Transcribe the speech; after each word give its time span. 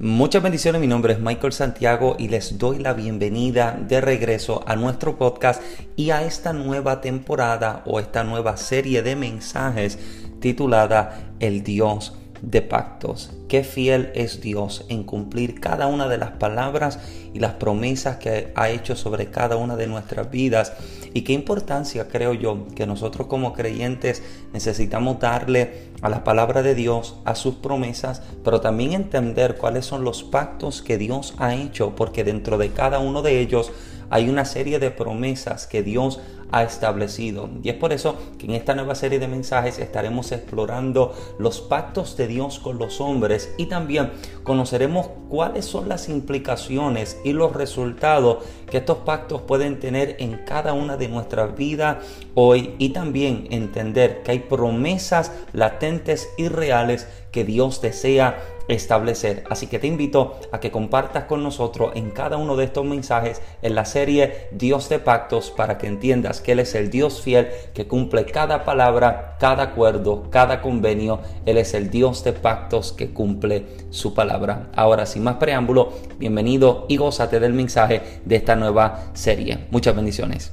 Muchas 0.00 0.44
bendiciones, 0.44 0.80
mi 0.80 0.86
nombre 0.86 1.14
es 1.14 1.18
Michael 1.18 1.52
Santiago 1.52 2.14
y 2.20 2.28
les 2.28 2.56
doy 2.56 2.78
la 2.78 2.92
bienvenida 2.92 3.76
de 3.76 4.00
regreso 4.00 4.62
a 4.64 4.76
nuestro 4.76 5.18
podcast 5.18 5.60
y 5.96 6.10
a 6.10 6.22
esta 6.22 6.52
nueva 6.52 7.00
temporada 7.00 7.82
o 7.84 7.98
esta 7.98 8.22
nueva 8.22 8.56
serie 8.56 9.02
de 9.02 9.16
mensajes 9.16 9.98
titulada 10.38 11.32
El 11.40 11.64
Dios 11.64 12.16
de 12.42 12.62
pactos. 12.62 13.30
Qué 13.48 13.64
fiel 13.64 14.10
es 14.14 14.40
Dios 14.40 14.84
en 14.88 15.04
cumplir 15.04 15.60
cada 15.60 15.86
una 15.86 16.08
de 16.08 16.18
las 16.18 16.32
palabras 16.32 16.98
y 17.32 17.40
las 17.40 17.54
promesas 17.54 18.16
que 18.16 18.52
ha 18.54 18.70
hecho 18.70 18.96
sobre 18.96 19.30
cada 19.30 19.56
una 19.56 19.76
de 19.76 19.86
nuestras 19.86 20.30
vidas. 20.30 20.72
Y 21.14 21.22
qué 21.22 21.32
importancia 21.32 22.08
creo 22.08 22.34
yo 22.34 22.66
que 22.74 22.86
nosotros 22.86 23.26
como 23.26 23.52
creyentes 23.52 24.22
necesitamos 24.52 25.20
darle 25.20 25.88
a 26.02 26.08
la 26.08 26.24
palabra 26.24 26.62
de 26.62 26.74
Dios, 26.74 27.16
a 27.24 27.34
sus 27.34 27.56
promesas, 27.56 28.22
pero 28.44 28.60
también 28.60 28.92
entender 28.92 29.56
cuáles 29.56 29.86
son 29.86 30.04
los 30.04 30.22
pactos 30.22 30.82
que 30.82 30.98
Dios 30.98 31.34
ha 31.38 31.54
hecho, 31.54 31.94
porque 31.96 32.24
dentro 32.24 32.58
de 32.58 32.70
cada 32.70 32.98
uno 32.98 33.22
de 33.22 33.40
ellos 33.40 33.72
hay 34.10 34.28
una 34.28 34.44
serie 34.44 34.78
de 34.78 34.90
promesas 34.90 35.66
que 35.66 35.82
Dios 35.82 36.20
ha 36.20 36.37
establecido. 36.52 37.48
Y 37.62 37.68
es 37.68 37.76
por 37.76 37.92
eso 37.92 38.16
que 38.38 38.46
en 38.46 38.52
esta 38.52 38.74
nueva 38.74 38.94
serie 38.94 39.18
de 39.18 39.28
mensajes 39.28 39.78
estaremos 39.78 40.32
explorando 40.32 41.14
los 41.38 41.60
pactos 41.60 42.16
de 42.16 42.26
Dios 42.26 42.58
con 42.58 42.78
los 42.78 43.00
hombres 43.00 43.52
y 43.58 43.66
también 43.66 44.12
conoceremos 44.42 45.08
cuáles 45.28 45.64
son 45.64 45.88
las 45.88 46.08
implicaciones 46.08 47.18
y 47.24 47.32
los 47.32 47.52
resultados 47.52 48.44
que 48.70 48.78
estos 48.78 48.98
pactos 48.98 49.42
pueden 49.42 49.78
tener 49.78 50.16
en 50.18 50.38
cada 50.44 50.72
una 50.72 50.96
de 50.96 51.08
nuestras 51.08 51.56
vidas 51.56 51.98
hoy 52.34 52.74
y 52.78 52.90
también 52.90 53.46
entender 53.50 54.22
que 54.22 54.32
hay 54.32 54.38
promesas 54.40 55.32
latentes 55.52 56.28
y 56.36 56.48
reales 56.48 57.06
que 57.30 57.44
Dios 57.44 57.80
desea 57.80 58.38
establecer. 58.68 59.44
Así 59.50 59.66
que 59.66 59.78
te 59.78 59.86
invito 59.86 60.38
a 60.52 60.60
que 60.60 60.70
compartas 60.70 61.24
con 61.24 61.42
nosotros 61.42 61.92
en 61.94 62.10
cada 62.10 62.36
uno 62.36 62.56
de 62.56 62.64
estos 62.64 62.84
mensajes 62.84 63.42
en 63.62 63.74
la 63.74 63.84
serie 63.84 64.48
Dios 64.52 64.88
de 64.88 64.98
Pactos 64.98 65.50
para 65.50 65.78
que 65.78 65.86
entiendas 65.86 66.40
que 66.40 66.52
Él 66.52 66.60
es 66.60 66.74
el 66.74 66.90
Dios 66.90 67.22
fiel 67.22 67.48
que 67.74 67.88
cumple 67.88 68.26
cada 68.26 68.64
palabra, 68.64 69.36
cada 69.40 69.64
acuerdo, 69.64 70.30
cada 70.30 70.60
convenio. 70.60 71.20
Él 71.46 71.56
es 71.56 71.74
el 71.74 71.90
Dios 71.90 72.22
de 72.24 72.32
pactos 72.32 72.92
que 72.92 73.10
cumple 73.10 73.66
su 73.90 74.14
palabra. 74.14 74.68
Ahora, 74.76 75.06
sin 75.06 75.24
más 75.24 75.36
preámbulo, 75.36 75.92
bienvenido 76.18 76.84
y 76.88 76.96
gózate 76.96 77.40
del 77.40 77.54
mensaje 77.54 78.20
de 78.24 78.36
esta 78.36 78.54
nueva 78.54 79.10
serie. 79.14 79.66
Muchas 79.70 79.96
bendiciones. 79.96 80.52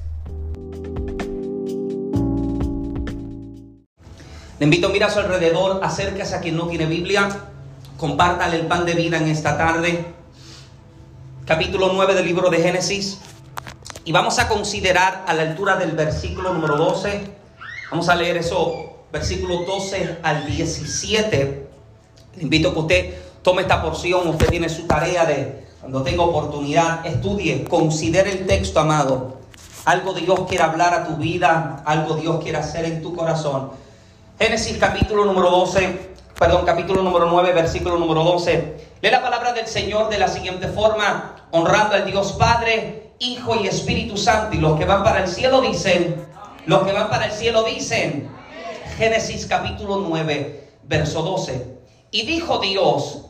Le 4.57 4.63
invito 4.63 4.87
a 4.87 4.89
mirar 4.89 5.09
a 5.09 5.13
su 5.13 5.19
alrededor, 5.19 5.81
acérquese 5.83 6.33
a 6.33 6.39
quien 6.39 6.55
no 6.55 6.67
tiene 6.67 6.85
Biblia 6.85 7.29
Compártale 7.97 8.57
el 8.57 8.67
pan 8.67 8.85
de 8.85 8.93
vida 8.93 9.15
en 9.17 9.29
esta 9.29 9.57
tarde. 9.57 10.05
Capítulo 11.45 11.91
9 11.93 12.13
del 12.13 12.25
libro 12.25 12.49
de 12.49 12.61
Génesis. 12.61 13.19
Y 14.03 14.11
vamos 14.11 14.37
a 14.37 14.49
considerar 14.49 15.23
a 15.25 15.33
la 15.33 15.43
altura 15.43 15.77
del 15.77 15.91
versículo 15.91 16.53
número 16.53 16.75
12. 16.75 17.21
Vamos 17.91 18.09
a 18.09 18.15
leer 18.15 18.35
eso, 18.35 18.97
versículo 19.13 19.63
12 19.63 20.19
al 20.23 20.45
17. 20.45 21.67
Le 22.35 22.43
invito 22.43 22.69
a 22.69 22.73
que 22.73 22.79
usted 22.79 23.13
tome 23.41 23.61
esta 23.61 23.81
porción. 23.81 24.27
Usted 24.27 24.49
tiene 24.49 24.67
su 24.67 24.87
tarea 24.87 25.25
de, 25.25 25.65
cuando 25.79 26.03
tenga 26.03 26.23
oportunidad, 26.23 27.05
estudie, 27.05 27.63
considere 27.63 28.33
el 28.33 28.45
texto, 28.45 28.81
amado. 28.81 29.39
Algo 29.85 30.13
Dios 30.13 30.41
quiere 30.49 30.65
hablar 30.65 30.93
a 30.93 31.07
tu 31.07 31.15
vida, 31.15 31.81
algo 31.85 32.15
Dios 32.15 32.43
quiere 32.43 32.57
hacer 32.57 32.83
en 32.83 33.01
tu 33.01 33.15
corazón. 33.15 33.71
Génesis 34.37 34.77
capítulo 34.77 35.23
número 35.23 35.49
12 35.49 36.14
perdón, 36.37 36.65
capítulo 36.65 37.01
número 37.01 37.27
9, 37.27 37.53
versículo 37.53 37.97
número 37.97 38.23
12. 38.23 38.89
Lee 39.01 39.09
la 39.09 39.21
palabra 39.21 39.53
del 39.53 39.67
Señor 39.67 40.09
de 40.09 40.17
la 40.17 40.27
siguiente 40.27 40.67
forma, 40.67 41.47
honrando 41.51 41.95
al 41.95 42.05
Dios 42.05 42.33
Padre, 42.33 43.13
Hijo 43.19 43.55
y 43.55 43.67
Espíritu 43.67 44.17
Santo. 44.17 44.55
Y 44.55 44.59
los 44.59 44.77
que 44.77 44.85
van 44.85 45.03
para 45.03 45.23
el 45.23 45.29
cielo 45.29 45.61
dicen, 45.61 46.27
los 46.65 46.83
que 46.83 46.91
van 46.91 47.09
para 47.09 47.27
el 47.27 47.31
cielo 47.31 47.63
dicen, 47.63 48.29
Génesis 48.97 49.45
capítulo 49.45 50.03
9, 50.07 50.69
verso 50.83 51.21
12. 51.21 51.77
Y 52.11 52.25
dijo 52.25 52.59
Dios, 52.59 53.25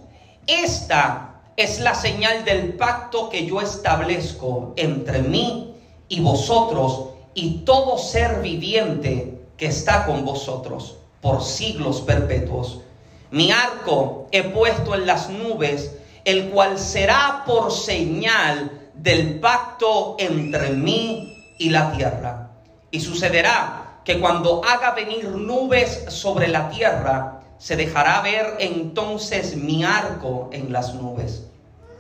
esta 0.48 1.42
es 1.58 1.80
la 1.80 1.94
señal 1.94 2.44
del 2.44 2.74
pacto 2.74 3.30
que 3.30 3.46
yo 3.46 3.62
establezco 3.62 4.74
entre 4.78 5.22
mí 5.22 5.76
y 6.10 6.22
vosotros 6.22 7.10
y 7.34 7.60
todo 7.60 7.98
ser 7.98 8.42
viviente 8.42 9.40
que 9.58 9.68
está 9.68 10.06
con 10.06 10.26
vosotros 10.26 10.98
por 11.22 11.44
siglos 11.44 12.02
perpetuos. 12.02 12.82
Mi 13.32 13.52
arco 13.52 14.28
he 14.32 14.44
puesto 14.44 14.96
en 14.96 15.06
las 15.06 15.30
nubes, 15.30 15.92
el 16.24 16.50
cual 16.50 16.80
será 16.80 17.44
por 17.46 17.72
señal 17.72 18.90
del 18.94 19.40
pacto 19.40 20.16
entre 20.20 20.70
mí 20.72 21.54
y 21.58 21.70
la 21.70 21.92
tierra. 21.92 22.52
Y 22.92 23.00
sucederá 23.00 24.00
que 24.04 24.20
cuando 24.20 24.62
haga 24.64 24.92
venir 24.92 25.28
nubes 25.30 26.06
sobre 26.10 26.48
la 26.48 26.70
tierra, 26.70 27.42
se 27.58 27.76
dejará 27.76 28.22
ver 28.22 28.58
entonces 28.60 29.56
mi 29.56 29.84
arco 29.84 30.50
en 30.52 30.72
las 30.72 30.94
nubes. 30.94 31.48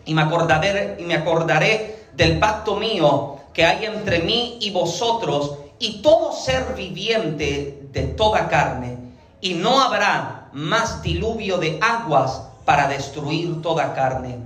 Y 0.05 0.13
me 0.13 0.21
acordaré, 0.21 0.97
y 0.99 1.03
me 1.03 1.15
acordaré 1.15 2.05
del 2.13 2.39
pacto 2.39 2.75
mío 2.75 3.37
que 3.53 3.65
hay 3.65 3.85
entre 3.85 4.19
mí 4.19 4.57
y 4.61 4.71
vosotros 4.71 5.57
y 5.79 6.01
todo 6.01 6.31
ser 6.31 6.75
viviente 6.75 7.87
de 7.91 8.03
toda 8.03 8.47
carne. 8.47 8.97
Y 9.41 9.55
no 9.55 9.81
habrá 9.81 10.44
más 10.55 11.03
diluvio 11.03 11.57
de 11.57 11.77
aguas 11.81 12.43
para 12.63 12.87
destruir 12.87 13.61
toda 13.61 13.93
carne. 13.93 14.37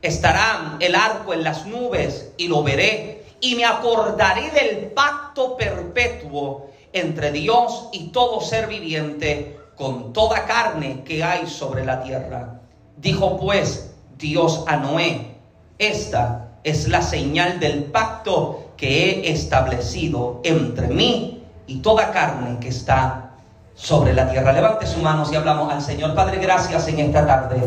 Estará 0.00 0.78
el 0.80 0.94
arco 0.94 1.34
en 1.34 1.44
las 1.44 1.66
nubes 1.66 2.32
y 2.38 2.48
lo 2.48 2.62
veré 2.62 3.26
y 3.42 3.56
me 3.56 3.66
acordaré 3.66 4.50
del 4.52 4.86
pacto 4.92 5.58
perpetuo 5.58 6.70
entre 6.94 7.30
Dios 7.30 7.90
y 7.92 8.08
todo 8.08 8.40
ser 8.40 8.68
viviente 8.68 9.58
con 9.76 10.14
toda 10.14 10.46
carne 10.46 11.04
que 11.04 11.22
hay 11.22 11.46
sobre 11.46 11.84
la 11.84 12.02
tierra. 12.02 12.62
Dijo 12.96 13.38
pues 13.38 13.90
Dios 14.16 14.64
a 14.66 14.78
Noé, 14.78 15.36
esta 15.78 16.52
es 16.64 16.88
la 16.88 17.02
señal 17.02 17.60
del 17.60 17.84
pacto 17.84 18.72
que 18.78 19.10
he 19.10 19.30
establecido 19.30 20.40
entre 20.42 20.88
mí 20.88 21.44
y 21.66 21.80
toda 21.80 22.12
carne 22.12 22.58
que 22.60 22.68
está 22.68 23.29
sobre 23.80 24.12
la 24.12 24.30
tierra. 24.30 24.52
Levante 24.52 24.86
sus 24.86 25.02
manos 25.02 25.32
y 25.32 25.36
hablamos 25.36 25.72
al 25.72 25.80
Señor. 25.80 26.14
Padre, 26.14 26.38
gracias 26.38 26.86
en 26.88 26.98
esta 26.98 27.26
tarde. 27.26 27.62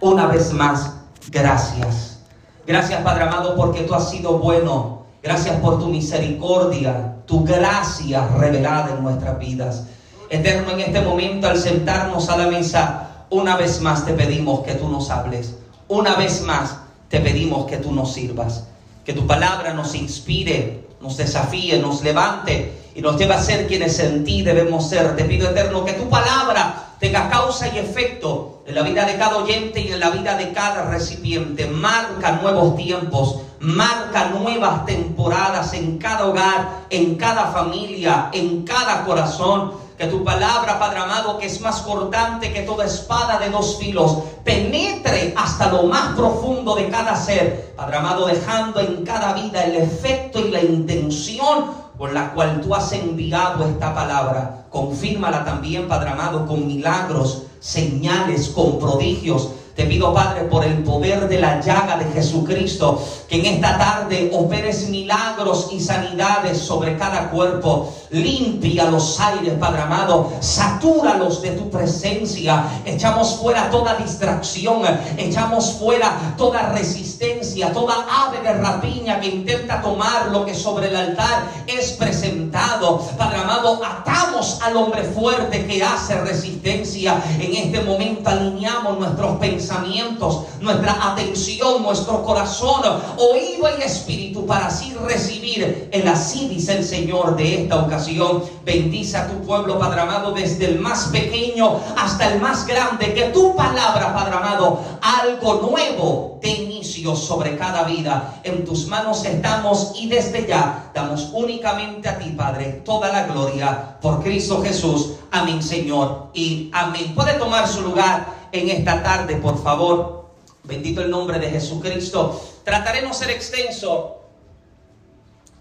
Una 0.00 0.26
vez 0.26 0.52
más, 0.52 0.94
gracias. 1.30 2.20
Gracias, 2.66 3.02
Padre 3.02 3.24
amado, 3.24 3.54
porque 3.56 3.82
tú 3.82 3.94
has 3.94 4.10
sido 4.10 4.38
bueno. 4.38 5.02
Gracias 5.22 5.56
por 5.56 5.78
tu 5.78 5.86
misericordia, 5.88 7.16
tu 7.26 7.44
gracia 7.44 8.28
revelada 8.38 8.94
en 8.96 9.02
nuestras 9.02 9.38
vidas. 9.38 9.84
Eterno, 10.30 10.72
en 10.72 10.80
este 10.80 11.00
momento, 11.00 11.48
al 11.48 11.58
sentarnos 11.58 12.28
a 12.28 12.36
la 12.36 12.46
mesa, 12.46 13.08
una 13.30 13.56
vez 13.56 13.80
más 13.80 14.04
te 14.04 14.12
pedimos 14.12 14.60
que 14.60 14.74
tú 14.74 14.88
nos 14.88 15.10
hables. 15.10 15.56
Una 15.88 16.14
vez 16.14 16.42
más 16.42 16.78
te 17.08 17.20
pedimos 17.20 17.66
que 17.66 17.78
tú 17.78 17.92
nos 17.92 18.12
sirvas. 18.12 18.64
Que 19.04 19.12
tu 19.12 19.26
palabra 19.26 19.74
nos 19.74 19.94
inspire, 19.94 20.86
nos 21.00 21.16
desafíe, 21.16 21.78
nos 21.78 22.02
levante 22.02 22.77
y 22.98 23.00
nos 23.00 23.16
lleva 23.16 23.36
a 23.36 23.40
ser 23.40 23.68
quienes 23.68 23.96
en 24.00 24.24
ti 24.24 24.42
debemos 24.42 24.88
ser. 24.88 25.14
Te 25.14 25.24
pido, 25.24 25.48
Eterno, 25.48 25.84
que 25.84 25.92
tu 25.92 26.08
palabra 26.08 26.94
tenga 26.98 27.30
causa 27.30 27.68
y 27.68 27.78
efecto 27.78 28.64
en 28.66 28.74
la 28.74 28.82
vida 28.82 29.04
de 29.04 29.16
cada 29.16 29.36
oyente 29.36 29.80
y 29.80 29.92
en 29.92 30.00
la 30.00 30.10
vida 30.10 30.36
de 30.36 30.50
cada 30.50 30.90
recipiente. 30.90 31.68
Marca 31.68 32.40
nuevos 32.42 32.74
tiempos, 32.74 33.42
marca 33.60 34.30
nuevas 34.30 34.84
temporadas 34.84 35.74
en 35.74 35.96
cada 35.98 36.26
hogar, 36.26 36.86
en 36.90 37.14
cada 37.14 37.52
familia, 37.52 38.30
en 38.32 38.64
cada 38.64 39.04
corazón. 39.04 39.74
Que 39.96 40.06
tu 40.06 40.24
palabra, 40.24 40.80
Padre 40.80 40.98
amado, 40.98 41.38
que 41.38 41.46
es 41.46 41.60
más 41.60 41.82
cortante 41.82 42.52
que 42.52 42.62
toda 42.62 42.84
espada 42.84 43.38
de 43.38 43.50
dos 43.50 43.78
filos, 43.78 44.18
penetre 44.44 45.34
hasta 45.36 45.70
lo 45.70 45.84
más 45.84 46.16
profundo 46.16 46.74
de 46.74 46.88
cada 46.88 47.14
ser. 47.14 47.74
Padre 47.76 47.96
amado, 47.96 48.26
dejando 48.26 48.80
en 48.80 49.04
cada 49.04 49.34
vida 49.34 49.62
el 49.64 49.76
efecto 49.76 50.40
y 50.40 50.50
la 50.50 50.60
intención 50.60 51.87
por 51.98 52.12
la 52.12 52.32
cual 52.32 52.60
tú 52.60 52.74
has 52.74 52.92
enviado 52.92 53.66
esta 53.66 53.92
palabra. 53.92 54.66
Confírmala 54.70 55.44
también, 55.44 55.88
Padre 55.88 56.10
amado, 56.10 56.46
con 56.46 56.66
milagros, 56.66 57.42
señales, 57.58 58.48
con 58.50 58.78
prodigios. 58.78 59.50
Te 59.74 59.84
pido, 59.84 60.14
Padre, 60.14 60.42
por 60.42 60.64
el 60.64 60.84
poder 60.84 61.28
de 61.28 61.40
la 61.40 61.60
llaga 61.60 61.98
de 61.98 62.04
Jesucristo, 62.12 63.02
que 63.28 63.36
en 63.36 63.46
esta 63.54 63.76
tarde 63.76 64.30
operes 64.32 64.88
milagros 64.88 65.68
y 65.70 65.80
sanidades 65.80 66.58
sobre 66.58 66.96
cada 66.96 67.30
cuerpo. 67.30 67.94
limpia 68.10 68.86
los 68.90 69.20
aires, 69.20 69.52
Padre 69.60 69.82
amado, 69.82 70.32
satúralos 70.40 71.42
de 71.42 71.50
tu 71.50 71.68
presencia. 71.68 72.64
Echamos 72.86 73.36
fuera 73.36 73.68
toda 73.68 73.96
distracción, 73.96 74.80
echamos 75.18 75.72
fuera 75.72 76.34
toda 76.38 76.72
resistencia, 76.72 77.70
toda 77.74 78.06
ave 78.08 78.40
de 78.40 78.54
rapiña 78.54 79.20
que 79.20 79.28
intenta 79.28 79.82
tomar 79.82 80.28
lo 80.30 80.46
que 80.46 80.54
sobre 80.54 80.88
el 80.88 80.96
altar 80.96 81.44
es 81.66 81.92
presentado. 81.92 82.98
Padre 83.18 83.40
amado, 83.40 83.78
atamos 83.84 84.58
al 84.62 84.76
hombre 84.78 85.02
fuerte 85.04 85.66
que 85.66 85.82
hace 85.82 86.18
resistencia. 86.22 87.22
En 87.38 87.54
este 87.54 87.82
momento 87.82 88.30
alineamos 88.30 88.98
nuestros 88.98 89.36
pensamientos, 89.36 90.44
nuestra 90.60 91.12
atención, 91.12 91.82
nuestro 91.82 92.24
corazón, 92.24 92.82
oído 93.18 93.68
y 93.78 93.82
espíritu 93.82 94.46
para 94.46 94.66
así 94.66 94.94
recibir 95.04 95.88
el 95.92 96.08
así 96.08 96.48
dice 96.48 96.78
el 96.78 96.84
Señor 96.84 97.36
de 97.36 97.62
esta 97.62 97.82
ocasión. 97.82 98.42
Bendice 98.64 99.16
a 99.16 99.28
tu 99.28 99.40
pueblo, 99.42 99.78
Padre 99.78 100.00
amado, 100.00 100.32
desde 100.32 100.66
el 100.66 100.78
más 100.78 101.06
pequeño 101.06 101.80
hasta 101.96 102.32
el 102.32 102.40
más 102.40 102.66
grande. 102.66 103.14
Que 103.14 103.30
tu 103.30 103.56
palabra, 103.56 104.14
Padre 104.14 104.36
amado, 104.36 104.80
algo 105.00 105.70
nuevo 105.70 106.38
de 106.42 106.50
inicio 106.50 107.16
sobre 107.16 107.56
cada 107.56 107.84
vida. 107.84 108.40
En 108.44 108.64
tus 108.64 108.86
manos 108.86 109.24
estamos 109.24 109.92
y 109.96 110.08
desde 110.08 110.46
ya 110.46 110.90
damos 110.94 111.30
únicamente 111.32 112.08
a 112.08 112.18
ti, 112.18 112.30
Padre, 112.30 112.82
toda 112.84 113.08
la 113.12 113.26
gloria 113.26 113.98
por 114.00 114.22
Cristo 114.22 114.62
Jesús. 114.62 115.14
Amén, 115.30 115.62
Señor. 115.62 116.28
Y 116.34 116.70
amén. 116.72 117.14
Puede 117.14 117.34
tomar 117.34 117.66
su 117.66 117.82
lugar 117.82 118.26
en 118.52 118.68
esta 118.68 119.02
tarde, 119.02 119.36
por 119.36 119.62
favor. 119.62 120.18
Bendito 120.64 121.00
el 121.00 121.10
nombre 121.10 121.38
de 121.38 121.50
Jesucristo. 121.50 122.40
Trataré 122.68 123.00
no 123.00 123.14
ser 123.14 123.30
extenso, 123.30 124.24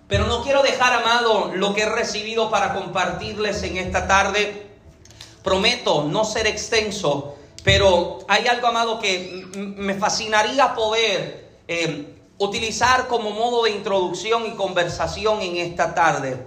pero 0.10 0.26
no 0.26 0.44
quiero 0.44 0.62
dejar, 0.62 0.92
amado, 0.92 1.54
lo 1.56 1.74
que 1.74 1.84
he 1.84 1.90
recibido 1.90 2.52
para 2.52 2.74
compartirles 2.74 3.64
en 3.64 3.78
esta 3.78 4.10
tarde. 4.10 4.68
Prometo 5.42 6.04
no 6.04 6.26
ser 6.26 6.48
extenso, 6.48 7.38
pero 7.64 8.20
hay 8.28 8.46
algo, 8.48 8.68
amado, 8.68 9.00
que 9.00 9.48
me 9.56 9.94
fascinaría 9.94 10.76
poder 10.76 11.48
eh, 11.70 12.14
utilizar 12.40 13.08
como 13.08 13.30
modo 13.30 13.64
de 13.64 13.70
introducción 13.70 14.46
y 14.46 14.56
conversación 14.56 15.42
en 15.42 15.56
esta 15.56 15.96
tarde. 15.96 16.46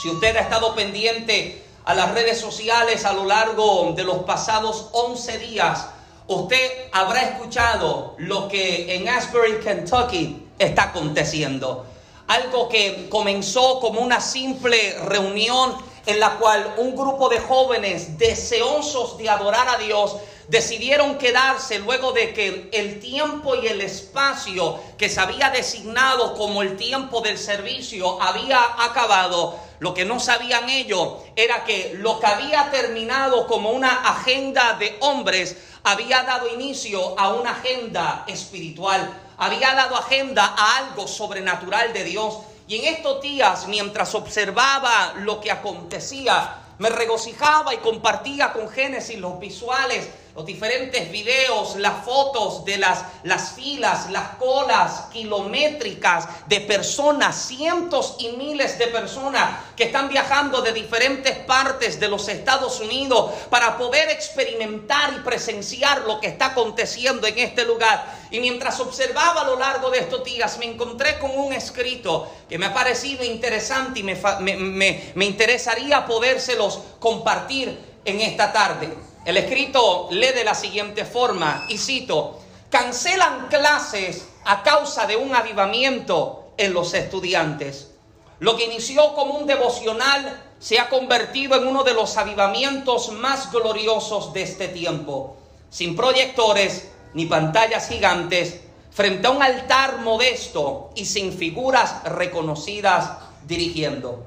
Si 0.00 0.08
usted 0.08 0.34
ha 0.34 0.40
estado 0.40 0.74
pendiente 0.74 1.62
a 1.84 1.92
las 1.92 2.14
redes 2.14 2.40
sociales 2.40 3.04
a 3.04 3.12
lo 3.12 3.26
largo 3.26 3.92
de 3.94 4.04
los 4.04 4.20
pasados 4.20 4.88
11 4.92 5.38
días, 5.40 5.88
usted 6.30 6.88
habrá 6.92 7.22
escuchado 7.22 8.14
lo 8.18 8.46
que 8.48 8.94
en 8.94 9.08
Asbury, 9.08 9.58
Kentucky 9.58 10.46
está 10.58 10.84
aconteciendo. 10.84 11.86
Algo 12.28 12.68
que 12.68 13.08
comenzó 13.10 13.80
como 13.80 14.00
una 14.00 14.20
simple 14.20 14.96
reunión 15.06 15.74
en 16.06 16.20
la 16.20 16.38
cual 16.38 16.74
un 16.78 16.94
grupo 16.94 17.28
de 17.28 17.40
jóvenes 17.40 18.16
deseosos 18.16 19.18
de 19.18 19.28
adorar 19.28 19.68
a 19.68 19.78
Dios 19.78 20.16
decidieron 20.46 21.18
quedarse 21.18 21.80
luego 21.80 22.12
de 22.12 22.32
que 22.32 22.70
el 22.72 23.00
tiempo 23.00 23.56
y 23.56 23.66
el 23.66 23.80
espacio 23.80 24.78
que 24.96 25.08
se 25.08 25.20
había 25.20 25.50
designado 25.50 26.34
como 26.34 26.62
el 26.62 26.76
tiempo 26.76 27.20
del 27.22 27.38
servicio 27.38 28.22
había 28.22 28.60
acabado. 28.78 29.58
Lo 29.80 29.94
que 29.94 30.04
no 30.04 30.20
sabían 30.20 30.68
ellos 30.68 31.14
era 31.34 31.64
que 31.64 31.94
lo 31.96 32.20
que 32.20 32.26
había 32.26 32.70
terminado 32.70 33.46
como 33.46 33.70
una 33.70 34.10
agenda 34.10 34.74
de 34.74 34.96
hombres 35.00 35.56
había 35.82 36.22
dado 36.22 36.48
inicio 36.48 37.18
a 37.18 37.32
una 37.32 37.52
agenda 37.52 38.24
espiritual, 38.26 39.10
había 39.38 39.74
dado 39.74 39.96
agenda 39.96 40.54
a 40.56 40.76
algo 40.76 41.08
sobrenatural 41.08 41.94
de 41.94 42.04
Dios. 42.04 42.40
Y 42.68 42.76
en 42.76 42.94
estos 42.94 43.22
días, 43.22 43.66
mientras 43.68 44.14
observaba 44.14 45.14
lo 45.16 45.40
que 45.40 45.50
acontecía, 45.50 46.56
me 46.78 46.90
regocijaba 46.90 47.72
y 47.72 47.78
compartía 47.78 48.52
con 48.52 48.68
Génesis 48.68 49.18
los 49.18 49.40
visuales 49.40 50.08
los 50.40 50.46
diferentes 50.46 51.12
videos, 51.12 51.76
las 51.76 52.02
fotos 52.02 52.64
de 52.64 52.78
las, 52.78 53.04
las 53.24 53.52
filas, 53.52 54.08
las 54.10 54.36
colas 54.36 55.08
kilométricas 55.12 56.26
de 56.46 56.62
personas, 56.62 57.36
cientos 57.36 58.16
y 58.20 58.30
miles 58.30 58.78
de 58.78 58.86
personas 58.86 59.58
que 59.76 59.84
están 59.84 60.08
viajando 60.08 60.62
de 60.62 60.72
diferentes 60.72 61.36
partes 61.40 62.00
de 62.00 62.08
los 62.08 62.26
Estados 62.28 62.80
Unidos 62.80 63.32
para 63.50 63.76
poder 63.76 64.08
experimentar 64.08 65.12
y 65.12 65.18
presenciar 65.18 66.06
lo 66.06 66.18
que 66.20 66.28
está 66.28 66.46
aconteciendo 66.46 67.26
en 67.26 67.38
este 67.38 67.66
lugar. 67.66 68.02
Y 68.30 68.40
mientras 68.40 68.80
observaba 68.80 69.42
a 69.42 69.44
lo 69.44 69.58
largo 69.58 69.90
de 69.90 69.98
estos 69.98 70.24
días, 70.24 70.56
me 70.56 70.64
encontré 70.64 71.18
con 71.18 71.38
un 71.38 71.52
escrito 71.52 72.32
que 72.48 72.56
me 72.56 72.64
ha 72.64 72.72
parecido 72.72 73.24
interesante 73.24 74.00
y 74.00 74.04
me, 74.04 74.14
me, 74.40 75.12
me 75.14 75.24
interesaría 75.26 76.06
podérselos 76.06 76.80
compartir 76.98 77.78
en 78.06 78.22
esta 78.22 78.50
tarde. 78.50 79.09
El 79.30 79.36
escrito 79.36 80.08
lee 80.10 80.32
de 80.34 80.42
la 80.42 80.56
siguiente 80.56 81.04
forma, 81.04 81.64
y 81.68 81.78
cito, 81.78 82.40
cancelan 82.68 83.46
clases 83.46 84.26
a 84.44 84.64
causa 84.64 85.06
de 85.06 85.14
un 85.14 85.32
avivamiento 85.36 86.52
en 86.56 86.74
los 86.74 86.94
estudiantes. 86.94 87.92
Lo 88.40 88.56
que 88.56 88.64
inició 88.64 89.14
como 89.14 89.34
un 89.34 89.46
devocional 89.46 90.42
se 90.58 90.80
ha 90.80 90.88
convertido 90.88 91.54
en 91.54 91.68
uno 91.68 91.84
de 91.84 91.94
los 91.94 92.16
avivamientos 92.16 93.12
más 93.12 93.52
gloriosos 93.52 94.32
de 94.32 94.42
este 94.42 94.66
tiempo, 94.66 95.36
sin 95.70 95.94
proyectores 95.94 96.90
ni 97.14 97.26
pantallas 97.26 97.88
gigantes, 97.88 98.62
frente 98.90 99.28
a 99.28 99.30
un 99.30 99.44
altar 99.44 99.98
modesto 99.98 100.90
y 100.96 101.04
sin 101.04 101.32
figuras 101.32 102.02
reconocidas 102.02 103.12
dirigiendo. 103.46 104.24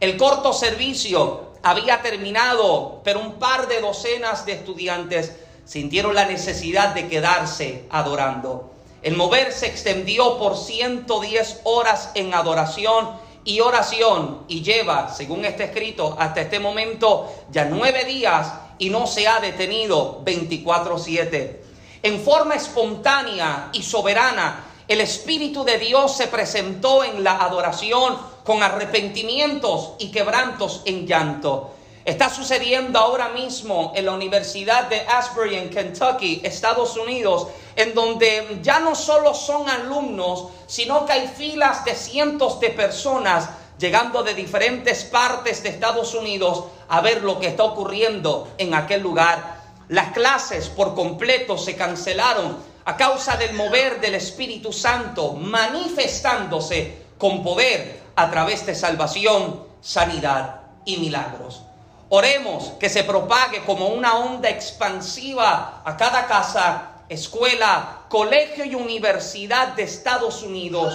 El 0.00 0.16
corto 0.16 0.54
servicio 0.54 1.45
había 1.66 2.00
terminado, 2.00 3.00
pero 3.02 3.18
un 3.18 3.40
par 3.40 3.66
de 3.66 3.80
docenas 3.80 4.46
de 4.46 4.52
estudiantes 4.52 5.32
sintieron 5.64 6.14
la 6.14 6.24
necesidad 6.24 6.94
de 6.94 7.08
quedarse 7.08 7.86
adorando. 7.90 8.70
El 9.02 9.16
mover 9.16 9.52
se 9.52 9.66
extendió 9.66 10.38
por 10.38 10.56
110 10.56 11.62
horas 11.64 12.12
en 12.14 12.34
adoración 12.34 13.18
y 13.44 13.58
oración 13.58 14.44
y 14.46 14.62
lleva, 14.62 15.12
según 15.12 15.44
este 15.44 15.64
escrito, 15.64 16.16
hasta 16.16 16.42
este 16.42 16.60
momento 16.60 17.32
ya 17.50 17.64
nueve 17.64 18.04
días 18.04 18.52
y 18.78 18.90
no 18.90 19.08
se 19.08 19.26
ha 19.26 19.40
detenido 19.40 20.22
24/7. 20.24 21.64
En 22.04 22.20
forma 22.20 22.54
espontánea 22.54 23.70
y 23.72 23.82
soberana, 23.82 24.64
el 24.88 25.00
Espíritu 25.00 25.64
de 25.64 25.78
Dios 25.78 26.16
se 26.16 26.28
presentó 26.28 27.02
en 27.02 27.24
la 27.24 27.42
adoración 27.42 28.16
con 28.44 28.62
arrepentimientos 28.62 29.94
y 29.98 30.10
quebrantos 30.10 30.82
en 30.84 31.06
llanto. 31.06 31.72
Está 32.04 32.30
sucediendo 32.30 33.00
ahora 33.00 33.30
mismo 33.30 33.92
en 33.96 34.06
la 34.06 34.12
Universidad 34.12 34.84
de 34.84 35.00
Asbury 35.00 35.56
en 35.56 35.70
Kentucky, 35.70 36.40
Estados 36.44 36.96
Unidos, 36.96 37.48
en 37.74 37.94
donde 37.94 38.60
ya 38.62 38.78
no 38.78 38.94
solo 38.94 39.34
son 39.34 39.68
alumnos, 39.68 40.44
sino 40.68 41.04
que 41.04 41.14
hay 41.14 41.26
filas 41.26 41.84
de 41.84 41.96
cientos 41.96 42.60
de 42.60 42.70
personas 42.70 43.48
llegando 43.80 44.22
de 44.22 44.34
diferentes 44.34 45.02
partes 45.04 45.64
de 45.64 45.70
Estados 45.70 46.14
Unidos 46.14 46.64
a 46.88 47.00
ver 47.00 47.24
lo 47.24 47.40
que 47.40 47.48
está 47.48 47.64
ocurriendo 47.64 48.48
en 48.56 48.74
aquel 48.74 49.02
lugar. 49.02 49.56
Las 49.88 50.12
clases 50.12 50.68
por 50.68 50.94
completo 50.94 51.58
se 51.58 51.74
cancelaron 51.74 52.56
a 52.86 52.96
causa 52.96 53.36
del 53.36 53.52
mover 53.54 54.00
del 54.00 54.14
Espíritu 54.14 54.72
Santo 54.72 55.32
manifestándose 55.32 57.06
con 57.18 57.42
poder 57.42 58.00
a 58.14 58.30
través 58.30 58.64
de 58.64 58.76
salvación, 58.76 59.64
sanidad 59.80 60.60
y 60.84 60.98
milagros. 60.98 61.62
Oremos 62.10 62.74
que 62.78 62.88
se 62.88 63.02
propague 63.02 63.64
como 63.64 63.88
una 63.88 64.16
onda 64.18 64.48
expansiva 64.48 65.82
a 65.84 65.96
cada 65.96 66.28
casa, 66.28 67.02
escuela, 67.08 68.02
colegio 68.08 68.64
y 68.64 68.76
universidad 68.76 69.74
de 69.74 69.82
Estados 69.82 70.42
Unidos 70.42 70.94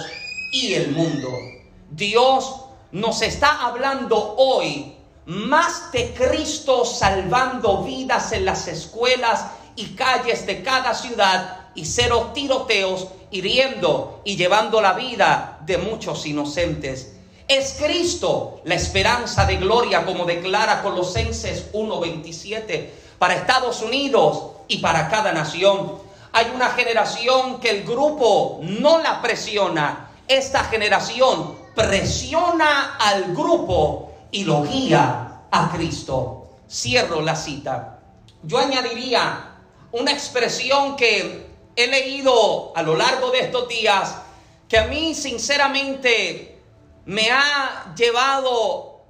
y 0.50 0.72
el 0.72 0.92
mundo. 0.92 1.28
Dios 1.90 2.56
nos 2.90 3.20
está 3.20 3.66
hablando 3.66 4.34
hoy 4.38 4.96
más 5.26 5.92
de 5.92 6.14
Cristo 6.14 6.86
salvando 6.86 7.82
vidas 7.82 8.32
en 8.32 8.46
las 8.46 8.66
escuelas 8.66 9.44
y 9.76 9.94
calles 9.94 10.46
de 10.46 10.62
cada 10.62 10.94
ciudad 10.94 11.61
y 11.74 11.84
cero 11.84 12.30
tiroteos 12.34 13.08
hiriendo 13.30 14.20
y 14.24 14.36
llevando 14.36 14.80
la 14.80 14.92
vida 14.92 15.58
de 15.64 15.78
muchos 15.78 16.26
inocentes. 16.26 17.14
Es 17.48 17.76
Cristo 17.78 18.60
la 18.64 18.74
esperanza 18.74 19.44
de 19.46 19.56
gloria, 19.56 20.04
como 20.04 20.24
declara 20.24 20.82
Colosenses 20.82 21.66
1:27, 21.72 22.90
para 23.18 23.34
Estados 23.34 23.82
Unidos 23.82 24.52
y 24.68 24.78
para 24.78 25.08
cada 25.08 25.32
nación. 25.32 25.92
Hay 26.32 26.46
una 26.54 26.70
generación 26.70 27.60
que 27.60 27.70
el 27.70 27.84
grupo 27.84 28.60
no 28.62 28.98
la 28.98 29.20
presiona. 29.20 30.10
Esta 30.28 30.64
generación 30.64 31.56
presiona 31.74 32.96
al 32.96 33.34
grupo 33.34 34.12
y 34.30 34.44
lo 34.44 34.62
guía 34.62 35.42
a 35.50 35.70
Cristo. 35.70 36.46
Cierro 36.70 37.20
la 37.20 37.36
cita. 37.36 37.98
Yo 38.42 38.58
añadiría 38.58 39.56
una 39.92 40.10
expresión 40.10 40.96
que 40.96 41.51
he 41.76 41.86
leído 41.86 42.76
a 42.76 42.82
lo 42.82 42.96
largo 42.96 43.30
de 43.30 43.40
estos 43.40 43.68
días 43.68 44.16
que 44.68 44.78
a 44.78 44.86
mí 44.86 45.14
sinceramente 45.14 46.62
me 47.04 47.30
ha 47.30 47.94
llevado 47.96 49.00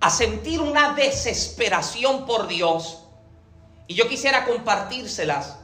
a 0.00 0.10
sentir 0.10 0.60
una 0.60 0.94
desesperación 0.94 2.26
por 2.26 2.48
Dios. 2.48 3.04
Y 3.86 3.94
yo 3.94 4.08
quisiera 4.08 4.44
compartírselas. 4.44 5.58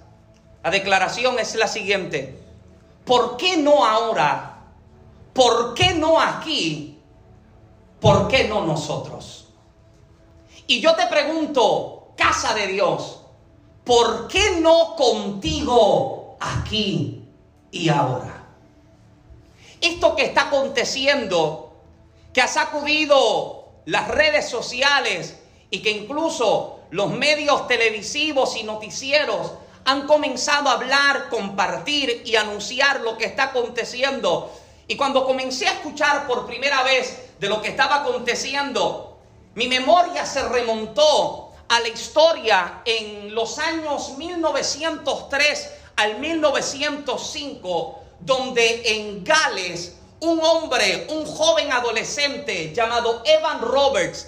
La 0.63 0.71
declaración 0.71 1.39
es 1.39 1.55
la 1.55 1.67
siguiente. 1.67 2.39
¿Por 3.05 3.37
qué 3.37 3.57
no 3.57 3.85
ahora? 3.85 4.65
¿Por 5.33 5.75
qué 5.75 5.95
no 5.95 6.21
aquí? 6.21 6.99
¿Por 8.01 8.29
qué 8.29 8.45
no 8.49 8.65
nosotros? 8.65 9.49
Y 10.67 10.81
yo 10.81 10.95
te 10.95 11.07
pregunto, 11.07 12.13
casa 12.17 12.55
de 12.55 12.67
Dios, 12.69 13.23
¿por 13.89 14.29
qué 14.29 14.61
no 14.61 14.95
contigo 14.97 16.37
aquí 16.41 17.25
y 17.71 17.89
ahora? 17.89 18.45
Esto 19.81 20.15
que 20.15 20.27
está 20.27 20.43
aconteciendo, 20.43 21.73
que 22.35 22.43
ha 22.43 22.49
sacudido 22.49 23.65
las 23.87 24.09
redes 24.09 24.47
sociales 24.47 25.39
y 25.71 25.81
que 25.81 25.91
incluso 25.91 26.81
los 26.91 27.11
medios 27.13 27.67
televisivos 27.67 28.57
y 28.57 28.65
noticieros 28.65 29.53
han 29.87 30.07
comenzado 30.07 30.69
a 30.69 30.75
hablar, 30.75 31.31
compartir 31.31 32.25
y 32.27 32.37
anunciar 32.37 33.01
lo 33.01 33.17
que 33.17 33.25
está 33.25 33.45
aconteciendo. 33.45 34.53
Y 34.87 34.97
cuando 34.97 35.25
comencé 35.25 35.67
a 35.67 35.73
escuchar 35.73 36.27
por 36.27 36.47
primera 36.47 36.83
vez 36.83 37.31
de 37.41 37.49
lo 37.49 37.63
que 37.63 37.69
estaba 37.69 38.03
aconteciendo, 38.03 39.17
mi 39.55 39.67
memoria 39.67 40.27
se 40.27 40.47
remontó 40.47 41.48
a 41.69 41.81
la 41.81 41.89
historia 41.89 42.83
en 42.85 43.35
los 43.35 43.59
años 43.59 44.17
1903 44.17 45.71
al 45.97 46.19
1905, 46.19 47.99
donde 48.21 48.83
en 48.85 49.25
Gales 49.25 49.95
un 50.21 50.41
hombre, 50.41 51.07
un 51.11 51.25
joven 51.27 51.71
adolescente 51.71 52.73
llamado 52.75 53.23
Evan 53.25 53.61
Roberts, 53.61 54.27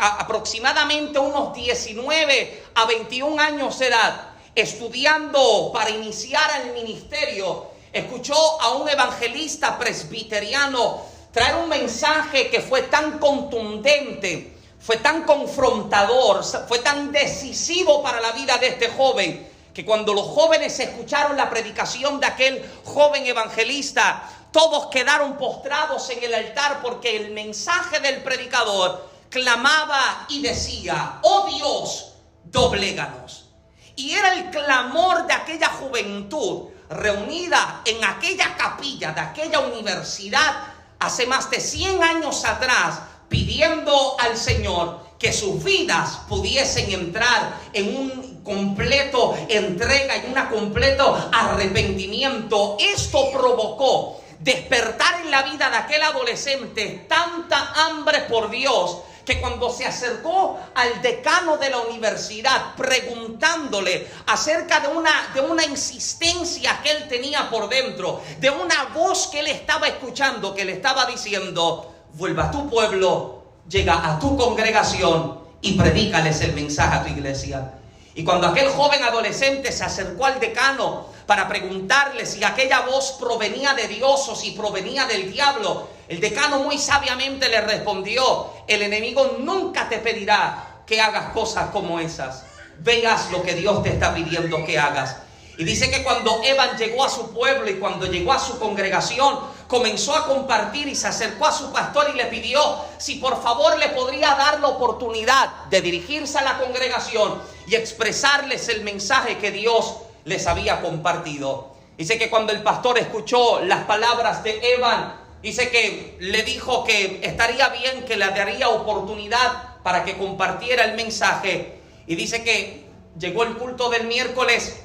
aproximadamente 0.00 1.18
unos 1.18 1.54
19 1.54 2.64
a 2.74 2.84
21 2.84 3.40
años 3.40 3.78
de 3.78 3.86
edad, 3.86 4.30
estudiando 4.54 5.70
para 5.72 5.90
iniciar 5.90 6.50
el 6.62 6.72
ministerio, 6.72 7.66
escuchó 7.92 8.60
a 8.60 8.72
un 8.72 8.88
evangelista 8.88 9.78
presbiteriano 9.78 11.02
traer 11.32 11.56
un 11.56 11.68
mensaje 11.68 12.50
que 12.50 12.60
fue 12.60 12.82
tan 12.82 13.18
contundente, 13.18 14.57
fue 14.80 14.98
tan 14.98 15.24
confrontador, 15.24 16.44
fue 16.66 16.78
tan 16.78 17.12
decisivo 17.12 18.02
para 18.02 18.20
la 18.20 18.32
vida 18.32 18.58
de 18.58 18.68
este 18.68 18.88
joven, 18.88 19.48
que 19.74 19.84
cuando 19.84 20.14
los 20.14 20.26
jóvenes 20.26 20.78
escucharon 20.80 21.36
la 21.36 21.50
predicación 21.50 22.20
de 22.20 22.26
aquel 22.26 22.70
joven 22.84 23.26
evangelista, 23.26 24.28
todos 24.50 24.86
quedaron 24.86 25.36
postrados 25.36 26.08
en 26.10 26.22
el 26.24 26.34
altar 26.34 26.80
porque 26.82 27.16
el 27.16 27.32
mensaje 27.32 28.00
del 28.00 28.22
predicador 28.22 29.08
clamaba 29.28 30.26
y 30.28 30.40
decía, 30.40 31.18
oh 31.22 31.46
Dios, 31.46 32.14
dobléganos. 32.44 33.50
Y 33.94 34.12
era 34.14 34.32
el 34.34 34.50
clamor 34.50 35.26
de 35.26 35.34
aquella 35.34 35.68
juventud 35.68 36.68
reunida 36.88 37.82
en 37.84 38.02
aquella 38.04 38.56
capilla 38.56 39.12
de 39.12 39.20
aquella 39.20 39.60
universidad 39.60 40.54
hace 40.98 41.26
más 41.26 41.50
de 41.50 41.60
100 41.60 42.02
años 42.02 42.44
atrás, 42.44 43.00
pidiendo 43.28 44.16
al 44.18 44.36
Señor 44.36 45.08
que 45.18 45.32
sus 45.32 45.62
vidas 45.62 46.20
pudiesen 46.28 46.90
entrar 46.92 47.58
en 47.72 47.96
un 47.96 48.40
completo 48.44 49.36
entrega, 49.48 50.16
en 50.16 50.32
un 50.32 50.46
completo 50.46 51.30
arrepentimiento. 51.32 52.76
Esto 52.78 53.30
provocó 53.32 54.20
despertar 54.38 55.22
en 55.22 55.30
la 55.30 55.42
vida 55.42 55.68
de 55.70 55.76
aquel 55.76 56.02
adolescente 56.02 57.06
tanta 57.08 57.72
hambre 57.74 58.20
por 58.22 58.50
Dios 58.50 58.98
que 59.28 59.40
cuando 59.42 59.70
se 59.70 59.84
acercó 59.84 60.58
al 60.74 61.02
decano 61.02 61.58
de 61.58 61.68
la 61.68 61.80
universidad 61.80 62.74
preguntándole 62.76 64.08
acerca 64.26 64.80
de 64.80 64.88
una, 64.88 65.32
de 65.34 65.42
una 65.42 65.66
insistencia 65.66 66.80
que 66.82 66.92
él 66.92 67.08
tenía 67.08 67.50
por 67.50 67.68
dentro, 67.68 68.22
de 68.40 68.48
una 68.48 68.84
voz 68.94 69.26
que 69.26 69.40
él 69.40 69.48
estaba 69.48 69.86
escuchando, 69.86 70.54
que 70.54 70.64
le 70.64 70.72
estaba 70.72 71.04
diciendo, 71.04 71.97
vuelva 72.14 72.44
a 72.44 72.50
tu 72.50 72.68
pueblo, 72.68 73.42
llega 73.68 74.08
a 74.08 74.18
tu 74.18 74.36
congregación 74.36 75.40
y 75.60 75.72
predícales 75.72 76.40
el 76.40 76.52
mensaje 76.54 76.96
a 76.96 77.02
tu 77.02 77.08
iglesia. 77.10 77.74
Y 78.14 78.24
cuando 78.24 78.48
aquel 78.48 78.68
joven 78.70 79.02
adolescente 79.04 79.70
se 79.70 79.84
acercó 79.84 80.26
al 80.26 80.40
decano 80.40 81.06
para 81.26 81.46
preguntarle 81.46 82.26
si 82.26 82.42
aquella 82.42 82.80
voz 82.80 83.16
provenía 83.20 83.74
de 83.74 83.86
Dios 83.86 84.28
o 84.28 84.34
si 84.34 84.52
provenía 84.52 85.06
del 85.06 85.32
diablo, 85.32 85.88
el 86.08 86.20
decano 86.20 86.60
muy 86.60 86.78
sabiamente 86.78 87.48
le 87.48 87.60
respondió, 87.60 88.48
el 88.66 88.82
enemigo 88.82 89.36
nunca 89.38 89.88
te 89.88 89.98
pedirá 89.98 90.82
que 90.86 91.00
hagas 91.00 91.32
cosas 91.32 91.70
como 91.70 92.00
esas. 92.00 92.44
Veas 92.80 93.30
lo 93.30 93.42
que 93.42 93.54
Dios 93.54 93.82
te 93.82 93.90
está 93.90 94.14
pidiendo 94.14 94.64
que 94.64 94.78
hagas. 94.78 95.16
Y 95.58 95.64
dice 95.64 95.90
que 95.90 96.02
cuando 96.02 96.40
Evan 96.44 96.78
llegó 96.78 97.04
a 97.04 97.10
su 97.10 97.32
pueblo 97.32 97.68
y 97.68 97.74
cuando 97.74 98.06
llegó 98.06 98.32
a 98.32 98.38
su 98.38 98.58
congregación, 98.58 99.38
comenzó 99.68 100.16
a 100.16 100.26
compartir 100.26 100.88
y 100.88 100.96
se 100.96 101.06
acercó 101.06 101.46
a 101.46 101.52
su 101.52 101.70
pastor 101.70 102.10
y 102.12 102.16
le 102.16 102.26
pidió 102.26 102.60
si 102.98 103.16
por 103.16 103.40
favor 103.40 103.78
le 103.78 103.90
podría 103.90 104.34
dar 104.34 104.60
la 104.60 104.68
oportunidad 104.68 105.66
de 105.70 105.80
dirigirse 105.80 106.38
a 106.38 106.42
la 106.42 106.58
congregación 106.58 107.40
y 107.66 107.76
expresarles 107.76 108.68
el 108.68 108.82
mensaje 108.82 109.38
que 109.38 109.52
Dios 109.52 109.98
les 110.24 110.46
había 110.46 110.80
compartido. 110.80 111.76
Dice 111.96 112.18
que 112.18 112.30
cuando 112.30 112.52
el 112.52 112.62
pastor 112.62 112.98
escuchó 112.98 113.60
las 113.60 113.84
palabras 113.84 114.42
de 114.42 114.74
Evan, 114.74 115.28
Dice 115.42 115.70
que 115.70 116.16
le 116.20 116.42
dijo 116.42 116.84
que 116.84 117.20
estaría 117.22 117.68
bien, 117.68 118.04
que 118.04 118.16
le 118.16 118.26
daría 118.26 118.68
oportunidad 118.68 119.76
para 119.84 120.04
que 120.04 120.16
compartiera 120.16 120.84
el 120.84 120.96
mensaje. 120.96 121.80
Y 122.06 122.16
dice 122.16 122.42
que 122.42 122.84
llegó 123.18 123.44
el 123.44 123.56
culto 123.56 123.88
del 123.88 124.08
miércoles, 124.08 124.80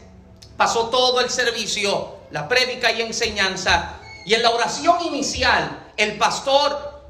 pasó 0.55 0.89
todo 0.89 1.21
el 1.21 1.29
servicio, 1.29 2.17
la 2.29 2.47
prédica 2.47 2.91
y 2.91 3.01
enseñanza. 3.01 3.99
Y 4.25 4.33
en 4.33 4.43
la 4.43 4.51
oración 4.51 5.01
inicial, 5.05 5.91
el 5.97 6.17
pastor 6.17 7.01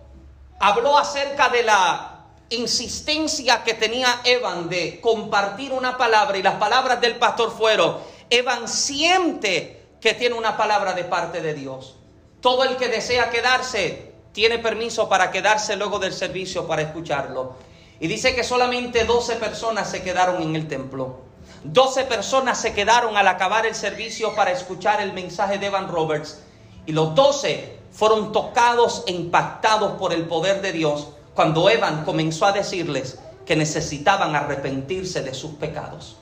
habló 0.59 0.97
acerca 0.97 1.49
de 1.49 1.63
la 1.63 2.25
insistencia 2.49 3.63
que 3.63 3.73
tenía 3.73 4.21
Evan 4.23 4.69
de 4.69 4.99
compartir 5.01 5.73
una 5.73 5.97
palabra. 5.97 6.37
Y 6.37 6.43
las 6.43 6.55
palabras 6.55 7.01
del 7.01 7.17
pastor 7.17 7.51
fueron, 7.51 7.97
Evan 8.29 8.67
siente 8.67 9.83
que 10.01 10.13
tiene 10.13 10.35
una 10.35 10.57
palabra 10.57 10.93
de 10.93 11.03
parte 11.03 11.41
de 11.41 11.53
Dios. 11.53 11.95
Todo 12.41 12.63
el 12.63 12.75
que 12.77 12.89
desea 12.89 13.29
quedarse 13.29 14.13
tiene 14.33 14.59
permiso 14.59 15.07
para 15.07 15.31
quedarse 15.31 15.75
luego 15.75 15.99
del 15.99 16.13
servicio 16.13 16.67
para 16.67 16.81
escucharlo. 16.81 17.55
Y 17.99 18.07
dice 18.07 18.35
que 18.35 18.43
solamente 18.43 19.05
12 19.05 19.35
personas 19.37 19.89
se 19.89 20.01
quedaron 20.01 20.41
en 20.41 20.55
el 20.55 20.67
templo. 20.67 21.21
12 21.63 22.03
personas 22.05 22.59
se 22.59 22.73
quedaron 22.73 23.15
al 23.15 23.27
acabar 23.27 23.65
el 23.65 23.75
servicio 23.75 24.35
para 24.35 24.51
escuchar 24.51 25.01
el 25.01 25.13
mensaje 25.13 25.57
de 25.57 25.67
Evan 25.67 25.87
Roberts. 25.87 26.42
Y 26.85 26.91
los 26.91 27.15
12 27.15 27.79
fueron 27.91 28.31
tocados 28.31 29.03
e 29.07 29.11
impactados 29.11 29.93
por 29.93 30.13
el 30.13 30.25
poder 30.25 30.61
de 30.61 30.71
Dios 30.71 31.07
cuando 31.33 31.69
Evan 31.69 32.05
comenzó 32.05 32.45
a 32.45 32.51
decirles 32.51 33.19
que 33.45 33.55
necesitaban 33.55 34.35
arrepentirse 34.35 35.21
de 35.21 35.33
sus 35.33 35.51
pecados, 35.51 36.17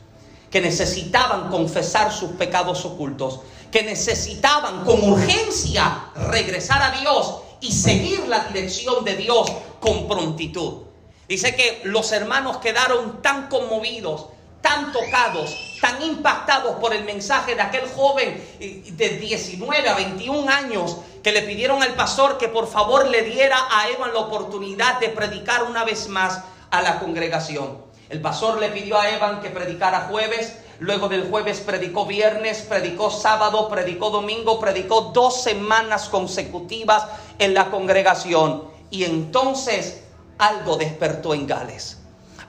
que 0.49 0.61
necesitaban 0.61 1.49
confesar 1.49 2.11
sus 2.11 2.31
pecados 2.31 2.85
ocultos 2.85 3.41
que 3.71 3.83
necesitaban 3.83 4.83
con 4.83 5.01
urgencia 5.09 6.11
regresar 6.29 6.81
a 6.81 6.99
Dios 6.99 7.37
y 7.61 7.71
seguir 7.71 8.27
la 8.27 8.45
dirección 8.45 9.05
de 9.05 9.15
Dios 9.15 9.49
con 9.79 10.07
prontitud. 10.07 10.83
Dice 11.27 11.55
que 11.55 11.81
los 11.85 12.11
hermanos 12.11 12.57
quedaron 12.57 13.21
tan 13.21 13.47
conmovidos, 13.47 14.25
tan 14.61 14.91
tocados, 14.91 15.77
tan 15.81 16.01
impactados 16.01 16.75
por 16.75 16.93
el 16.93 17.03
mensaje 17.03 17.55
de 17.55 17.61
aquel 17.61 17.87
joven 17.89 18.43
eh, 18.59 18.83
de 18.91 19.09
19 19.09 19.89
a 19.89 19.95
21 19.95 20.49
años 20.49 20.97
que 21.23 21.31
le 21.31 21.41
pidieron 21.41 21.81
al 21.81 21.93
pastor 21.95 22.37
que 22.37 22.47
por 22.47 22.67
favor 22.67 23.07
le 23.07 23.23
diera 23.23 23.57
a 23.71 23.89
Evan 23.89 24.13
la 24.13 24.19
oportunidad 24.19 24.99
de 24.99 25.09
predicar 25.09 25.63
una 25.63 25.83
vez 25.83 26.07
más 26.07 26.41
a 26.69 26.81
la 26.81 26.99
congregación. 26.99 27.77
El 28.09 28.21
pastor 28.21 28.59
le 28.59 28.69
pidió 28.69 28.99
a 28.99 29.09
Evan 29.09 29.41
que 29.41 29.49
predicara 29.49 30.07
jueves, 30.09 30.53
Luego 30.81 31.09
del 31.09 31.29
jueves 31.29 31.59
predicó 31.59 32.07
viernes, 32.07 32.61
predicó 32.67 33.11
sábado, 33.11 33.69
predicó 33.69 34.09
domingo, 34.09 34.59
predicó 34.59 35.11
dos 35.13 35.43
semanas 35.43 36.09
consecutivas 36.09 37.05
en 37.37 37.53
la 37.53 37.69
congregación. 37.69 38.63
Y 38.89 39.03
entonces 39.03 40.01
algo 40.39 40.77
despertó 40.77 41.35
en 41.35 41.45
Gales. 41.45 42.00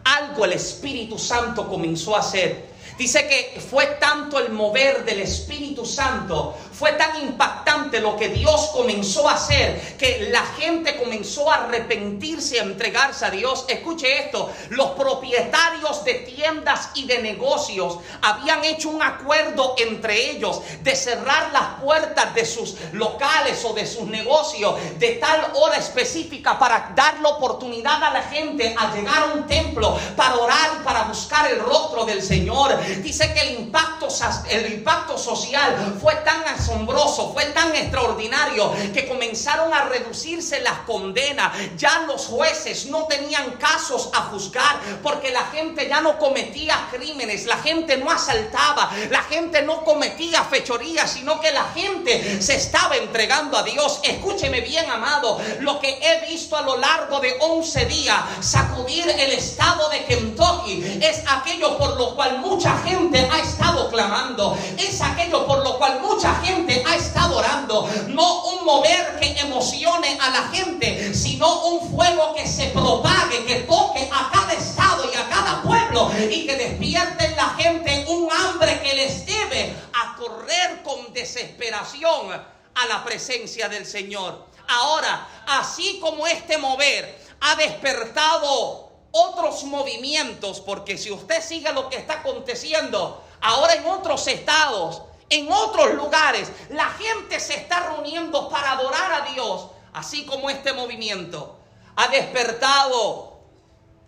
Algo 0.04 0.44
el 0.44 0.52
Espíritu 0.52 1.18
Santo 1.18 1.68
comenzó 1.68 2.16
a 2.16 2.21
hacer 2.21 2.72
Dice 2.99 3.26
que 3.26 3.61
fue 3.61 3.87
tanto 4.00 4.38
el 4.38 4.50
mover 4.50 5.04
del 5.04 5.20
Espíritu 5.20 5.87
Santo, 5.87 6.56
fue 6.72 6.92
tan 6.92 7.20
impactante 7.22 8.00
lo 8.00 8.16
que 8.16 8.28
Dios 8.28 8.70
comenzó 8.72 9.28
a 9.28 9.34
hacer, 9.34 9.96
que 9.96 10.28
la 10.30 10.44
gente 10.58 10.96
comenzó 10.96 11.50
a 11.50 11.64
arrepentirse, 11.64 12.61
a 12.61 12.64
entregarse 12.64 13.25
a 13.25 13.30
Dios. 13.30 13.64
Escuche 13.68 14.26
esto, 14.26 14.52
los 14.70 14.90
propietarios 14.90 16.04
de 16.04 16.14
tiendas 16.14 16.90
y 16.94 17.06
de 17.06 17.20
negocios 17.20 17.99
habían 18.20 18.64
hecho 18.64 18.90
un 18.90 19.02
acuerdo 19.02 19.75
entre 19.78 20.30
ellos 20.30 20.61
de 20.82 20.94
cerrar 20.94 21.52
las 21.52 21.80
puertas 21.82 22.34
de 22.34 22.44
sus 22.44 22.76
locales 22.92 23.64
o 23.64 23.72
de 23.72 23.87
sus 23.87 24.04
negocios 24.04 24.75
de 24.99 25.12
tal 25.12 25.52
hora 25.54 25.76
específica 25.76 26.58
para 26.58 26.92
dar 26.94 27.20
la 27.20 27.30
oportunidad 27.30 28.02
a 28.02 28.11
la 28.11 28.22
gente 28.22 28.75
a 28.76 28.94
llegar 28.94 29.22
a 29.22 29.34
un 29.34 29.46
templo 29.46 29.96
para 30.16 30.37
orar 30.37 30.82
para 30.84 31.04
buscar 31.04 31.50
el 31.50 31.61
rostro 31.61 32.04
del 32.04 32.22
Señor. 32.22 32.78
Dice 33.03 33.33
que 33.33 33.41
el 33.41 33.61
impacto, 33.61 34.09
el 34.49 34.73
impacto 34.73 35.19
social 35.19 35.97
fue 36.01 36.15
tan 36.17 36.43
asombroso, 36.45 37.33
fue 37.33 37.45
tan 37.47 37.75
extraordinario 37.75 38.73
que 38.93 39.09
comenzaron 39.09 39.73
a 39.73 39.85
reducirse 39.85 40.61
las 40.61 40.81
condenas. 40.81 41.53
Ya 41.77 42.01
los 42.07 42.27
jueces 42.27 42.87
no 42.87 43.05
tenían 43.05 43.53
casos 43.53 44.11
a 44.12 44.23
juzgar 44.23 44.81
porque 45.03 45.31
la 45.31 45.45
gente 45.47 45.89
ya 45.89 46.01
no 46.01 46.19
cometía 46.19 46.89
crímenes, 46.91 47.47
la 47.47 47.57
gente 47.59 47.97
no 47.97 48.11
asaltaba, 48.11 48.91
la 49.11 49.23
gente 49.23 49.62
no 49.62 49.85
cometía 49.85 50.45
fechorías, 50.45 51.11
sino 51.11 51.41
que 51.41 51.53
la 51.53 51.65
gente 51.75 52.41
se 52.43 52.57
estaba 52.57 52.97
entregando 52.97 53.57
a 53.57 53.62
Dios. 53.62 54.01
Escúcheme 54.03 54.61
bien, 54.61 54.91
amado, 54.91 55.41
lo 55.61 55.81
que 55.81 55.99
he 56.03 56.31
visto 56.31 56.57
a 56.57 56.62
lo 56.62 56.77
largo 56.77 57.21
de 57.21 57.37
11 57.41 57.87
días 57.87 58.21
sacudir 58.41 59.09
el 59.09 59.33
estado 59.33 59.89
de 59.91 60.05
Kentucky 60.05 61.01
es 61.03 61.23
aquello 61.29 61.79
por 61.79 61.97
lo 61.97 62.15
cual 62.15 62.39
mucha 62.39 62.72
gente 62.79 63.29
ha 63.31 63.38
estado 63.38 63.91
clamando, 63.91 64.57
es 64.79 65.00
aquello 65.00 65.47
por 65.47 65.62
lo 65.62 65.79
cual 65.79 66.00
mucha 66.00 66.35
gente 66.37 66.83
ha 66.87 66.97
estado 66.97 67.38
orando, 67.38 67.88
no 68.09 68.45
un 68.45 68.64
mover 68.64 69.19
que 69.21 69.38
emocione 69.41 70.19
a 70.21 70.31
la 70.31 70.43
gente, 70.49 71.14
sino 71.14 71.67
un 71.67 71.95
fuego 71.95 72.35
que 72.35 72.47
se 72.47 72.67
propague, 72.69 73.45
que 73.45 73.57
toque 73.61 74.09
a 74.12 74.31
cada 74.33 74.52
estado 74.52 75.11
y 75.12 75.17
a 75.17 75.29
cada 75.29 75.62
pueblo 75.62 76.11
y 76.31 76.47
que 76.47 76.57
despierte 76.57 77.26
en 77.26 77.37
la 77.37 77.49
gente 77.50 78.05
un 78.09 78.29
hambre 78.31 78.81
que 78.81 78.95
les 78.95 79.26
debe 79.26 79.75
a 79.93 80.17
correr 80.17 80.83
con 80.83 81.12
desesperación 81.12 82.31
a 82.33 82.87
la 82.87 83.05
presencia 83.05 83.69
del 83.69 83.87
Señor. 83.87 84.47
Ahora, 84.69 85.29
así 85.47 85.99
como 86.00 86.26
este 86.26 86.59
mover 86.59 87.21
ha 87.41 87.57
despertado 87.57 88.91
otros 89.12 89.64
movimientos, 89.64 90.61
porque 90.61 90.99
si 90.99 91.11
usted 91.11 91.40
sigue 91.42 91.73
lo 91.73 91.88
que 91.88 91.97
está 91.97 92.14
aconteciendo 92.14 93.23
ahora 93.40 93.75
en 93.75 93.87
otros 93.87 94.26
estados, 94.26 95.02
en 95.31 95.50
otros 95.50 95.95
lugares, 95.95 96.50
la 96.71 96.88
gente 96.90 97.38
se 97.40 97.54
está 97.54 97.90
reuniendo 97.90 98.49
para 98.49 98.73
adorar 98.73 99.23
a 99.23 99.33
Dios, 99.33 99.69
así 99.92 100.26
como 100.26 100.50
este 100.50 100.73
movimiento 100.73 101.59
ha 101.97 102.09
despertado 102.09 103.40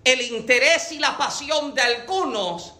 el 0.04 0.20
interés 0.20 0.92
y 0.92 0.98
la 0.98 1.16
pasión 1.16 1.74
de 1.74 1.82
algunos, 1.82 2.74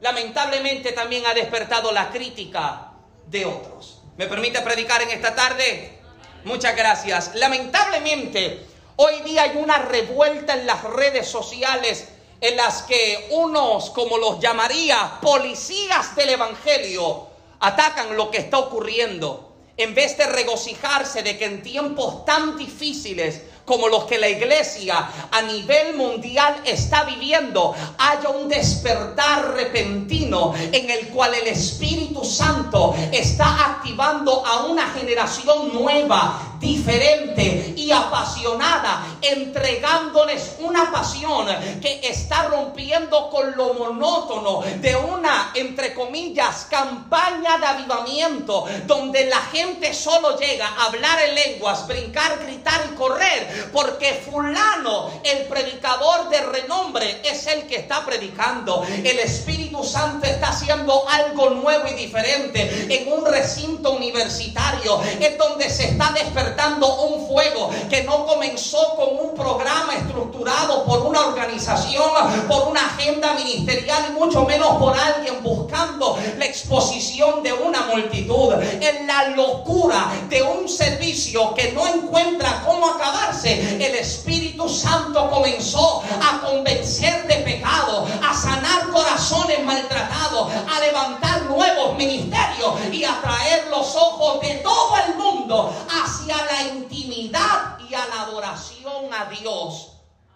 lamentablemente 0.00 0.92
también 0.92 1.26
ha 1.26 1.34
despertado 1.34 1.92
la 1.92 2.10
crítica 2.10 2.92
de 3.26 3.46
otros. 3.46 4.02
¿Me 4.16 4.26
permite 4.26 4.60
predicar 4.62 5.02
en 5.02 5.10
esta 5.10 5.34
tarde? 5.34 5.98
Muchas 6.44 6.76
gracias. 6.76 7.34
Lamentablemente, 7.34 8.66
hoy 9.00 9.20
día 9.20 9.42
hay 9.42 9.56
una 9.56 9.78
revuelta 9.78 10.54
en 10.54 10.66
las 10.66 10.82
redes 10.82 11.28
sociales 11.28 12.08
en 12.40 12.56
las 12.56 12.82
que 12.82 13.28
unos, 13.30 13.90
como 13.90 14.18
los 14.18 14.40
llamaría, 14.40 15.18
policías 15.22 16.14
del 16.16 16.30
Evangelio, 16.30 17.26
atacan 17.60 18.16
lo 18.16 18.30
que 18.30 18.38
está 18.38 18.58
ocurriendo. 18.58 19.52
En 19.76 19.94
vez 19.94 20.18
de 20.18 20.26
regocijarse 20.26 21.22
de 21.22 21.38
que 21.38 21.44
en 21.44 21.62
tiempos 21.62 22.24
tan 22.24 22.56
difíciles 22.56 23.42
como 23.64 23.86
los 23.86 24.04
que 24.04 24.18
la 24.18 24.28
iglesia 24.28 25.10
a 25.30 25.42
nivel 25.42 25.94
mundial 25.94 26.62
está 26.64 27.04
viviendo, 27.04 27.76
haya 27.98 28.30
un 28.30 28.48
despertar 28.48 29.52
repentino 29.54 30.54
en 30.56 30.90
el 30.90 31.08
cual 31.08 31.34
el 31.34 31.46
Espíritu 31.46 32.24
Santo 32.24 32.96
está 33.12 33.66
activando 33.66 34.44
a 34.44 34.64
una 34.64 34.88
generación 34.90 35.72
nueva, 35.72 36.47
diferente 36.58 37.74
y 37.76 37.90
apasionada, 37.92 39.06
entregándoles 39.22 40.56
una 40.60 40.90
pasión 40.90 41.46
que 41.80 42.00
está 42.02 42.44
rompiendo 42.44 43.30
con 43.30 43.56
lo 43.56 43.74
monótono 43.74 44.62
de 44.80 44.96
una, 44.96 45.52
entre 45.54 45.94
comillas, 45.94 46.66
campaña 46.70 47.58
de 47.58 47.66
avivamiento, 47.66 48.66
donde 48.86 49.26
la 49.26 49.40
gente 49.52 49.94
solo 49.94 50.38
llega 50.38 50.66
a 50.66 50.86
hablar 50.86 51.18
en 51.28 51.34
lenguas, 51.34 51.86
brincar, 51.86 52.38
gritar 52.44 52.80
y 52.92 52.94
correr 52.96 53.68
porque 53.72 54.22
fulano, 54.28 55.10
el 55.22 55.46
predicador 55.46 56.28
de 56.30 56.40
renombre, 56.40 57.20
es 57.24 57.46
el 57.46 57.66
que 57.66 57.76
está 57.76 58.04
predicando. 58.04 58.84
El 58.88 59.18
Espíritu 59.20 59.84
Santo 59.84 60.26
está 60.26 60.48
haciendo 60.48 61.08
algo 61.08 61.50
nuevo 61.50 61.86
y 61.88 61.94
diferente 61.94 62.86
en 62.88 63.12
un 63.12 63.24
recinto 63.24 63.92
universitario, 63.92 65.00
es 65.20 65.38
donde 65.38 65.70
se 65.70 65.90
está 65.90 66.12
despertando 66.12 66.47
un 66.56 67.26
fuego 67.28 67.70
que 67.90 68.02
no 68.04 68.26
comenzó 68.26 68.94
con 68.96 69.08
un 69.18 69.34
programa 69.34 69.94
estructurado 69.94 70.84
por 70.84 71.00
una 71.00 71.26
organización, 71.26 72.10
por 72.46 72.68
una 72.68 72.80
agenda 72.86 73.34
ministerial 73.34 74.06
y 74.10 74.12
mucho 74.12 74.44
menos 74.44 74.76
por 74.78 74.96
alguien 74.98 75.42
buscando 75.42 76.18
la 76.38 76.44
exposición 76.44 77.42
de 77.42 77.52
una 77.52 77.82
multitud. 77.82 78.54
En 78.80 79.06
la 79.06 79.28
locura 79.30 80.12
de 80.28 80.42
un 80.42 80.68
servicio 80.68 81.54
que 81.54 81.72
no 81.72 81.86
encuentra 81.86 82.62
cómo 82.66 82.88
acabarse 82.88 83.76
el 83.76 83.94
Espíritu 83.96 84.68
Santo 84.68 85.30
comenzó 85.30 86.02
a 86.22 86.40
convencer 86.40 87.26
de 87.26 87.36
pecado, 87.36 88.06
a 88.26 88.34
sanar 88.34 88.88
corazones 88.90 89.64
maltratados, 89.64 90.48
a 90.52 90.80
levantar 90.80 91.42
nuevos 91.44 91.96
ministerios 91.96 92.74
y 92.92 93.04
a 93.04 93.20
traer 93.20 93.66
los 93.70 93.94
ojos 93.94 94.40
de 94.40 94.54
todo 94.56 94.96
el 95.06 95.14
mundo 95.16 95.72
hacia 95.88 96.37
la 96.44 96.62
intimidad 96.74 97.78
y 97.88 97.94
a 97.94 98.06
la 98.06 98.22
adoración 98.22 99.12
a 99.12 99.26
Dios 99.26 99.92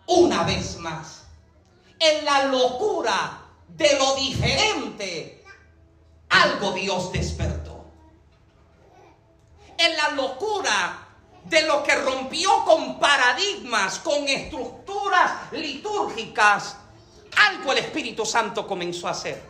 una 0.06 0.42
vez 0.44 0.76
más. 0.78 1.22
En 1.98 2.24
la 2.24 2.44
locura 2.44 3.40
de 3.68 3.98
lo 3.98 4.14
diferente, 4.16 5.44
algo 6.28 6.72
Dios 6.72 7.12
despertó. 7.12 7.84
En 9.78 9.96
la 9.96 10.10
locura 10.10 11.08
de 11.44 11.62
lo 11.62 11.82
que 11.82 11.94
rompió 11.96 12.64
con 12.64 12.98
paradigmas, 12.98 13.98
con 13.98 14.28
estructuras 14.28 15.52
litúrgicas, 15.52 16.76
algo 17.36 17.72
el 17.72 17.78
Espíritu 17.78 18.24
Santo 18.24 18.66
comenzó 18.66 19.08
a 19.08 19.12
hacer. 19.12 19.42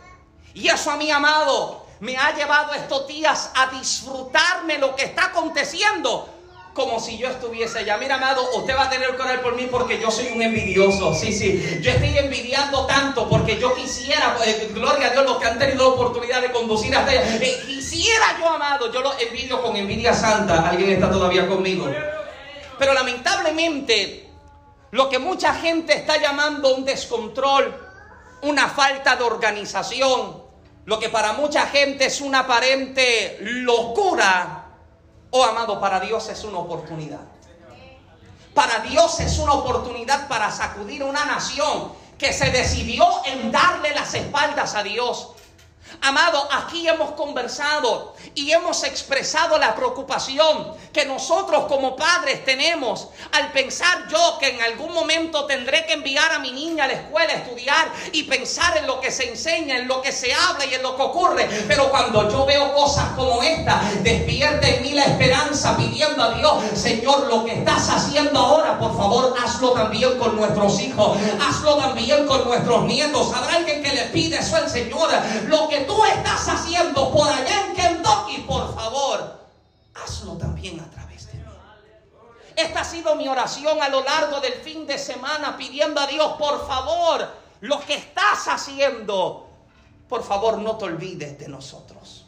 Y 0.53 0.67
eso 0.67 0.91
a 0.91 0.97
mi 0.97 1.11
amado 1.11 1.85
me 1.99 2.17
ha 2.17 2.35
llevado 2.35 2.73
estos 2.73 3.07
días 3.07 3.51
a 3.55 3.67
disfrutarme 3.67 4.77
lo 4.77 4.95
que 4.95 5.05
está 5.05 5.25
aconteciendo 5.25 6.29
como 6.73 6.99
si 6.99 7.17
yo 7.17 7.27
estuviese 7.27 7.79
allá. 7.79 7.97
Mira, 7.97 8.15
amado, 8.15 8.49
usted 8.55 8.75
va 8.75 8.83
a 8.83 8.89
tener 8.89 9.15
que 9.15 9.21
orar 9.21 9.41
por 9.41 9.55
mí 9.55 9.67
porque 9.69 9.99
yo 9.99 10.09
soy 10.09 10.27
un 10.33 10.41
envidioso. 10.41 11.13
Sí, 11.13 11.31
sí. 11.31 11.79
Yo 11.81 11.91
estoy 11.91 12.17
envidiando 12.17 12.85
tanto 12.85 13.29
porque 13.29 13.59
yo 13.59 13.75
quisiera, 13.75 14.35
eh, 14.45 14.71
gloria 14.73 15.07
a 15.07 15.09
Dios, 15.11 15.23
los 15.23 15.37
que 15.37 15.45
han 15.45 15.59
tenido 15.59 15.89
la 15.89 15.93
oportunidad 15.93 16.41
de 16.41 16.51
conducir 16.51 16.95
hasta 16.95 17.11
allá. 17.11 17.37
Eh, 17.41 17.63
quisiera 17.67 18.37
yo, 18.39 18.49
amado, 18.49 18.91
yo 18.91 19.01
lo 19.01 19.17
envidio 19.19 19.61
con 19.61 19.75
envidia 19.75 20.13
santa. 20.13 20.69
Alguien 20.69 20.91
está 20.91 21.11
todavía 21.11 21.47
conmigo. 21.47 21.87
Pero 22.79 22.93
lamentablemente, 22.93 24.29
lo 24.91 25.09
que 25.09 25.19
mucha 25.19 25.53
gente 25.53 25.93
está 25.93 26.17
llamando 26.17 26.75
un 26.75 26.85
descontrol, 26.85 27.73
una 28.41 28.67
falta 28.67 29.15
de 29.15 29.23
organización, 29.23 30.43
lo 30.85 30.99
que 30.99 31.09
para 31.09 31.33
mucha 31.33 31.67
gente 31.67 32.05
es 32.05 32.19
una 32.19 32.39
aparente 32.39 33.37
locura, 33.41 34.62
Oh, 35.35 35.43
amado, 35.43 35.79
para 35.79 35.99
Dios 35.99 36.29
es 36.29 36.43
una 36.43 36.59
oportunidad. 36.59 37.21
Para 38.53 38.81
Dios 38.81 39.19
es 39.19 39.39
una 39.39 39.53
oportunidad 39.53 40.27
para 40.27 40.51
sacudir 40.51 41.03
una 41.03 41.25
nación 41.25 41.91
que 42.19 42.31
se 42.31 42.51
decidió 42.51 43.03
en 43.25 43.51
darle 43.51 43.95
las 43.95 44.13
espaldas 44.13 44.75
a 44.75 44.83
Dios 44.83 45.31
Amado, 46.05 46.49
aquí 46.51 46.85
hemos 46.85 47.11
conversado 47.11 48.13
y 48.35 48.51
hemos 48.51 48.83
expresado 48.83 49.57
la 49.57 49.73
preocupación 49.73 50.73
que 50.91 51.05
nosotros 51.05 51.63
como 51.69 51.95
padres 51.95 52.43
tenemos 52.43 53.07
al 53.31 53.53
pensar 53.53 54.09
yo 54.09 54.37
que 54.37 54.49
en 54.49 54.61
algún 54.61 54.93
momento 54.93 55.45
tendré 55.45 55.85
que 55.85 55.93
enviar 55.93 56.29
a 56.33 56.39
mi 56.39 56.51
niña 56.51 56.83
a 56.83 56.87
la 56.87 56.93
escuela 56.95 57.31
a 57.31 57.37
estudiar 57.37 57.89
y 58.11 58.23
pensar 58.23 58.75
en 58.75 58.85
lo 58.85 58.99
que 58.99 59.11
se 59.11 59.29
enseña, 59.29 59.77
en 59.77 59.87
lo 59.87 60.01
que 60.01 60.11
se 60.11 60.33
habla 60.33 60.65
y 60.65 60.73
en 60.73 60.83
lo 60.83 60.97
que 60.97 61.03
ocurre. 61.03 61.47
Pero 61.69 61.89
cuando 61.89 62.29
yo 62.29 62.45
veo 62.45 62.73
cosas 62.73 63.13
como 63.15 63.41
esta, 63.41 63.81
despierta 64.01 64.67
en 64.67 64.83
mí 64.83 64.91
la 64.91 65.05
esperanza 65.05 65.77
pidiendo 65.77 66.21
a 66.21 66.33
Dios, 66.33 66.53
Señor, 66.75 67.27
lo 67.27 67.45
que 67.45 67.53
estás 67.53 67.89
haciendo 67.89 68.37
ahora, 68.37 68.77
por 68.77 68.97
favor, 68.97 69.33
hazlo 69.41 69.71
también 69.71 70.19
con 70.19 70.35
nuestros 70.35 70.81
hijos, 70.81 71.17
hazlo 71.39 71.77
también 71.77 72.27
con 72.27 72.43
nuestros 72.43 72.83
nietos. 72.83 73.31
Habrá 73.33 73.55
alguien 73.55 73.81
que 73.81 73.93
le 73.93 74.03
pide 74.07 74.39
eso 74.39 74.57
al 74.57 74.69
Señor. 74.69 75.09
Lo 75.47 75.69
que 75.69 75.92
estás 76.05 76.47
haciendo 76.49 77.11
por 77.11 77.27
allá 77.27 77.67
en 77.67 77.75
Kentucky, 77.75 78.41
por 78.47 78.73
favor, 78.75 79.39
hazlo 79.93 80.37
también 80.37 80.79
a 80.79 80.89
través 80.89 81.27
de 81.27 81.39
mí. 81.39 81.43
Esta 82.55 82.81
ha 82.81 82.85
sido 82.85 83.15
mi 83.15 83.27
oración 83.27 83.81
a 83.81 83.89
lo 83.89 84.03
largo 84.03 84.39
del 84.41 84.53
fin 84.53 84.85
de 84.85 84.97
semana 84.97 85.57
pidiendo 85.57 85.99
a 86.01 86.07
Dios, 86.07 86.33
por 86.37 86.67
favor, 86.67 87.27
lo 87.61 87.79
que 87.81 87.95
estás 87.95 88.47
haciendo, 88.47 89.49
por 90.09 90.23
favor 90.23 90.57
no 90.57 90.77
te 90.77 90.85
olvides 90.85 91.39
de 91.39 91.47
nosotros. 91.47 92.25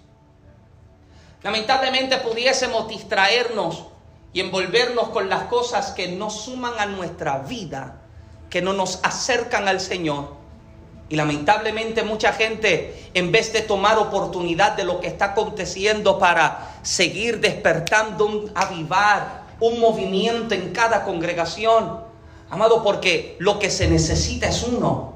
Lamentablemente 1.44 2.18
pudiésemos 2.18 2.88
distraernos 2.88 3.84
y 4.34 4.40
envolvernos 4.40 5.10
con 5.10 5.30
las 5.30 5.44
cosas 5.44 5.92
que 5.92 6.08
no 6.08 6.30
suman 6.30 6.74
a 6.80 6.86
nuestra 6.88 7.38
vida, 7.40 8.02
que 8.50 8.62
no 8.62 8.74
nos 8.74 9.00
acercan 9.04 9.68
al 9.68 9.80
Señor. 9.80 10.45
Y 11.08 11.16
lamentablemente 11.16 12.04
mucha 12.04 12.34
gente, 12.34 13.10
en 13.14 13.32
vez 13.32 13.54
de 13.54 13.62
tomar 13.62 13.98
oportunidad 14.00 14.76
de 14.76 14.84
lo 14.84 15.00
que 15.00 15.08
está 15.08 15.26
aconteciendo 15.26 16.18
para 16.18 16.78
seguir 16.82 17.40
despertando, 17.40 18.46
avivar, 18.56 19.46
un 19.60 19.80
movimiento 19.80 20.54
en 20.54 20.72
cada 20.72 21.04
congregación, 21.04 22.02
amado, 22.50 22.84
porque 22.84 23.36
lo 23.40 23.60
que 23.60 23.70
se 23.70 23.88
necesita 23.88 24.50
es 24.50 24.64
uno. 24.64 25.14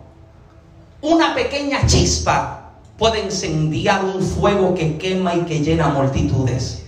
Una 1.02 1.34
pequeña 1.34 1.86
chispa 1.88 2.71
puede 2.97 3.21
incendiar 3.23 4.04
un 4.04 4.21
fuego 4.21 4.75
que 4.75 4.97
quema 4.97 5.36
y 5.36 5.41
que 5.41 5.60
llena 5.60 5.88
multitudes. 5.88 6.84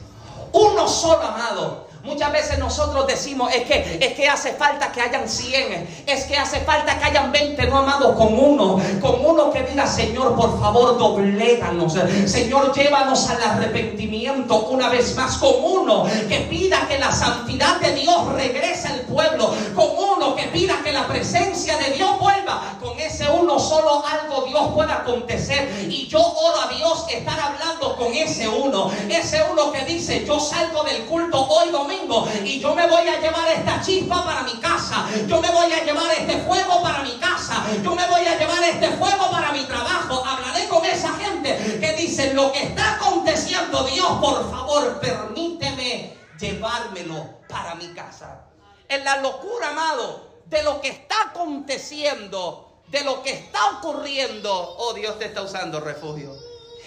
Uno 0.51 0.87
solo, 0.87 1.23
amado, 1.23 1.87
Muchas 2.03 2.31
veces 2.31 2.57
nosotros 2.57 3.05
decimos, 3.05 3.53
es 3.53 3.63
que, 3.65 3.99
es 4.01 4.13
que 4.15 4.27
hace 4.27 4.53
falta 4.53 4.91
que 4.91 5.01
hayan 5.01 5.29
100, 5.29 6.03
es 6.07 6.25
que 6.25 6.35
hace 6.35 6.61
falta 6.61 6.97
que 6.97 7.05
hayan 7.05 7.31
20, 7.31 7.67
no 7.67 7.77
amados, 7.77 8.15
con 8.15 8.37
uno, 8.37 8.81
con 8.99 9.23
uno 9.23 9.51
que 9.51 9.61
diga, 9.63 9.85
Señor, 9.85 10.35
por 10.35 10.59
favor, 10.59 10.97
dobléganos. 10.97 11.93
Señor, 12.25 12.73
llévanos 12.73 13.29
al 13.29 13.43
arrepentimiento 13.43 14.61
una 14.69 14.89
vez 14.89 15.15
más, 15.15 15.37
con 15.37 15.53
uno 15.63 16.07
que 16.27 16.39
pida 16.49 16.87
que 16.87 16.97
la 16.97 17.11
santidad 17.11 17.79
de 17.79 17.93
Dios 17.93 18.33
regrese 18.33 18.87
al 18.87 19.01
pueblo, 19.01 19.53
con 19.75 19.85
uno 19.95 20.10
que 20.35 20.43
pida 20.49 20.81
que 20.83 20.91
la 20.91 21.07
presencia 21.07 21.77
de 21.77 21.91
Dios 21.93 22.19
vuelva, 22.19 22.77
con 22.79 22.99
ese 22.99 23.27
uno 23.29 23.57
solo 23.59 24.03
algo 24.05 24.45
Dios 24.45 24.67
pueda 24.73 24.97
acontecer. 24.97 25.87
Y 25.89 26.07
yo 26.07 26.19
oro 26.19 26.61
a 26.61 26.67
Dios 26.67 27.05
estar 27.09 27.39
hablando 27.39 27.95
con 27.95 28.13
ese 28.13 28.47
uno, 28.47 28.91
ese 29.09 29.43
uno 29.51 29.71
que 29.71 29.83
dice, 29.85 30.23
yo 30.25 30.39
salgo 30.39 30.83
del 30.83 31.05
culto 31.05 31.41
hoy 31.41 31.69
domingo 31.69 32.27
y 32.43 32.59
yo 32.59 32.75
me 32.75 32.87
voy 32.87 33.07
a 33.07 33.19
llevar 33.19 33.47
esta 33.49 33.81
chispa 33.81 34.23
para 34.23 34.43
mi 34.43 34.53
casa. 34.59 35.07
Yo 35.27 35.41
me 35.41 35.49
voy 35.49 35.71
a 35.73 35.83
llevar 35.83 36.11
este 36.11 36.37
fuego 36.41 36.81
para 36.83 36.99
mi 37.03 37.17
casa. 37.17 37.63
Yo 37.83 37.95
me 37.95 38.05
voy 38.07 38.25
a 38.27 38.37
llevar 38.37 38.63
este 38.63 38.89
fuego 38.89 39.31
para 39.31 39.51
mi 39.51 39.63
trabajo. 39.63 40.23
Hablaré 40.23 40.67
con 40.67 40.85
esa 40.85 41.13
gente 41.13 41.79
que 41.79 41.93
dice, 41.93 42.33
lo 42.33 42.51
que 42.51 42.63
está 42.63 42.93
aconteciendo, 42.93 43.83
Dios, 43.85 44.11
por 44.21 44.49
favor, 44.51 44.99
permíteme 44.99 46.15
llevármelo 46.39 47.41
para 47.47 47.75
mi 47.75 47.87
casa. 47.93 48.50
En 48.91 49.05
la 49.05 49.21
locura, 49.21 49.69
amado, 49.69 50.41
de 50.47 50.61
lo 50.63 50.81
que 50.81 50.89
está 50.89 51.29
aconteciendo, 51.29 52.73
de 52.89 53.05
lo 53.05 53.23
que 53.23 53.31
está 53.31 53.77
ocurriendo, 53.77 54.51
oh 54.53 54.93
Dios 54.93 55.17
te 55.17 55.27
está 55.27 55.43
usando 55.43 55.79
refugio. 55.79 56.35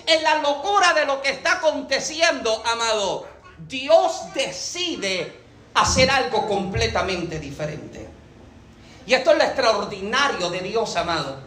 En 0.04 0.22
la 0.22 0.42
locura 0.42 0.92
de 0.92 1.06
lo 1.06 1.22
que 1.22 1.30
está 1.30 1.52
aconteciendo, 1.52 2.62
amado, 2.66 3.26
Dios 3.66 4.34
decide 4.34 5.32
hacer 5.72 6.10
algo 6.10 6.46
completamente 6.46 7.38
diferente. 7.38 8.06
Y 9.06 9.14
esto 9.14 9.30
es 9.32 9.38
lo 9.38 9.44
extraordinario 9.44 10.50
de 10.50 10.60
Dios, 10.60 10.96
amado. 10.96 11.38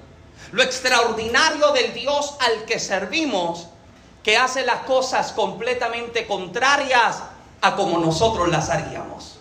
Lo 0.54 0.64
extraordinario 0.64 1.72
del 1.74 1.94
Dios 1.94 2.36
al 2.40 2.66
que 2.66 2.80
servimos, 2.80 3.68
que 4.24 4.38
hace 4.38 4.66
las 4.66 4.86
cosas 4.86 5.34
completamente 5.34 6.26
contrarias 6.26 7.22
a 7.62 7.76
como 7.76 8.00
nosotros 8.00 8.50
las 8.50 8.72
haríamos. 8.72 9.37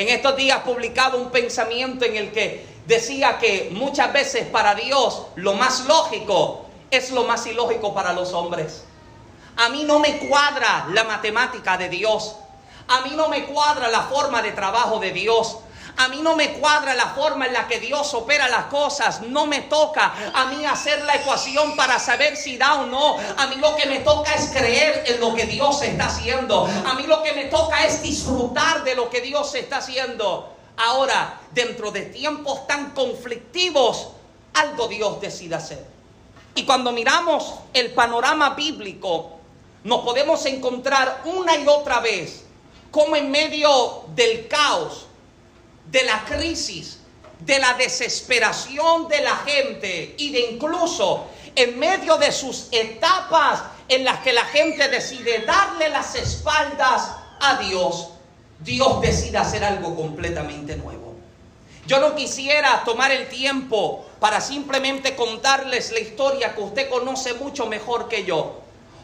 En 0.00 0.08
estos 0.08 0.34
días 0.34 0.60
publicado 0.60 1.18
un 1.18 1.30
pensamiento 1.30 2.06
en 2.06 2.16
el 2.16 2.32
que 2.32 2.64
decía 2.86 3.36
que 3.36 3.68
muchas 3.70 4.10
veces 4.14 4.46
para 4.46 4.74
Dios 4.74 5.26
lo 5.34 5.52
más 5.52 5.84
lógico 5.84 6.64
es 6.90 7.10
lo 7.10 7.24
más 7.24 7.46
ilógico 7.46 7.92
para 7.92 8.14
los 8.14 8.32
hombres. 8.32 8.84
A 9.58 9.68
mí 9.68 9.84
no 9.84 9.98
me 9.98 10.16
cuadra 10.16 10.86
la 10.94 11.04
matemática 11.04 11.76
de 11.76 11.90
Dios. 11.90 12.34
A 12.88 13.02
mí 13.02 13.10
no 13.14 13.28
me 13.28 13.44
cuadra 13.44 13.88
la 13.88 14.00
forma 14.04 14.40
de 14.40 14.52
trabajo 14.52 15.00
de 15.00 15.12
Dios. 15.12 15.58
A 16.00 16.08
mí 16.08 16.22
no 16.22 16.34
me 16.34 16.54
cuadra 16.54 16.94
la 16.94 17.08
forma 17.08 17.44
en 17.44 17.52
la 17.52 17.68
que 17.68 17.78
Dios 17.78 18.14
opera 18.14 18.48
las 18.48 18.64
cosas. 18.64 19.20
No 19.20 19.44
me 19.44 19.60
toca 19.60 20.14
a 20.32 20.46
mí 20.46 20.64
hacer 20.64 21.04
la 21.04 21.16
ecuación 21.16 21.76
para 21.76 21.98
saber 21.98 22.38
si 22.38 22.56
da 22.56 22.80
o 22.80 22.86
no. 22.86 23.18
A 23.36 23.46
mí 23.48 23.56
lo 23.56 23.76
que 23.76 23.84
me 23.84 23.98
toca 23.98 24.34
es 24.34 24.48
creer 24.48 25.04
en 25.06 25.20
lo 25.20 25.34
que 25.34 25.44
Dios 25.44 25.82
está 25.82 26.06
haciendo. 26.06 26.66
A 26.86 26.94
mí 26.94 27.02
lo 27.02 27.22
que 27.22 27.34
me 27.34 27.44
toca 27.44 27.84
es 27.84 28.00
disfrutar 28.00 28.82
de 28.82 28.94
lo 28.94 29.10
que 29.10 29.20
Dios 29.20 29.54
está 29.54 29.76
haciendo. 29.76 30.56
Ahora, 30.78 31.38
dentro 31.52 31.90
de 31.90 32.06
tiempos 32.06 32.66
tan 32.66 32.92
conflictivos, 32.92 34.08
algo 34.54 34.88
Dios 34.88 35.20
decide 35.20 35.56
hacer. 35.56 35.86
Y 36.54 36.64
cuando 36.64 36.92
miramos 36.92 37.56
el 37.74 37.92
panorama 37.92 38.54
bíblico, 38.54 39.32
nos 39.84 40.00
podemos 40.00 40.46
encontrar 40.46 41.20
una 41.26 41.58
y 41.58 41.68
otra 41.68 42.00
vez 42.00 42.44
como 42.90 43.16
en 43.16 43.30
medio 43.30 44.04
del 44.14 44.48
caos, 44.48 45.08
de 45.90 46.04
la 46.04 46.24
crisis, 46.24 46.98
de 47.40 47.58
la 47.58 47.74
desesperación 47.74 49.08
de 49.08 49.22
la 49.22 49.36
gente 49.36 50.14
y 50.18 50.30
de 50.30 50.40
incluso 50.52 51.26
en 51.54 51.78
medio 51.78 52.16
de 52.16 52.32
sus 52.32 52.68
etapas 52.70 53.62
en 53.88 54.04
las 54.04 54.20
que 54.20 54.32
la 54.32 54.44
gente 54.44 54.88
decide 54.88 55.40
darle 55.40 55.88
las 55.88 56.14
espaldas 56.14 57.10
a 57.40 57.56
Dios, 57.56 58.10
Dios 58.60 59.00
decide 59.00 59.38
hacer 59.38 59.64
algo 59.64 59.96
completamente 59.96 60.76
nuevo. 60.76 61.14
Yo 61.86 61.98
no 61.98 62.14
quisiera 62.14 62.84
tomar 62.84 63.10
el 63.10 63.28
tiempo 63.28 64.06
para 64.20 64.40
simplemente 64.40 65.16
contarles 65.16 65.90
la 65.90 65.98
historia 65.98 66.54
que 66.54 66.60
usted 66.60 66.88
conoce 66.88 67.34
mucho 67.34 67.66
mejor 67.66 68.08
que 68.08 68.24
yo. 68.24 68.60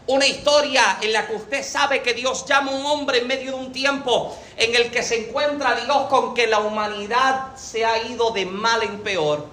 Una 0.09 0.25
historia 0.25 0.99
en 1.01 1.13
la 1.13 1.27
que 1.27 1.35
usted 1.35 1.65
sabe 1.65 2.01
que 2.01 2.15
Dios 2.15 2.47
llama 2.47 2.71
a 2.71 2.75
un 2.77 2.87
hombre 2.87 3.19
en 3.19 3.27
medio 3.27 3.53
de 3.53 3.59
un 3.59 3.73
tiempo 3.73 4.37
en 4.57 4.73
el 4.77 4.93
que 4.93 5.03
se 5.03 5.27
encuentra 5.27 5.75
Dios 5.75 6.07
con 6.09 6.33
que 6.33 6.47
la 6.47 6.61
humanidad 6.61 7.57
se 7.57 7.85
ha 7.85 8.01
ido 8.05 8.31
de 8.31 8.47
mal 8.47 8.85
en 8.85 9.01
peor, 9.01 9.45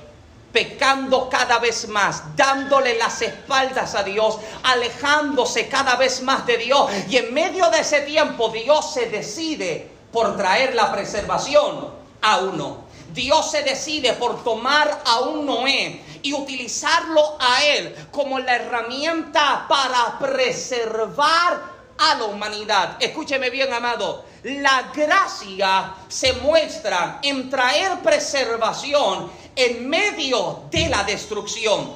pecando 0.51 1.27
cada 1.27 1.57
vez 1.57 1.87
más, 1.87 2.35
dándole 2.35 2.99
las 2.99 3.19
espaldas 3.23 3.95
a 3.95 4.03
Dios, 4.03 4.37
alejándose 4.61 5.67
cada 5.67 5.95
vez 5.95 6.21
más 6.21 6.45
de 6.45 6.57
Dios. 6.57 6.91
Y 7.09 7.17
en 7.17 7.33
medio 7.33 7.71
de 7.71 7.79
ese 7.79 8.01
tiempo 8.01 8.49
Dios 8.49 8.93
se 8.93 9.07
decide 9.07 9.89
por 10.11 10.37
traer 10.37 10.75
la 10.75 10.91
preservación 10.91 11.89
a 12.21 12.37
uno. 12.37 12.83
Dios 13.11 13.49
se 13.49 13.63
decide 13.63 14.13
por 14.13 14.43
tomar 14.43 15.01
a 15.05 15.21
un 15.21 15.47
Noé 15.47 16.01
y 16.23 16.33
utilizarlo 16.33 17.38
a 17.39 17.63
él 17.63 17.95
como 18.12 18.39
la 18.39 18.55
herramienta 18.55 19.65
para 19.67 20.17
preservar 20.17 21.73
a 21.97 22.15
la 22.15 22.23
humanidad. 22.23 22.97
Escúcheme 22.99 23.49
bien, 23.49 23.71
amado. 23.71 24.25
La 24.43 24.91
gracia 24.93 25.93
se 26.07 26.33
muestra 26.33 27.19
en 27.21 27.49
traer 27.49 27.99
preservación 27.99 29.31
en 29.55 29.88
medio 29.88 30.63
de 30.71 30.89
la 30.89 31.03
destrucción. 31.03 31.95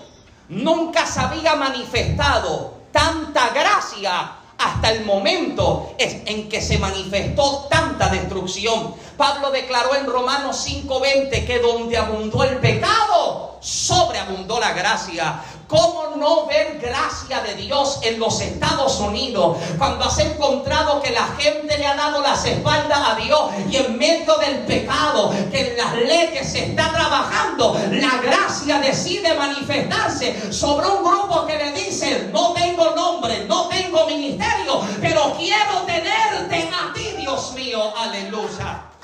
Nunca 0.49 1.05
se 1.05 1.19
había 1.19 1.55
manifestado 1.55 2.77
tanta 2.91 3.49
gracia 3.49 4.33
hasta 4.57 4.91
el 4.91 5.05
momento 5.05 5.95
en 5.97 6.49
que 6.49 6.61
se 6.61 6.77
manifestó 6.79 7.67
tanta 7.69 8.09
destrucción. 8.09 8.95
Pablo 9.15 9.51
declaró 9.51 9.95
en 9.95 10.05
Romanos 10.05 10.57
5:20 10.65 11.45
que 11.45 11.59
donde 11.59 11.97
abundó 11.97 12.43
el 12.43 12.57
pecado, 12.57 13.06
sobreabundó 14.27 14.59
la 14.59 14.73
gracia. 14.73 15.41
¿Cómo 15.67 16.15
no 16.15 16.45
ver 16.45 16.79
gracia 16.79 17.41
de 17.41 17.55
Dios 17.55 17.99
en 18.03 18.19
los 18.19 18.39
Estados 18.39 18.99
Unidos 19.01 19.57
cuando 19.77 20.05
has 20.05 20.17
encontrado 20.19 21.01
que 21.01 21.11
la 21.11 21.27
gente 21.37 21.77
le 21.77 21.85
ha 21.85 21.95
dado 21.95 22.21
las 22.21 22.45
espaldas 22.45 22.99
a 23.05 23.15
Dios 23.15 23.51
y 23.69 23.75
en 23.75 23.97
medio 23.97 24.37
del 24.37 24.59
pecado 24.59 25.33
que 25.51 25.71
en 25.71 25.77
las 25.77 25.93
leyes 25.95 26.49
se 26.49 26.67
está 26.67 26.89
trabajando, 26.93 27.77
la 27.91 28.17
gracia 28.21 28.79
decide 28.79 29.33
manifestarse 29.33 30.53
sobre 30.53 30.87
un 30.87 31.03
grupo 31.03 31.45
que 31.45 31.57
le 31.57 31.71
dice, 31.73 32.29
no 32.31 32.53
tengo 32.53 32.91
nombre, 32.95 33.43
no 33.45 33.67
tengo 33.67 34.07
ministerio, 34.07 34.81
pero 35.01 35.35
quiero 35.37 35.81
tenerte 35.85 36.69
a 36.73 36.93
ti, 36.93 37.13
Dios 37.17 37.51
mío, 37.51 37.93
aleluya. 37.97 38.96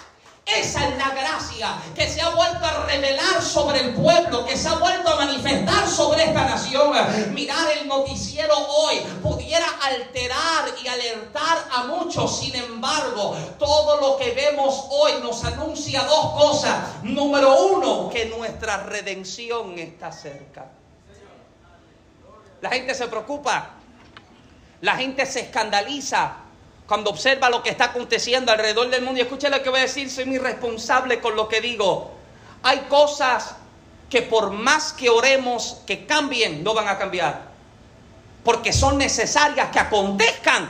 Esa 0.45 0.89
es 0.89 0.97
la 0.97 1.09
gracia 1.11 1.77
que 1.95 2.07
se 2.09 2.21
ha 2.21 2.29
vuelto 2.29 2.65
a 2.65 2.85
revelar 2.85 3.41
sobre 3.41 3.79
el 3.79 3.93
pueblo, 3.93 4.45
que 4.45 4.57
se 4.57 4.67
ha 4.67 4.75
vuelto 4.75 5.09
a 5.09 5.15
manifestar 5.15 5.87
sobre 5.87 6.25
esta 6.25 6.43
nación. 6.43 6.93
Mirar 7.33 7.71
el 7.79 7.87
noticiero 7.87 8.53
hoy 8.53 8.97
pudiera 9.21 9.65
alterar 9.81 10.65
y 10.83 10.87
alertar 10.87 11.69
a 11.71 11.85
muchos. 11.85 12.39
Sin 12.39 12.53
embargo, 12.55 13.37
todo 13.57 14.01
lo 14.01 14.17
que 14.17 14.31
vemos 14.31 14.87
hoy 14.89 15.13
nos 15.21 15.45
anuncia 15.45 16.03
dos 16.03 16.33
cosas. 16.33 17.03
Número 17.03 17.65
uno, 17.67 18.09
que 18.09 18.25
nuestra 18.25 18.83
redención 18.83 19.79
está 19.79 20.11
cerca. 20.11 20.65
La 22.59 22.69
gente 22.69 22.93
se 22.95 23.07
preocupa, 23.07 23.71
la 24.81 24.95
gente 24.97 25.25
se 25.25 25.41
escandaliza 25.41 26.42
cuando 26.87 27.09
observa 27.09 27.49
lo 27.49 27.63
que 27.63 27.69
está 27.69 27.85
aconteciendo 27.85 28.51
alrededor 28.51 28.89
del 28.89 29.03
mundo, 29.03 29.19
y 29.19 29.23
escuche 29.23 29.49
lo 29.49 29.61
que 29.63 29.69
voy 29.69 29.79
a 29.79 29.83
decir, 29.83 30.09
soy 30.09 30.25
muy 30.25 30.37
responsable 30.37 31.21
con 31.21 31.35
lo 31.35 31.47
que 31.47 31.61
digo. 31.61 32.11
Hay 32.61 32.79
cosas 32.89 33.55
que 34.09 34.21
por 34.21 34.51
más 34.51 34.93
que 34.93 35.09
oremos 35.09 35.81
que 35.87 36.05
cambien, 36.05 36.63
no 36.63 36.73
van 36.73 36.87
a 36.87 36.97
cambiar. 36.97 37.53
Porque 38.43 38.73
son 38.73 38.97
necesarias 38.97 39.69
que 39.69 39.79
acontezcan 39.79 40.69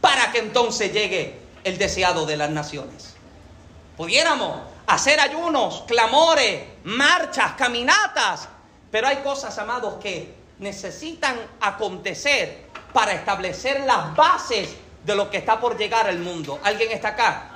para 0.00 0.32
que 0.32 0.40
entonces 0.40 0.92
llegue 0.92 1.38
el 1.64 1.78
deseado 1.78 2.26
de 2.26 2.36
las 2.36 2.50
naciones. 2.50 3.14
Pudiéramos 3.96 4.60
hacer 4.86 5.20
ayunos, 5.20 5.84
clamores, 5.86 6.64
marchas, 6.84 7.52
caminatas, 7.52 8.48
pero 8.90 9.06
hay 9.06 9.18
cosas, 9.18 9.56
amados, 9.58 9.94
que 10.02 10.34
necesitan 10.58 11.36
acontecer 11.60 12.66
para 12.92 13.12
establecer 13.12 13.80
las 13.86 14.14
bases 14.14 14.68
de 15.04 15.14
lo 15.14 15.30
que 15.30 15.38
está 15.38 15.60
por 15.60 15.76
llegar 15.76 16.06
al 16.06 16.18
mundo. 16.18 16.60
¿Alguien 16.62 16.90
está 16.92 17.08
acá? 17.08 17.50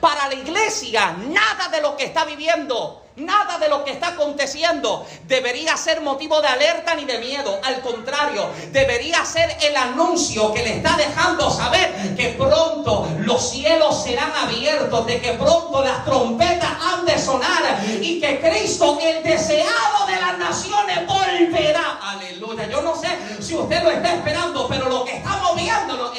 Para 0.00 0.28
la 0.28 0.34
iglesia, 0.34 1.12
nada 1.12 1.68
de 1.68 1.80
lo 1.80 1.96
que 1.96 2.04
está 2.04 2.24
viviendo 2.24 3.00
Nada 3.16 3.58
de 3.58 3.68
lo 3.68 3.84
que 3.84 3.90
está 3.90 4.08
aconteciendo 4.08 5.06
debería 5.26 5.76
ser 5.76 6.00
motivo 6.00 6.40
de 6.40 6.48
alerta 6.48 6.94
ni 6.94 7.04
de 7.04 7.18
miedo. 7.18 7.60
Al 7.64 7.80
contrario, 7.80 8.48
debería 8.70 9.24
ser 9.24 9.56
el 9.62 9.76
anuncio 9.76 10.52
que 10.54 10.62
le 10.62 10.76
está 10.76 10.96
dejando 10.96 11.50
saber 11.50 12.14
que 12.16 12.28
pronto 12.38 13.08
los 13.18 13.50
cielos 13.50 14.02
serán 14.04 14.32
abiertos, 14.34 15.06
de 15.06 15.20
que 15.20 15.32
pronto 15.32 15.84
las 15.84 16.04
trompetas 16.04 16.70
han 16.80 17.04
de 17.04 17.18
sonar 17.18 17.80
y 18.00 18.20
que 18.20 18.40
Cristo, 18.40 18.98
el 19.02 19.22
deseado 19.22 20.06
de 20.06 20.16
las 20.16 20.38
naciones, 20.38 21.06
volverá. 21.06 21.98
Aleluya. 22.02 22.68
Yo 22.68 22.80
no 22.80 22.96
sé 22.96 23.08
si 23.40 23.54
usted 23.54 23.82
lo 23.82 23.90
está 23.90 24.14
esperando, 24.14 24.66
pero 24.68 24.88
lo 24.88 25.04
que 25.04 25.16
estamos 25.16 25.39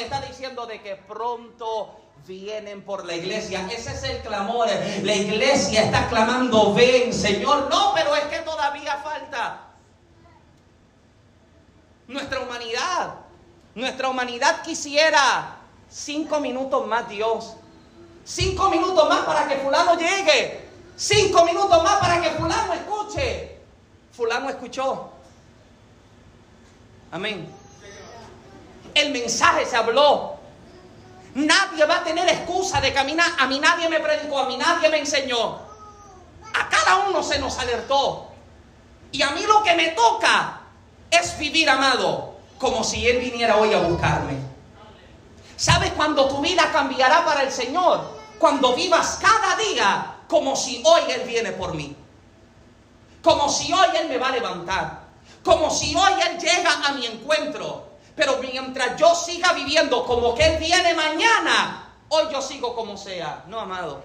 está 0.02 0.20
diciendo 0.20 0.66
de 0.66 0.80
que 0.82 0.96
pronto 0.96 1.96
vienen 2.26 2.82
por 2.82 3.04
la 3.04 3.14
iglesia. 3.14 3.66
Ese 3.70 3.92
es 3.92 4.02
el 4.04 4.18
clamor. 4.22 4.68
La 5.02 5.14
iglesia 5.14 5.84
está 5.84 6.08
clamando, 6.08 6.74
ven 6.74 7.12
Señor. 7.12 7.68
No, 7.70 7.92
pero 7.94 8.14
es 8.14 8.24
que 8.24 8.38
todavía 8.38 8.96
falta. 8.98 9.68
Nuestra 12.08 12.40
humanidad, 12.40 13.14
nuestra 13.74 14.08
humanidad 14.08 14.62
quisiera 14.62 15.56
cinco 15.88 16.40
minutos 16.40 16.86
más, 16.86 17.08
Dios. 17.08 17.54
Cinco 18.24 18.68
minutos 18.68 19.08
más 19.08 19.20
para 19.20 19.48
que 19.48 19.56
fulano 19.56 19.96
llegue. 19.96 20.68
Cinco 20.96 21.44
minutos 21.44 21.82
más 21.82 21.94
para 21.94 22.20
que 22.20 22.30
fulano 22.30 22.72
escuche. 22.74 23.58
Fulano 24.12 24.50
escuchó. 24.50 25.10
Amén. 27.10 27.61
El 28.94 29.12
mensaje 29.12 29.66
se 29.66 29.76
habló. 29.76 30.36
Nadie 31.34 31.84
va 31.86 31.98
a 31.98 32.04
tener 32.04 32.28
excusa 32.28 32.80
de 32.80 32.92
caminar. 32.92 33.30
A 33.38 33.46
mí 33.46 33.58
nadie 33.58 33.88
me 33.88 34.00
predicó, 34.00 34.40
a 34.40 34.46
mí 34.46 34.56
nadie 34.56 34.88
me 34.88 34.98
enseñó. 34.98 35.60
A 36.54 36.68
cada 36.68 37.08
uno 37.08 37.22
se 37.22 37.38
nos 37.38 37.58
alertó. 37.58 38.28
Y 39.10 39.22
a 39.22 39.30
mí 39.30 39.42
lo 39.46 39.62
que 39.62 39.74
me 39.74 39.88
toca 39.88 40.60
es 41.10 41.38
vivir 41.38 41.68
amado, 41.68 42.34
como 42.58 42.82
si 42.84 43.06
Él 43.06 43.18
viniera 43.18 43.56
hoy 43.56 43.72
a 43.72 43.78
buscarme. 43.78 44.36
¿Sabes 45.56 45.92
cuando 45.92 46.28
tu 46.28 46.40
vida 46.40 46.70
cambiará 46.72 47.24
para 47.24 47.42
el 47.42 47.52
Señor? 47.52 48.20
Cuando 48.38 48.74
vivas 48.74 49.18
cada 49.20 49.56
día 49.56 50.16
como 50.26 50.56
si 50.56 50.82
hoy 50.84 51.02
Él 51.10 51.22
viene 51.26 51.52
por 51.52 51.74
mí. 51.74 51.94
Como 53.22 53.48
si 53.48 53.72
hoy 53.72 53.88
Él 54.00 54.08
me 54.08 54.18
va 54.18 54.28
a 54.28 54.32
levantar. 54.32 55.02
Como 55.44 55.70
si 55.70 55.94
hoy 55.94 56.12
Él 56.26 56.38
llega 56.38 56.86
a 56.86 56.92
mi 56.92 57.06
encuentro. 57.06 57.91
Pero 58.14 58.38
mientras 58.38 58.96
yo 58.96 59.14
siga 59.14 59.52
viviendo 59.52 60.04
como 60.04 60.34
que 60.34 60.44
Él 60.44 60.58
viene 60.58 60.94
mañana, 60.94 61.94
hoy 62.08 62.24
yo 62.30 62.42
sigo 62.42 62.74
como 62.74 62.96
sea. 62.96 63.44
No, 63.48 63.60
amado. 63.60 64.02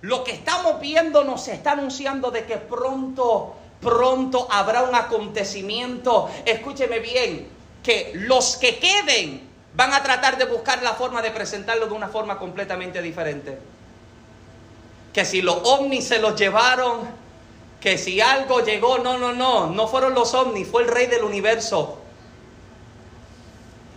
Lo 0.00 0.22
que 0.24 0.32
estamos 0.32 0.80
viendo 0.80 1.24
nos 1.24 1.48
está 1.48 1.72
anunciando 1.72 2.30
de 2.30 2.44
que 2.44 2.56
pronto, 2.56 3.54
pronto 3.80 4.46
habrá 4.50 4.82
un 4.82 4.94
acontecimiento. 4.94 6.30
Escúcheme 6.44 7.00
bien, 7.00 7.48
que 7.82 8.12
los 8.14 8.56
que 8.56 8.78
queden 8.78 9.48
van 9.74 9.92
a 9.92 10.02
tratar 10.02 10.38
de 10.38 10.44
buscar 10.44 10.82
la 10.82 10.94
forma 10.94 11.22
de 11.22 11.30
presentarlo 11.30 11.86
de 11.86 11.92
una 11.92 12.08
forma 12.08 12.38
completamente 12.38 13.00
diferente. 13.02 13.58
Que 15.12 15.24
si 15.24 15.42
los 15.42 15.58
ovnis 15.64 16.06
se 16.06 16.18
los 16.18 16.36
llevaron, 16.36 17.08
que 17.80 17.96
si 17.96 18.20
algo 18.20 18.60
llegó, 18.60 18.98
no, 18.98 19.18
no, 19.18 19.32
no, 19.32 19.68
no 19.68 19.88
fueron 19.88 20.14
los 20.14 20.34
ovnis, 20.34 20.68
fue 20.68 20.82
el 20.82 20.88
rey 20.88 21.06
del 21.06 21.22
universo. 21.22 21.98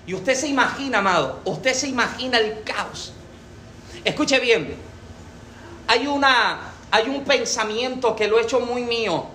Y 0.06 0.14
usted 0.14 0.36
se 0.36 0.48
imagina, 0.48 1.00
amado, 1.00 1.40
usted 1.46 1.74
se 1.74 1.88
imagina 1.88 2.38
el 2.38 2.64
caos. 2.64 3.14
Escuche 4.04 4.40
bien, 4.40 4.76
hay, 5.88 6.08
una, 6.08 6.74
hay 6.90 7.08
un 7.08 7.24
pensamiento 7.24 8.16
que 8.16 8.28
lo 8.28 8.40
he 8.40 8.44
hecho 8.44 8.60
muy 8.60 8.84
mío 8.84 9.26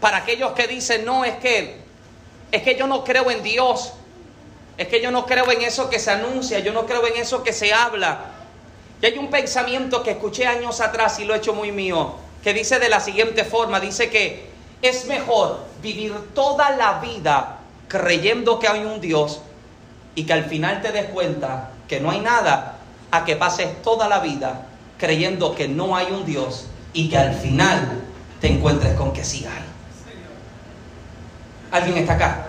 para 0.00 0.18
aquellos 0.18 0.52
que 0.52 0.66
dicen, 0.66 1.04
no, 1.04 1.24
es 1.24 1.36
que, 1.36 1.80
es 2.52 2.62
que 2.62 2.76
yo 2.76 2.86
no 2.86 3.02
creo 3.02 3.30
en 3.30 3.42
Dios, 3.42 3.92
es 4.76 4.88
que 4.88 5.00
yo 5.00 5.10
no 5.10 5.24
creo 5.26 5.50
en 5.50 5.62
eso 5.62 5.88
que 5.88 5.98
se 5.98 6.10
anuncia, 6.10 6.58
yo 6.60 6.72
no 6.72 6.86
creo 6.86 7.06
en 7.06 7.16
eso 7.16 7.42
que 7.42 7.52
se 7.52 7.72
habla. 7.72 8.32
Y 9.00 9.06
hay 9.06 9.18
un 9.18 9.30
pensamiento 9.30 10.02
que 10.02 10.12
escuché 10.12 10.46
años 10.46 10.80
atrás 10.80 11.18
y 11.18 11.24
lo 11.24 11.34
he 11.34 11.38
hecho 11.38 11.54
muy 11.54 11.72
mío, 11.72 12.14
que 12.44 12.52
dice 12.52 12.78
de 12.78 12.88
la 12.88 13.00
siguiente 13.00 13.44
forma, 13.44 13.80
dice 13.80 14.10
que 14.10 14.48
es 14.82 15.06
mejor 15.06 15.60
vivir 15.82 16.14
toda 16.34 16.70
la 16.70 17.00
vida 17.00 17.58
creyendo 17.88 18.58
que 18.58 18.68
hay 18.68 18.84
un 18.84 19.00
Dios 19.00 19.40
y 20.14 20.24
que 20.24 20.32
al 20.32 20.44
final 20.44 20.82
te 20.82 20.92
des 20.92 21.06
cuenta 21.06 21.70
que 21.86 22.00
no 22.00 22.10
hay 22.10 22.20
nada, 22.20 22.78
a 23.10 23.24
que 23.24 23.36
pases 23.36 23.82
toda 23.82 24.08
la 24.08 24.20
vida 24.20 24.66
creyendo 24.98 25.54
que 25.54 25.68
no 25.68 25.96
hay 25.96 26.06
un 26.10 26.26
Dios 26.26 26.66
y 26.92 27.08
que 27.08 27.16
al 27.16 27.34
final 27.34 28.02
te 28.40 28.48
encuentres 28.48 28.94
con 28.94 29.12
que 29.12 29.24
sí 29.24 29.46
hay. 29.46 29.64
¿Alguien 31.70 31.98
está 31.98 32.14
acá? 32.14 32.46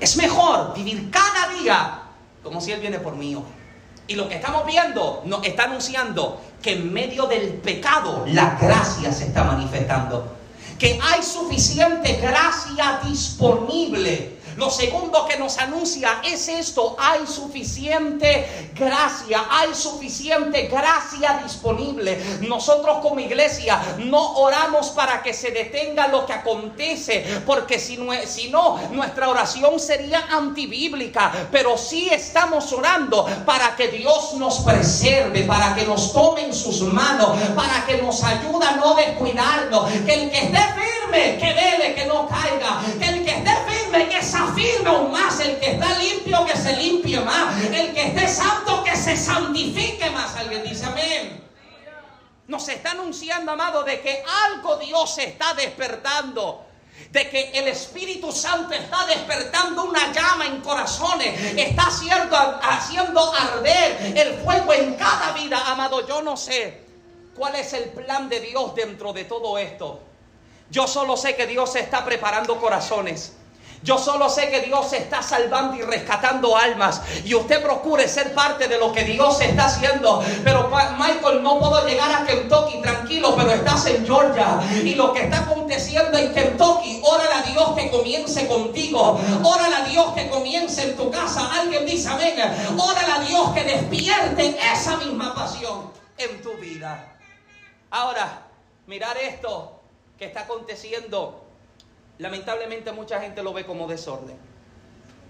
Es 0.00 0.16
mejor 0.16 0.74
vivir 0.74 1.10
cada 1.10 1.48
día 1.60 2.00
como 2.42 2.60
si 2.60 2.72
Él 2.72 2.80
viene 2.80 2.98
por 2.98 3.16
mí 3.16 3.36
Y 4.08 4.14
lo 4.14 4.28
que 4.28 4.36
estamos 4.36 4.64
viendo 4.66 5.22
nos 5.26 5.44
está 5.44 5.64
anunciando 5.64 6.40
que 6.62 6.72
en 6.72 6.92
medio 6.92 7.26
del 7.26 7.54
pecado 7.54 8.24
la 8.28 8.56
gracia 8.60 9.12
se 9.12 9.26
está 9.26 9.44
manifestando. 9.44 10.36
Que 10.78 10.98
hay 11.02 11.22
suficiente 11.22 12.14
gracia 12.14 13.00
disponible 13.04 14.38
lo 14.60 14.68
segundo 14.68 15.26
que 15.26 15.38
nos 15.38 15.56
anuncia 15.56 16.20
es 16.22 16.46
esto, 16.48 16.94
hay 16.98 17.26
suficiente 17.26 18.70
gracia, 18.74 19.46
hay 19.50 19.74
suficiente 19.74 20.68
gracia 20.68 21.40
disponible. 21.42 22.22
Nosotros 22.46 22.98
como 23.00 23.20
iglesia 23.20 23.80
no 24.00 24.34
oramos 24.34 24.90
para 24.90 25.22
que 25.22 25.32
se 25.32 25.50
detenga 25.50 26.08
lo 26.08 26.26
que 26.26 26.34
acontece, 26.34 27.42
porque 27.46 27.78
si 27.78 27.96
no, 27.96 28.78
nuestra 28.92 29.30
oración 29.30 29.80
sería 29.80 30.26
antibíblica, 30.30 31.32
pero 31.50 31.78
sí 31.78 32.10
estamos 32.12 32.70
orando 32.74 33.26
para 33.46 33.74
que 33.76 33.88
Dios 33.88 34.34
nos 34.34 34.58
preserve, 34.58 35.44
para 35.44 35.74
que 35.74 35.86
nos 35.86 36.12
tome 36.12 36.44
en 36.44 36.54
sus 36.54 36.82
manos, 36.82 37.30
para 37.56 37.86
que 37.86 37.96
nos 38.02 38.22
ayude 38.22 38.66
a 38.66 38.72
no 38.72 38.94
descuidarnos, 38.94 39.90
que 40.04 40.12
el 40.12 40.30
que 40.30 40.38
esté 40.38 40.58
firme, 40.74 41.38
que 41.38 41.54
vele, 41.54 41.94
que 41.94 42.04
no 42.04 42.28
caiga, 42.28 42.82
que 42.98 43.08
el 43.08 43.24
que 43.24 43.30
esté 43.30 43.50
firme, 43.66 43.79
que 43.90 44.22
se 44.22 44.36
afirme 44.36 44.88
aún 44.88 45.12
más. 45.12 45.40
El 45.40 45.58
que 45.58 45.72
está 45.72 45.98
limpio, 45.98 46.44
que 46.46 46.56
se 46.56 46.76
limpie 46.76 47.20
más. 47.20 47.64
El 47.64 47.92
que 47.92 48.08
esté 48.08 48.28
santo, 48.28 48.82
que 48.84 48.96
se 48.96 49.16
santifique 49.16 50.10
más. 50.10 50.36
Alguien 50.36 50.62
dice 50.62 50.84
amén. 50.86 51.44
Nos 52.46 52.68
está 52.68 52.92
anunciando, 52.92 53.52
amado, 53.52 53.84
de 53.84 54.00
que 54.00 54.24
algo 54.46 54.76
Dios 54.76 55.18
está 55.18 55.54
despertando 55.54 56.66
de 57.10 57.28
que 57.28 57.50
el 57.54 57.68
Espíritu 57.68 58.30
Santo 58.30 58.74
está 58.74 59.06
despertando 59.06 59.84
una 59.84 60.12
llama 60.12 60.46
en 60.46 60.60
corazones, 60.60 61.56
está 61.56 61.84
haciendo, 61.84 62.36
haciendo 62.36 63.34
arder 63.34 64.16
el 64.16 64.38
fuego 64.40 64.72
en 64.74 64.94
cada 64.94 65.32
vida, 65.32 65.60
amado. 65.66 66.06
Yo 66.06 66.22
no 66.22 66.36
sé 66.36 66.84
cuál 67.34 67.56
es 67.56 67.72
el 67.72 67.90
plan 67.90 68.28
de 68.28 68.40
Dios 68.40 68.74
dentro 68.74 69.12
de 69.12 69.24
todo 69.24 69.58
esto. 69.58 70.00
Yo 70.70 70.86
solo 70.86 71.16
sé 71.16 71.34
que 71.34 71.46
Dios 71.46 71.74
está 71.74 72.04
preparando 72.04 72.60
corazones. 72.60 73.36
Yo 73.82 73.96
solo 73.96 74.28
sé 74.28 74.50
que 74.50 74.60
Dios 74.60 74.92
está 74.92 75.22
salvando 75.22 75.74
y 75.76 75.82
rescatando 75.82 76.56
almas. 76.56 77.00
Y 77.24 77.34
usted 77.34 77.62
procure 77.62 78.06
ser 78.08 78.34
parte 78.34 78.68
de 78.68 78.78
lo 78.78 78.92
que 78.92 79.04
Dios 79.04 79.40
está 79.40 79.66
haciendo. 79.66 80.22
Pero 80.44 80.70
Michael, 80.98 81.42
no 81.42 81.58
puedo 81.58 81.86
llegar 81.86 82.10
a 82.12 82.26
Kentucky 82.26 82.82
tranquilo, 82.82 83.34
pero 83.36 83.52
estás 83.52 83.86
en 83.86 84.04
Georgia. 84.04 84.60
Y 84.84 84.94
lo 84.96 85.14
que 85.14 85.22
está 85.22 85.38
aconteciendo 85.38 86.18
en 86.18 86.34
Kentucky, 86.34 87.00
órale 87.02 87.34
a 87.34 87.42
Dios 87.42 87.72
que 87.74 87.90
comience 87.90 88.46
contigo. 88.46 89.18
Órale 89.42 89.76
a 89.76 89.84
Dios 89.84 90.12
que 90.14 90.28
comience 90.28 90.82
en 90.82 90.96
tu 90.96 91.10
casa. 91.10 91.50
Alguien 91.50 91.86
dice 91.86 92.08
amén. 92.08 92.36
Órale 92.78 93.12
a 93.12 93.20
Dios 93.20 93.50
que 93.54 93.64
despierte 93.64 94.58
esa 94.72 94.98
misma 94.98 95.34
pasión 95.34 95.90
en 96.18 96.42
tu 96.42 96.52
vida. 96.58 97.16
Ahora, 97.90 98.42
mirar 98.86 99.16
esto 99.16 99.80
que 100.18 100.26
está 100.26 100.42
aconteciendo 100.42 101.49
lamentablemente 102.20 102.92
mucha 102.92 103.20
gente 103.20 103.42
lo 103.42 103.52
ve 103.52 103.64
como 103.64 103.88
desorden. 103.88 104.36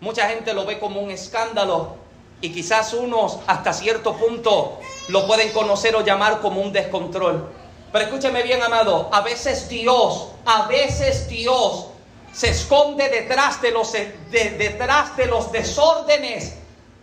Mucha 0.01 0.29
gente 0.29 0.53
lo 0.53 0.67
ve 0.67 0.79
como 0.79 1.01
un 1.01 1.11
escándalo 1.11 1.95
y 2.41 2.53
quizás 2.53 2.93
unos 2.95 3.39
hasta 3.47 3.73
cierto 3.73 4.17
punto 4.17 4.79
lo 5.09 5.27
pueden 5.27 5.53
conocer 5.53 5.95
o 5.95 6.05
llamar 6.05 6.41
como 6.41 6.61
un 6.61 6.73
descontrol. 6.73 7.49
Pero 7.93 8.05
escúcheme 8.05 8.43
bien, 8.43 8.63
amado, 8.63 9.09
a 9.13 9.21
veces 9.21 9.69
Dios, 9.69 10.31
a 10.45 10.67
veces 10.67 11.29
Dios 11.29 11.87
se 12.33 12.51
esconde 12.51 13.09
detrás 13.09 13.63
de 13.63 13.71
los, 13.71 13.93
detrás 13.93 15.17
de 15.17 15.27
los 15.27 15.53
desórdenes 15.53 16.57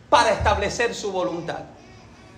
para 0.09 0.31
establecer 0.31 0.93
su 0.95 1.11
voluntad. 1.11 1.59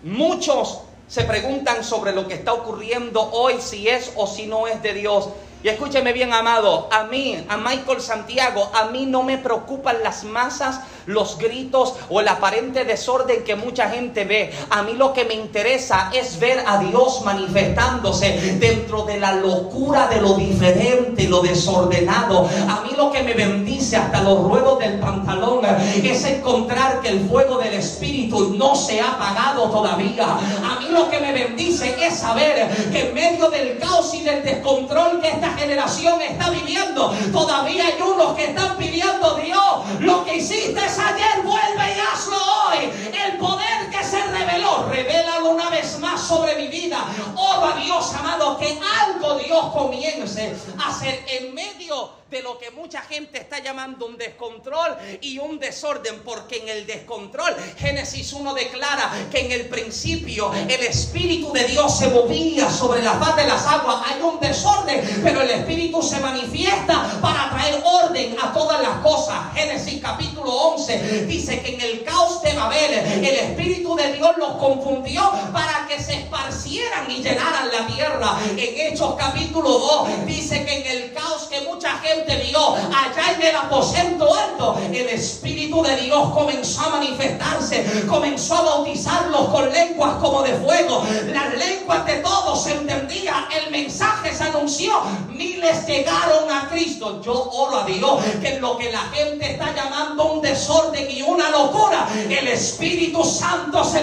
Muchos 0.03 0.81
se 1.07 1.23
preguntan 1.23 1.83
sobre 1.83 2.11
lo 2.11 2.27
que 2.27 2.35
está 2.35 2.53
ocurriendo 2.53 3.21
hoy, 3.31 3.59
si 3.59 3.87
es 3.87 4.13
o 4.15 4.27
si 4.27 4.45
no 4.45 4.67
es 4.67 4.81
de 4.83 4.93
Dios. 4.93 5.29
Y 5.61 5.67
escúcheme 5.67 6.13
bien, 6.13 6.31
amado, 6.31 6.87
a 6.89 7.03
mí, 7.03 7.45
a 7.49 7.57
Michael 7.57 7.99
Santiago, 7.99 8.71
a 8.73 8.85
mí 8.85 9.05
no 9.05 9.23
me 9.23 9.37
preocupan 9.37 9.97
las 10.03 10.23
masas, 10.23 10.79
los 11.09 11.37
gritos 11.37 11.95
o 12.09 12.21
el 12.21 12.27
aparente 12.27 12.85
desorden 12.85 13.43
que 13.43 13.55
mucha 13.55 13.89
gente 13.89 14.25
ve. 14.25 14.51
A 14.69 14.83
mí 14.83 14.93
lo 14.93 15.11
que 15.13 15.25
me 15.25 15.33
interesa 15.33 16.11
es 16.13 16.39
ver 16.39 16.63
a 16.65 16.77
Dios 16.77 17.23
manifestándose 17.25 18.57
dentro 18.59 19.03
de 19.03 19.19
la 19.19 19.33
locura 19.33 20.07
de 20.07 20.21
lo 20.21 20.35
diferente, 20.35 21.27
lo 21.27 21.41
desordenado. 21.41 22.47
A 22.67 22.81
mí 22.81 22.91
lo 22.95 23.11
que 23.11 23.23
me 23.23 23.33
bendice 23.33 23.97
hasta 23.97 24.21
los 24.21 24.43
ruedos 24.43 24.79
del 24.79 24.99
pantalón 24.99 25.65
es 25.65 26.25
encontrar 26.25 27.01
que 27.01 27.09
el 27.09 27.27
fuego 27.27 27.57
del 27.57 27.73
Espíritu 27.73 28.53
no 28.55 28.75
se 28.75 29.01
ha 29.01 29.13
apagado 29.13 29.69
todavía. 29.69 30.25
A 30.25 30.79
mí 30.79 30.87
lo 30.91 31.09
que 31.09 31.19
me 31.19 31.33
bendice 31.33 31.95
es 32.05 32.19
saber 32.19 32.69
que 32.91 33.09
en 33.09 33.13
medio 33.13 33.49
del 33.49 33.79
caos 33.79 34.13
y 34.13 34.21
del 34.21 34.43
descontrol 34.43 35.21
que 35.21 35.29
esta 35.29 35.51
generación 35.53 36.21
está 36.21 36.51
viviendo. 36.51 37.13
Todavía 37.31 37.85
hay 37.87 38.01
unos 38.01 38.35
que 38.35 38.45
están 38.45 38.77
pidiendo, 38.77 39.35
Dios, 39.35 39.99
lo 39.99 40.23
que 40.25 40.37
hiciste 40.37 40.79
ayer, 40.99 41.41
vuelve 41.43 41.95
y 41.95 41.99
hazlo 41.99 42.37
hoy. 42.37 43.11
El 43.25 43.37
poder 43.37 43.89
que 43.89 44.03
se 44.03 44.28
reveló, 44.39 44.87
revélalo 44.89 45.49
una 45.49 45.69
vez 45.69 45.97
más 45.99 46.21
sobre 46.21 46.55
mi 46.55 46.67
vida. 46.67 47.03
Oro 47.35 47.73
a 47.73 47.75
Dios, 47.77 48.13
amado, 48.13 48.57
que 48.57 48.79
algo 49.01 49.35
Dios 49.39 49.65
comience 49.73 50.55
a 50.77 50.89
hacer 50.89 51.23
en 51.27 51.53
medio 51.53 52.19
de 52.29 52.41
lo 52.43 52.59
que 52.59 52.69
mucha 52.71 53.01
gente 53.01 53.39
está 53.39 53.59
llamando 53.59 54.05
un 54.05 54.17
descontrol 54.17 54.95
y 55.21 55.39
un 55.39 55.59
desorden, 55.59 56.21
porque 56.23 56.57
en 56.57 56.69
el 56.69 56.85
descontrol 56.85 57.55
Génesis 57.77 58.33
1 58.33 58.53
declara 58.53 59.11
que 59.31 59.45
en 59.45 59.51
el 59.51 59.67
principio 59.67 60.51
el 60.53 60.81
Espíritu 60.81 61.51
de 61.51 61.65
Dios 61.65 61.97
se 61.97 62.07
movía 62.09 62.69
sobre 62.69 63.01
la 63.01 63.13
faz 63.13 63.35
de 63.35 63.47
las 63.47 63.65
aguas, 63.65 64.03
hay 64.05 64.21
un 64.21 64.39
desorden, 64.39 65.21
pero 65.23 65.41
el 65.41 65.49
Espíritu 65.49 66.01
se 66.03 66.19
manifiesta 66.19 67.19
para 67.19 67.49
traer 67.49 67.81
orden 67.83 68.35
a 68.41 68.53
todas 68.53 68.81
las 68.81 68.97
cosas. 68.99 69.53
Génesis 69.55 70.01
capítulo 70.01 70.51
11 70.51 71.25
dice 71.25 71.61
que 71.61 71.75
en 71.75 71.81
el 71.81 72.03
caos 72.03 72.43
de 72.43 72.53
Babel 72.53 72.93
el 72.93 73.25
Espíritu 73.25 73.95
de 73.95 74.13
Dios 74.13 74.28
los 74.37 74.51
confundió 74.53 75.31
para 75.51 75.87
que 75.87 76.01
se 76.01 76.13
esparcieran 76.13 77.09
y 77.09 77.21
llenaran 77.21 77.69
la 77.71 77.87
tierra. 77.87 78.37
En 78.51 78.93
Hechos 78.93 79.15
capítulo 79.17 79.69
2 79.69 80.25
dice 80.25 80.65
que 80.65 80.79
en 80.79 80.97
el 80.97 81.13
caos 81.13 81.47
que 81.49 81.61
mucha 81.61 81.97
gente 81.99 82.35
vio 82.47 82.75
allá 82.75 83.33
en 83.35 83.41
el 83.41 83.55
aposento 83.55 84.33
alto, 84.33 84.77
el 84.91 85.07
Espíritu 85.09 85.81
de 85.83 85.95
Dios 85.97 86.31
comenzó 86.31 86.81
a 86.81 86.89
manifestarse, 86.89 88.05
comenzó 88.07 88.55
a 88.55 88.61
bautizarlos 88.61 89.49
con 89.49 89.71
lenguas 89.71 90.15
como 90.15 90.43
de 90.43 90.53
fuego. 90.53 91.03
Las 91.27 91.57
lenguas 91.57 92.05
de 92.05 92.15
todos 92.15 92.63
se 92.63 92.73
entendía, 92.73 93.47
el 93.63 93.71
mensaje 93.71 94.33
se 94.33 94.43
anunció, 94.43 94.93
miles 95.29 95.85
llegaron 95.85 96.51
a 96.51 96.69
Cristo. 96.69 97.21
Yo 97.21 97.33
oro 97.33 97.79
a 97.79 97.85
Dios 97.85 98.23
que 98.41 98.55
en 98.55 98.61
lo 98.61 98.77
que 98.77 98.91
la 98.91 99.01
gente 99.13 99.51
está 99.51 99.73
llamando 99.73 100.33
un 100.33 100.41
desorden 100.41 101.09
y 101.09 101.21
una 101.21 101.49
locura, 101.49 102.07
el 102.29 102.47
Espíritu 102.47 103.23
Santo 103.23 103.83
se 103.83 104.01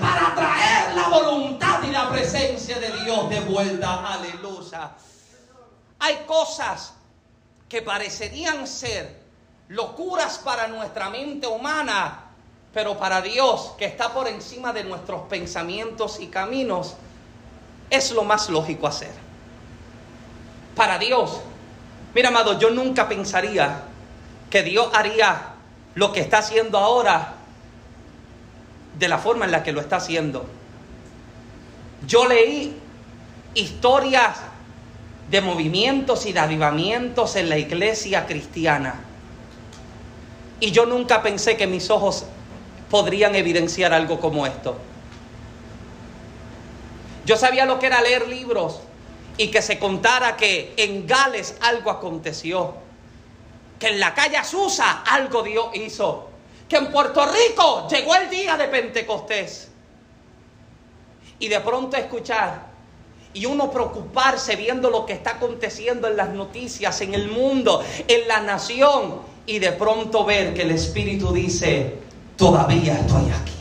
para 0.00 0.34
traer 0.34 0.94
la 0.94 1.08
voluntad 1.08 1.82
y 1.82 1.90
la 1.90 2.10
presencia 2.10 2.78
de 2.78 2.90
Dios 3.04 3.30
de 3.30 3.40
vuelta. 3.40 4.14
Aleluya. 4.14 4.90
Hay 6.00 6.16
cosas 6.26 6.92
que 7.68 7.80
parecerían 7.80 8.66
ser 8.66 9.22
locuras 9.68 10.38
para 10.38 10.68
nuestra 10.68 11.08
mente 11.08 11.46
humana, 11.46 12.26
pero 12.74 12.98
para 12.98 13.22
Dios, 13.22 13.72
que 13.78 13.86
está 13.86 14.12
por 14.12 14.28
encima 14.28 14.72
de 14.72 14.84
nuestros 14.84 15.22
pensamientos 15.22 16.20
y 16.20 16.26
caminos, 16.26 16.94
es 17.88 18.10
lo 18.10 18.24
más 18.24 18.50
lógico 18.50 18.86
hacer. 18.86 19.12
Para 20.76 20.98
Dios, 20.98 21.40
mira 22.14 22.28
amado, 22.28 22.58
yo 22.58 22.68
nunca 22.70 23.08
pensaría 23.08 23.84
que 24.50 24.62
Dios 24.62 24.90
haría 24.92 25.54
lo 25.94 26.12
que 26.12 26.20
está 26.20 26.38
haciendo 26.38 26.78
ahora 26.78 27.33
de 28.98 29.08
la 29.08 29.18
forma 29.18 29.44
en 29.44 29.52
la 29.52 29.62
que 29.62 29.72
lo 29.72 29.80
está 29.80 29.96
haciendo. 29.96 30.46
Yo 32.06 32.26
leí 32.26 32.76
historias 33.54 34.38
de 35.30 35.40
movimientos 35.40 36.26
y 36.26 36.32
de 36.32 36.40
avivamientos 36.40 37.36
en 37.36 37.48
la 37.48 37.58
iglesia 37.58 38.26
cristiana. 38.26 38.94
Y 40.60 40.70
yo 40.70 40.86
nunca 40.86 41.22
pensé 41.22 41.56
que 41.56 41.66
mis 41.66 41.90
ojos 41.90 42.26
podrían 42.90 43.34
evidenciar 43.34 43.92
algo 43.92 44.20
como 44.20 44.46
esto. 44.46 44.76
Yo 47.26 47.36
sabía 47.36 47.64
lo 47.64 47.78
que 47.78 47.86
era 47.86 48.02
leer 48.02 48.28
libros 48.28 48.80
y 49.36 49.48
que 49.48 49.62
se 49.62 49.78
contara 49.78 50.36
que 50.36 50.74
en 50.76 51.06
Gales 51.06 51.56
algo 51.60 51.90
aconteció, 51.90 52.74
que 53.78 53.88
en 53.88 54.00
la 54.00 54.14
calle 54.14 54.36
Azusa 54.36 55.02
algo 55.02 55.42
Dios 55.42 55.66
hizo, 55.74 56.28
que 56.68 56.76
en 56.76 56.90
Puerto 56.90 57.24
Rico 57.26 57.86
llegó 57.88 58.14
el 58.14 58.30
día 58.30 58.56
de 58.56 58.68
Pentecostés. 58.68 59.68
Y 61.38 61.48
de 61.48 61.60
pronto 61.60 61.96
escuchar 61.96 62.74
y 63.34 63.46
uno 63.46 63.70
preocuparse 63.70 64.54
viendo 64.56 64.90
lo 64.90 65.04
que 65.04 65.12
está 65.12 65.32
aconteciendo 65.32 66.06
en 66.08 66.16
las 66.16 66.30
noticias, 66.30 67.00
en 67.00 67.14
el 67.14 67.28
mundo, 67.28 67.82
en 68.06 68.28
la 68.28 68.40
nación, 68.40 69.34
y 69.46 69.58
de 69.58 69.72
pronto 69.72 70.24
ver 70.24 70.54
que 70.54 70.62
el 70.62 70.70
Espíritu 70.70 71.32
dice, 71.32 71.98
todavía 72.36 72.94
estoy 72.94 73.30
aquí, 73.30 73.52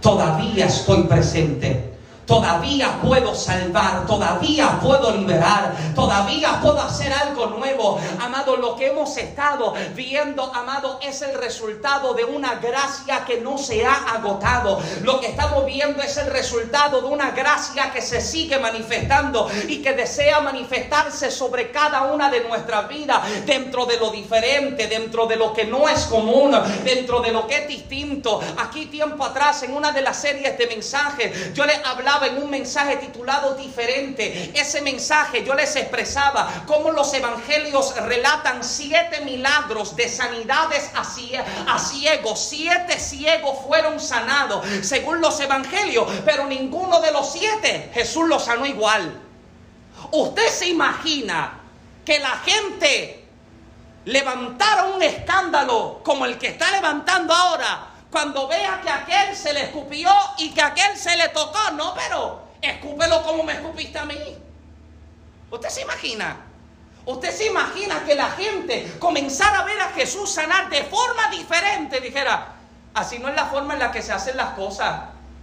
todavía 0.00 0.66
estoy 0.66 1.04
presente. 1.04 1.95
Todavía 2.26 2.98
puedo 3.00 3.36
salvar, 3.36 4.04
todavía 4.04 4.80
puedo 4.82 5.12
liberar, 5.12 5.72
todavía 5.94 6.60
puedo 6.60 6.80
hacer 6.80 7.12
algo 7.12 7.46
nuevo. 7.46 8.00
Amado, 8.20 8.56
lo 8.56 8.74
que 8.74 8.88
hemos 8.88 9.16
estado 9.16 9.74
viendo, 9.94 10.52
amado, 10.52 10.98
es 11.00 11.22
el 11.22 11.34
resultado 11.38 12.14
de 12.14 12.24
una 12.24 12.56
gracia 12.56 13.24
que 13.24 13.40
no 13.40 13.56
se 13.56 13.86
ha 13.86 13.94
agotado. 13.94 14.80
Lo 15.02 15.20
que 15.20 15.28
estamos 15.28 15.64
viendo 15.66 16.02
es 16.02 16.16
el 16.16 16.26
resultado 16.26 17.00
de 17.00 17.06
una 17.06 17.30
gracia 17.30 17.92
que 17.92 18.02
se 18.02 18.20
sigue 18.20 18.58
manifestando 18.58 19.48
y 19.68 19.80
que 19.80 19.92
desea 19.92 20.40
manifestarse 20.40 21.30
sobre 21.30 21.70
cada 21.70 22.12
una 22.12 22.28
de 22.28 22.40
nuestras 22.40 22.88
vidas, 22.88 23.22
dentro 23.46 23.86
de 23.86 23.98
lo 23.98 24.10
diferente, 24.10 24.88
dentro 24.88 25.26
de 25.26 25.36
lo 25.36 25.52
que 25.52 25.64
no 25.64 25.88
es 25.88 26.04
común, 26.06 26.56
dentro 26.82 27.20
de 27.20 27.30
lo 27.30 27.46
que 27.46 27.58
es 27.58 27.68
distinto. 27.68 28.40
Aquí 28.58 28.86
tiempo 28.86 29.24
atrás, 29.24 29.62
en 29.62 29.74
una 29.74 29.92
de 29.92 30.02
las 30.02 30.20
series 30.20 30.58
de 30.58 30.66
mensajes, 30.66 31.54
yo 31.54 31.64
le 31.64 31.74
hablaba 31.84 32.15
en 32.24 32.42
un 32.42 32.48
mensaje 32.48 32.96
titulado 32.96 33.54
diferente. 33.54 34.52
Ese 34.54 34.80
mensaje 34.80 35.44
yo 35.44 35.54
les 35.54 35.76
expresaba 35.76 36.64
cómo 36.66 36.90
los 36.92 37.12
evangelios 37.12 37.94
relatan 37.96 38.64
siete 38.64 39.20
milagros 39.22 39.96
de 39.96 40.08
sanidades 40.08 40.90
a, 40.94 41.78
ciegos. 41.78 42.40
Siete 42.48 42.98
ciegos 42.98 43.58
fueron 43.66 44.00
sanados 44.00 44.64
según 44.82 45.20
los 45.20 45.38
evangelios, 45.40 46.08
pero 46.24 46.46
ninguno 46.46 47.00
de 47.00 47.12
los 47.12 47.32
siete 47.32 47.90
Jesús 47.92 48.28
los 48.28 48.44
sanó 48.44 48.64
igual. 48.64 49.20
Usted 50.12 50.48
se 50.48 50.68
imagina 50.68 51.60
que 52.04 52.18
la 52.20 52.38
gente 52.38 53.24
levantara 54.04 54.84
un 54.84 55.02
escándalo 55.02 56.00
como 56.04 56.24
el 56.24 56.38
que 56.38 56.46
está 56.46 56.70
levantando 56.70 57.34
ahora 57.34 57.95
cuando 58.16 58.48
vea 58.48 58.80
que 58.82 58.88
aquel 58.88 59.36
se 59.36 59.52
le 59.52 59.64
escupió 59.64 60.08
y 60.38 60.48
que 60.48 60.62
aquel 60.62 60.96
se 60.96 61.14
le 61.18 61.28
tocó. 61.28 61.70
No, 61.72 61.92
pero 61.92 62.44
escúpelo 62.62 63.22
como 63.22 63.42
me 63.42 63.52
escupiste 63.52 63.98
a 63.98 64.06
mí. 64.06 64.38
¿Usted 65.50 65.68
se 65.68 65.82
imagina? 65.82 66.38
¿Usted 67.04 67.30
se 67.30 67.44
imagina 67.44 68.02
que 68.06 68.14
la 68.14 68.30
gente 68.30 68.96
comenzara 68.98 69.58
a 69.58 69.64
ver 69.64 69.78
a 69.82 69.90
Jesús 69.90 70.32
sanar 70.32 70.70
de 70.70 70.82
forma 70.84 71.28
diferente? 71.28 72.00
Dijera, 72.00 72.54
así 72.94 73.18
no 73.18 73.28
es 73.28 73.34
la 73.34 73.44
forma 73.44 73.74
en 73.74 73.80
la 73.80 73.92
que 73.92 74.00
se 74.00 74.14
hacen 74.14 74.38
las 74.38 74.54
cosas. 74.54 74.98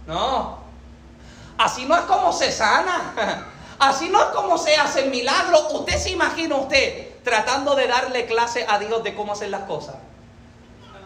No. 0.08 0.58
Así 1.56 1.86
no 1.86 1.94
es 1.94 2.02
como 2.06 2.32
se 2.32 2.50
sana. 2.50 3.46
Así 3.78 4.08
no 4.08 4.20
es 4.20 4.28
como 4.30 4.58
se 4.58 4.74
hacen 4.74 5.12
milagros. 5.12 5.64
¿Usted 5.74 5.96
se 5.96 6.10
imagina 6.10 6.56
usted 6.56 7.22
tratando 7.22 7.76
de 7.76 7.86
darle 7.86 8.26
clase 8.26 8.66
a 8.68 8.80
Dios 8.80 9.04
de 9.04 9.14
cómo 9.14 9.34
hacer 9.34 9.50
las 9.50 9.62
cosas? 9.62 9.94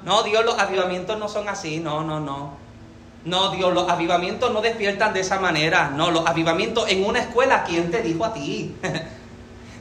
No, 0.04 0.22
Dios, 0.22 0.44
los 0.44 0.58
avivamientos 0.58 1.18
no 1.18 1.28
son 1.28 1.48
así, 1.48 1.80
no, 1.80 2.02
no, 2.02 2.20
no. 2.20 2.56
No, 3.24 3.50
Dios, 3.50 3.74
los 3.74 3.88
avivamientos 3.88 4.52
no 4.52 4.60
despiertan 4.60 5.12
de 5.12 5.20
esa 5.20 5.38
manera. 5.40 5.90
No, 5.90 6.10
los 6.10 6.26
avivamientos 6.26 6.88
en 6.88 7.04
una 7.04 7.20
escuela, 7.20 7.64
¿quién 7.64 7.90
te 7.90 8.02
dijo 8.02 8.24
a 8.24 8.32
ti? 8.32 8.74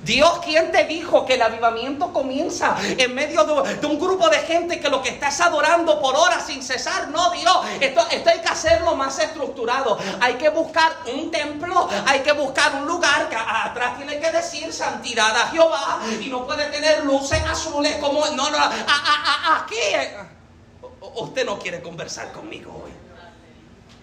Dios, 0.07 0.39
¿quién 0.41 0.71
te 0.71 0.85
dijo 0.85 1.25
que 1.25 1.33
el 1.33 1.41
avivamiento 1.41 2.13
comienza 2.13 2.77
en 2.81 3.13
medio 3.13 3.43
de, 3.43 3.85
un 3.85 3.99
grupo 3.99 4.29
de 4.29 4.37
gente 4.37 4.79
que 4.79 4.89
lo 4.89 5.01
que 5.01 5.09
está 5.09 5.27
es 5.27 5.41
adorando 5.41 5.99
por 5.99 6.15
horas 6.15 6.45
sin 6.47 6.63
cesar? 6.63 7.09
No, 7.09 7.29
Dios, 7.31 7.57
esto, 7.81 8.07
esto 8.09 8.29
hay 8.29 8.39
que 8.39 8.47
hacerlo 8.47 8.95
más 8.95 9.19
estructurado. 9.19 9.99
Hay 10.21 10.35
que 10.35 10.47
buscar 10.47 10.93
un 11.13 11.29
templo, 11.29 11.89
hay 12.05 12.21
que 12.21 12.31
buscar 12.31 12.75
un 12.75 12.87
lugar 12.87 13.27
que 13.27 13.35
atrás 13.35 13.97
tiene 13.97 14.17
que 14.17 14.31
decir 14.31 14.71
santidad 14.71 15.35
a 15.35 15.49
Jehová 15.49 15.99
y 16.21 16.27
no 16.27 16.47
puede 16.47 16.67
tener 16.67 17.03
luces 17.03 17.43
azules 17.43 17.97
como... 17.97 18.25
No, 18.27 18.49
no, 18.49 18.57
aquí... 19.57 19.75
Usted 21.15 21.45
no 21.45 21.59
quiere 21.59 21.81
conversar 21.81 22.31
conmigo 22.31 22.81
hoy. 22.85 22.91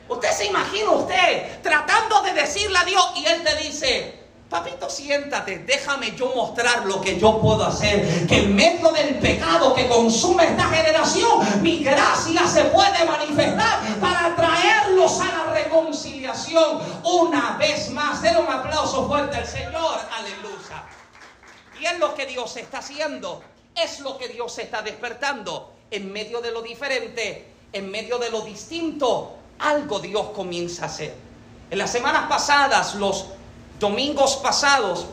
Usted 0.07 0.31
se 0.33 0.45
imagina 0.45 0.91
usted 0.91 1.63
tratando 1.63 2.21
de 2.21 2.35
decirle 2.35 2.77
a 2.77 2.85
Dios 2.85 3.13
y 3.17 3.25
Él 3.25 3.43
te 3.43 3.57
dice, 3.57 4.24
Papito, 4.49 4.91
siéntate, 4.91 5.61
déjame 5.61 6.15
yo 6.15 6.33
mostrar 6.35 6.85
lo 6.85 7.01
que 7.01 7.19
yo 7.19 7.41
puedo 7.41 7.65
hacer. 7.65 8.27
Que 8.27 8.41
en 8.41 8.55
medio 8.55 8.91
del 8.93 9.17
pecado 9.17 9.75
que 9.75 9.89
consume 9.89 10.45
esta 10.45 10.65
generación, 10.65 11.63
mi 11.63 11.83
gracia 11.83 12.47
se 12.47 12.65
puede 12.67 13.05
manifestar 13.05 13.81
para 14.01 14.37
traerlos 14.37 15.21
a 15.21 15.25
la 15.25 15.53
reconciliación 15.55 16.79
una 17.05 17.57
vez 17.59 17.91
más. 17.91 18.21
Den 18.23 18.37
un 18.37 18.49
aplauso 18.49 19.09
fuerte 19.09 19.39
al 19.39 19.47
Señor. 19.47 19.99
Aleluya. 20.13 20.85
Y 21.81 21.87
es 21.87 21.99
lo 21.99 22.15
que 22.15 22.27
Dios 22.27 22.57
está 22.57 22.79
haciendo. 22.79 23.43
Es 23.75 24.01
lo 24.01 24.19
que 24.19 24.29
Dios 24.29 24.59
está 24.59 24.83
despertando. 24.83 25.73
En 25.91 26.13
medio 26.13 26.41
de 26.41 26.53
lo 26.53 26.63
diferente, 26.63 27.47
en 27.73 27.91
medio 27.91 28.19
de 28.19 28.31
lo 28.31 28.43
distinto, 28.43 29.37
algo 29.59 29.99
Dios 30.01 30.29
comienza 30.35 30.85
a 30.85 30.87
hacer. 30.87 31.15
En 31.71 31.79
las 31.79 31.91
semanas 31.91 32.27
pasadas, 32.29 32.95
los 32.95 33.27
domingos 33.85 34.37
pasados, 34.37 35.05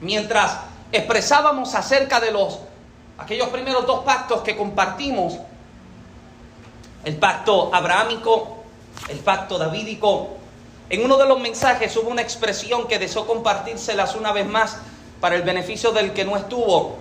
mientras 0.00 0.58
expresábamos 0.92 1.74
acerca 1.74 2.20
de 2.20 2.30
los 2.30 2.60
aquellos 3.18 3.48
primeros 3.48 3.84
dos 3.88 4.04
pactos 4.04 4.42
que 4.42 4.56
compartimos, 4.56 5.34
el 7.04 7.16
pacto 7.16 7.74
abrahámico, 7.74 8.58
el 9.08 9.18
pacto 9.18 9.58
davídico, 9.58 10.28
en 10.90 11.04
uno 11.04 11.16
de 11.16 11.26
los 11.26 11.40
mensajes 11.40 11.96
hubo 11.96 12.08
una 12.08 12.22
expresión 12.22 12.86
que 12.86 13.00
deseo 13.00 13.26
compartírselas 13.26 14.14
una 14.14 14.30
vez 14.30 14.46
más 14.46 14.76
para 15.20 15.34
el 15.34 15.42
beneficio 15.42 15.90
del 15.90 16.12
que 16.12 16.24
no 16.24 16.36
estuvo. 16.36 16.94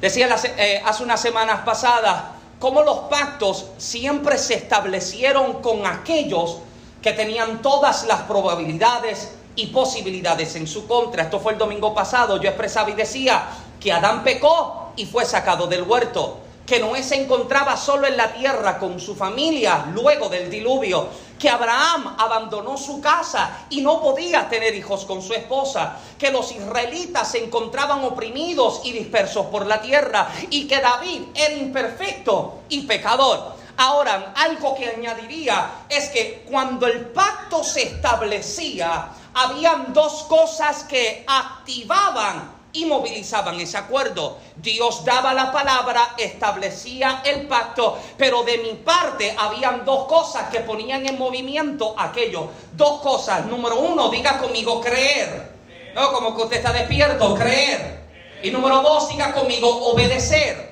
Decía 0.00 0.34
eh, 0.56 0.82
hace 0.82 1.02
unas 1.02 1.20
semanas 1.20 1.60
pasadas 1.60 2.22
cómo 2.58 2.80
los 2.80 3.00
pactos 3.10 3.66
siempre 3.76 4.38
se 4.38 4.54
establecieron 4.54 5.60
con 5.60 5.84
aquellos 5.84 6.58
que 7.02 7.12
tenían 7.12 7.60
todas 7.60 8.06
las 8.06 8.22
probabilidades 8.22 9.32
y 9.56 9.66
posibilidades 9.66 10.56
en 10.56 10.66
su 10.66 10.86
contra. 10.86 11.24
Esto 11.24 11.40
fue 11.40 11.52
el 11.52 11.58
domingo 11.58 11.94
pasado. 11.94 12.40
Yo 12.40 12.48
expresaba 12.48 12.90
y 12.90 12.94
decía 12.94 13.46
que 13.80 13.92
Adán 13.92 14.22
pecó 14.22 14.92
y 14.96 15.06
fue 15.06 15.24
sacado 15.24 15.66
del 15.66 15.82
huerto. 15.82 16.38
Que 16.66 16.78
Noé 16.78 17.02
se 17.02 17.20
encontraba 17.20 17.76
solo 17.76 18.06
en 18.06 18.16
la 18.16 18.32
tierra 18.32 18.78
con 18.78 19.00
su 19.00 19.16
familia 19.16 19.86
luego 19.92 20.28
del 20.28 20.48
diluvio. 20.48 21.08
Que 21.38 21.50
Abraham 21.50 22.14
abandonó 22.18 22.78
su 22.78 23.00
casa 23.00 23.66
y 23.68 23.80
no 23.80 24.00
podía 24.00 24.48
tener 24.48 24.74
hijos 24.74 25.04
con 25.04 25.20
su 25.20 25.34
esposa. 25.34 25.96
Que 26.18 26.30
los 26.30 26.52
israelitas 26.52 27.32
se 27.32 27.44
encontraban 27.44 28.04
oprimidos 28.04 28.82
y 28.84 28.92
dispersos 28.92 29.46
por 29.46 29.66
la 29.66 29.82
tierra. 29.82 30.28
Y 30.50 30.68
que 30.68 30.80
David 30.80 31.22
era 31.34 31.54
imperfecto 31.54 32.60
y 32.68 32.82
pecador. 32.82 33.60
Ahora, 33.78 34.32
algo 34.36 34.74
que 34.74 34.88
añadiría 34.88 35.86
es 35.88 36.10
que 36.10 36.44
cuando 36.48 36.86
el 36.86 37.06
pacto 37.06 37.64
se 37.64 37.82
establecía, 37.82 39.08
habían 39.34 39.92
dos 39.92 40.24
cosas 40.24 40.84
que 40.84 41.24
activaban 41.26 42.62
y 42.72 42.86
movilizaban 42.86 43.60
ese 43.60 43.76
acuerdo. 43.76 44.38
Dios 44.56 45.04
daba 45.04 45.34
la 45.34 45.52
palabra, 45.52 46.14
establecía 46.16 47.22
el 47.24 47.46
pacto, 47.46 47.98
pero 48.16 48.42
de 48.44 48.58
mi 48.58 48.74
parte 48.74 49.34
habían 49.38 49.84
dos 49.84 50.06
cosas 50.06 50.48
que 50.50 50.60
ponían 50.60 51.06
en 51.06 51.18
movimiento 51.18 51.94
aquello. 51.98 52.48
Dos 52.72 53.00
cosas. 53.00 53.46
Número 53.46 53.78
uno, 53.78 54.08
diga 54.08 54.38
conmigo 54.38 54.80
creer. 54.80 55.52
No, 55.94 56.12
como 56.12 56.34
que 56.34 56.42
usted 56.44 56.56
está 56.56 56.72
despierto, 56.72 57.34
creer. 57.34 58.00
Y 58.42 58.50
número 58.50 58.80
dos, 58.80 59.08
diga 59.08 59.32
conmigo 59.32 59.68
obedecer 59.92 60.71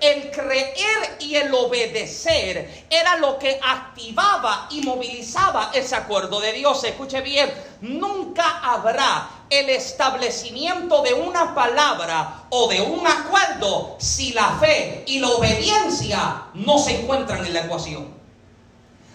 el 0.00 0.30
creer 0.30 1.16
y 1.20 1.36
el 1.36 1.52
obedecer 1.54 2.86
era 2.90 3.16
lo 3.16 3.38
que 3.38 3.58
activaba 3.62 4.68
y 4.70 4.82
movilizaba 4.82 5.70
ese 5.74 5.94
acuerdo 5.96 6.40
de 6.40 6.52
Dios. 6.52 6.82
Escuche 6.84 7.20
bien, 7.20 7.52
nunca 7.80 8.60
habrá 8.62 9.28
el 9.50 9.70
establecimiento 9.70 11.02
de 11.02 11.14
una 11.14 11.54
palabra 11.54 12.44
o 12.50 12.68
de 12.68 12.80
un 12.80 13.06
acuerdo 13.06 13.96
si 13.98 14.32
la 14.32 14.56
fe 14.58 15.04
y 15.06 15.18
la 15.18 15.28
obediencia 15.28 16.44
no 16.54 16.78
se 16.78 17.00
encuentran 17.00 17.44
en 17.44 17.54
la 17.54 17.60
ecuación. 17.60 18.24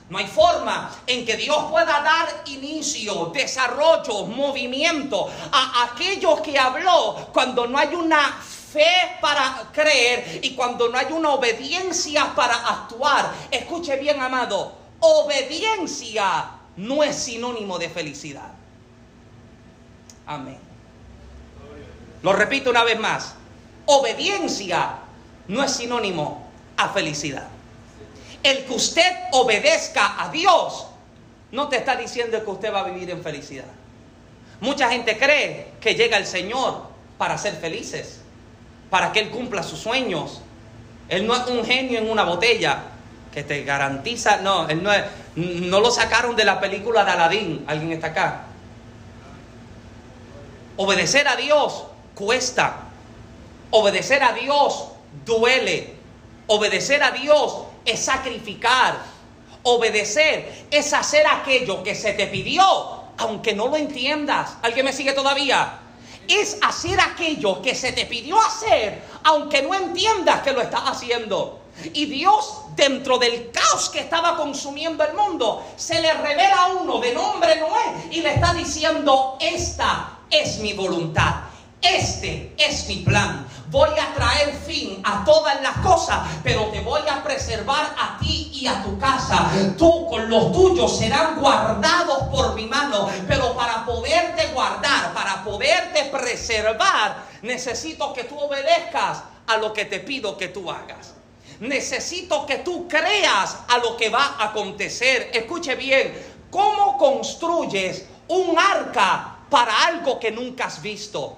No 0.10 0.18
hay 0.18 0.26
forma 0.26 0.90
en 1.06 1.24
que 1.24 1.38
Dios 1.38 1.66
pueda 1.70 2.02
dar 2.02 2.44
inicio, 2.48 3.28
desarrollo, 3.28 4.26
movimiento 4.26 5.30
a 5.52 5.84
aquello 5.84 6.42
que 6.42 6.58
habló 6.58 7.28
cuando 7.32 7.68
no 7.68 7.78
hay 7.78 7.94
una 7.94 8.42
fe 8.72 9.18
para 9.22 9.70
creer 9.74 10.40
y 10.44 10.56
cuando 10.56 10.90
no 10.90 10.98
hay 10.98 11.12
una 11.12 11.32
obediencia 11.32 12.34
para 12.36 12.56
actuar. 12.56 13.32
Escuche 13.52 13.98
bien, 13.98 14.20
amado, 14.20 14.74
obediencia 15.00 16.52
no 16.78 17.04
es 17.04 17.16
sinónimo 17.16 17.80
de 17.80 17.90
felicidad. 17.90 18.52
Amén. 20.28 20.60
Lo 22.22 22.34
repito 22.34 22.70
una 22.70 22.84
vez 22.84 23.00
más. 23.00 23.34
Obediencia 23.86 25.00
no 25.48 25.64
es 25.64 25.72
sinónimo 25.72 26.48
a 26.78 26.90
felicidad. 26.90 27.48
El 28.44 28.66
que 28.66 28.74
usted 28.74 29.12
obedezca 29.32 30.22
a 30.22 30.30
Dios 30.30 30.86
no 31.52 31.68
te 31.68 31.78
está 31.78 31.96
diciendo 31.96 32.44
que 32.44 32.52
usted 32.52 32.74
va 32.74 32.82
a 32.82 32.84
vivir 32.84 33.10
en 33.10 33.24
felicidad. 33.24 33.66
Mucha 34.62 34.90
gente 34.90 35.18
cree 35.18 35.72
que 35.82 35.96
llega 35.96 36.18
el 36.18 36.28
Señor 36.28 36.84
para 37.18 37.38
ser 37.38 37.56
felices 37.56 38.19
para 38.90 39.12
que 39.12 39.20
Él 39.20 39.30
cumpla 39.30 39.64
sus 39.64 39.80
sueños. 39.80 40.42
Él 41.08 41.26
no 41.26 41.36
es 41.36 41.48
un 41.48 41.66
genio 41.66 42.00
en 42.00 42.10
una 42.10 42.24
botella 42.24 42.84
que 43.32 43.44
te 43.44 43.64
garantiza, 43.64 44.38
no, 44.38 44.68
Él 44.70 44.82
no 44.82 44.92
es, 44.92 45.04
no 45.36 45.80
lo 45.80 45.92
sacaron 45.92 46.36
de 46.36 46.46
la 46.46 46.60
película 46.60 47.04
de 47.06 47.12
Aladín, 47.12 47.64
alguien 47.68 47.92
está 47.92 48.08
acá. 48.08 48.44
Obedecer 50.78 51.28
a 51.28 51.36
Dios 51.36 51.84
cuesta. 52.16 52.84
Obedecer 53.72 54.24
a 54.24 54.32
Dios 54.34 54.90
duele. 55.26 55.94
Obedecer 56.48 57.04
a 57.04 57.12
Dios 57.12 57.64
es 57.86 58.00
sacrificar. 58.00 58.98
Obedecer 59.64 60.68
es 60.72 60.94
hacer 60.94 61.26
aquello 61.28 61.84
que 61.84 61.96
se 61.96 62.14
te 62.14 62.28
pidió, 62.28 62.64
aunque 63.18 63.54
no 63.54 63.68
lo 63.68 63.76
entiendas. 63.76 64.56
¿Alguien 64.62 64.86
me 64.86 64.94
sigue 64.94 65.12
todavía? 65.12 65.80
Es 66.30 66.58
hacer 66.62 67.00
aquello 67.02 67.62
que 67.62 67.76
se 67.76 67.92
te 67.92 68.06
pidió 68.06 68.40
hacer, 68.40 69.02
aunque 69.24 69.62
no 69.64 69.74
entiendas 69.74 70.42
que 70.42 70.54
lo 70.54 70.62
estás 70.62 70.84
haciendo. 70.86 71.60
Y 71.94 72.06
Dios, 72.06 72.62
dentro 72.76 73.18
del 73.18 73.52
caos 73.52 73.90
que 73.90 74.00
estaba 74.00 74.36
consumiendo 74.36 75.04
el 75.04 75.16
mundo, 75.16 75.66
se 75.76 76.02
le 76.02 76.14
revela 76.14 76.66
a 76.66 76.68
uno 76.68 77.00
de 77.00 77.14
nombre 77.14 77.56
Noé 77.56 78.10
y 78.12 78.22
le 78.22 78.34
está 78.34 78.54
diciendo, 78.54 79.38
esta 79.40 80.20
es 80.30 80.60
mi 80.60 80.74
voluntad. 80.74 81.36
Este 81.82 82.54
es 82.58 82.88
mi 82.88 82.98
plan. 82.98 83.48
Voy 83.72 83.90
a 84.00 84.16
traer 84.16 84.56
fin 84.66 85.00
a 85.06 85.24
todas 85.24 85.62
las 85.62 85.78
cosas, 85.78 86.28
pero 86.44 86.66
te 86.72 86.82
voy 86.82 87.02
a 87.08 87.22
preservar 87.22 87.96
a 88.00 88.18
ti 88.20 88.50
y 88.52 88.66
a 88.66 88.82
tu 88.82 88.98
casa. 88.98 89.48
Tú 89.78 90.08
con 90.08 90.28
los 90.28 90.52
tuyos 90.52 90.98
serán 90.98 91.40
guardados 91.40 92.24
por 92.32 92.56
mi 92.56 92.66
mano, 92.66 93.08
pero 93.28 93.54
para 93.54 93.86
poderte 93.86 94.48
guardar, 94.54 95.14
para 95.14 95.44
poderte 95.44 96.06
preservar, 96.06 97.26
necesito 97.44 98.12
que 98.12 98.24
tú 98.24 98.40
obedezcas 98.40 99.22
a 99.46 99.58
lo 99.58 99.72
que 99.72 99.86
te 99.86 100.00
pido 100.00 100.36
que 100.36 100.48
tú 100.48 100.72
hagas. 100.72 101.14
Necesito 101.60 102.48
que 102.48 102.58
tú 102.58 102.88
creas 102.88 103.56
a 103.68 103.78
lo 103.78 103.96
que 103.96 104.10
va 104.10 104.36
a 104.40 104.46
acontecer. 104.46 105.30
Escuche 105.32 105.76
bien, 105.76 106.14
¿cómo 106.50 106.98
construyes 106.98 108.06
un 108.30 108.58
arca 108.58 109.38
para 109.48 109.86
algo 109.86 110.20
que 110.20 110.32
nunca 110.32 110.66
has 110.66 110.82
visto? 110.82 111.38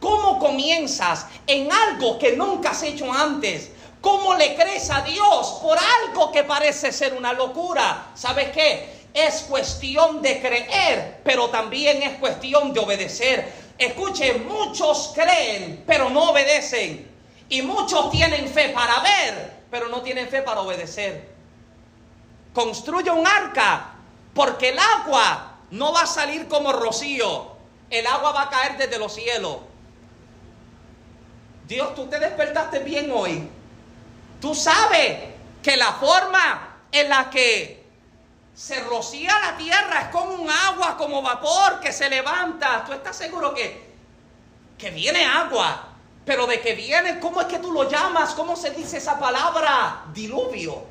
¿Cómo 0.00 0.38
comienzas 0.38 1.26
en 1.46 1.72
algo 1.72 2.18
que 2.18 2.36
nunca 2.36 2.70
has 2.70 2.82
hecho 2.82 3.10
antes? 3.12 3.70
¿Cómo 4.00 4.34
le 4.34 4.54
crees 4.54 4.90
a 4.90 5.00
Dios 5.00 5.58
por 5.62 5.78
algo 5.78 6.30
que 6.30 6.44
parece 6.44 6.92
ser 6.92 7.14
una 7.14 7.32
locura? 7.32 8.08
¿Sabes 8.14 8.50
qué? 8.50 9.08
Es 9.14 9.42
cuestión 9.42 10.20
de 10.20 10.40
creer, 10.40 11.22
pero 11.24 11.48
también 11.48 12.02
es 12.02 12.18
cuestión 12.18 12.72
de 12.74 12.80
obedecer. 12.80 13.52
Escuche, 13.78 14.34
muchos 14.34 15.12
creen, 15.14 15.82
pero 15.86 16.10
no 16.10 16.30
obedecen. 16.30 17.10
Y 17.48 17.62
muchos 17.62 18.10
tienen 18.10 18.48
fe 18.48 18.68
para 18.68 19.00
ver, 19.00 19.62
pero 19.70 19.88
no 19.88 20.02
tienen 20.02 20.28
fe 20.28 20.42
para 20.42 20.60
obedecer. 20.60 21.34
Construye 22.52 23.10
un 23.10 23.26
arca, 23.26 23.94
porque 24.34 24.68
el 24.68 24.78
agua 24.78 25.56
no 25.70 25.92
va 25.92 26.02
a 26.02 26.06
salir 26.06 26.48
como 26.48 26.72
rocío. 26.72 27.56
El 27.88 28.06
agua 28.06 28.32
va 28.32 28.42
a 28.42 28.50
caer 28.50 28.76
desde 28.76 28.98
los 28.98 29.14
cielos 29.14 29.56
Dios, 31.66 31.94
tú 31.94 32.06
te 32.06 32.18
despertaste 32.18 32.78
bien 32.80 33.10
hoy. 33.12 33.48
Tú 34.40 34.54
sabes 34.54 35.18
que 35.62 35.76
la 35.76 35.92
forma 35.94 36.76
en 36.92 37.08
la 37.08 37.28
que 37.28 37.84
se 38.54 38.80
rocía 38.84 39.32
la 39.40 39.56
tierra 39.56 40.02
es 40.02 40.08
como 40.08 40.34
un 40.34 40.48
agua, 40.48 40.96
como 40.96 41.22
vapor 41.22 41.80
que 41.80 41.92
se 41.92 42.08
levanta. 42.08 42.84
¿Tú 42.84 42.92
estás 42.92 43.16
seguro 43.16 43.52
que, 43.52 43.84
que 44.78 44.90
viene 44.90 45.24
agua? 45.24 45.88
Pero 46.24 46.46
de 46.46 46.60
que 46.60 46.74
viene, 46.74 47.18
¿cómo 47.18 47.40
es 47.40 47.46
que 47.48 47.58
tú 47.58 47.72
lo 47.72 47.88
llamas? 47.88 48.34
¿Cómo 48.34 48.54
se 48.56 48.70
dice 48.70 48.98
esa 48.98 49.18
palabra? 49.18 50.04
Diluvio. 50.12 50.84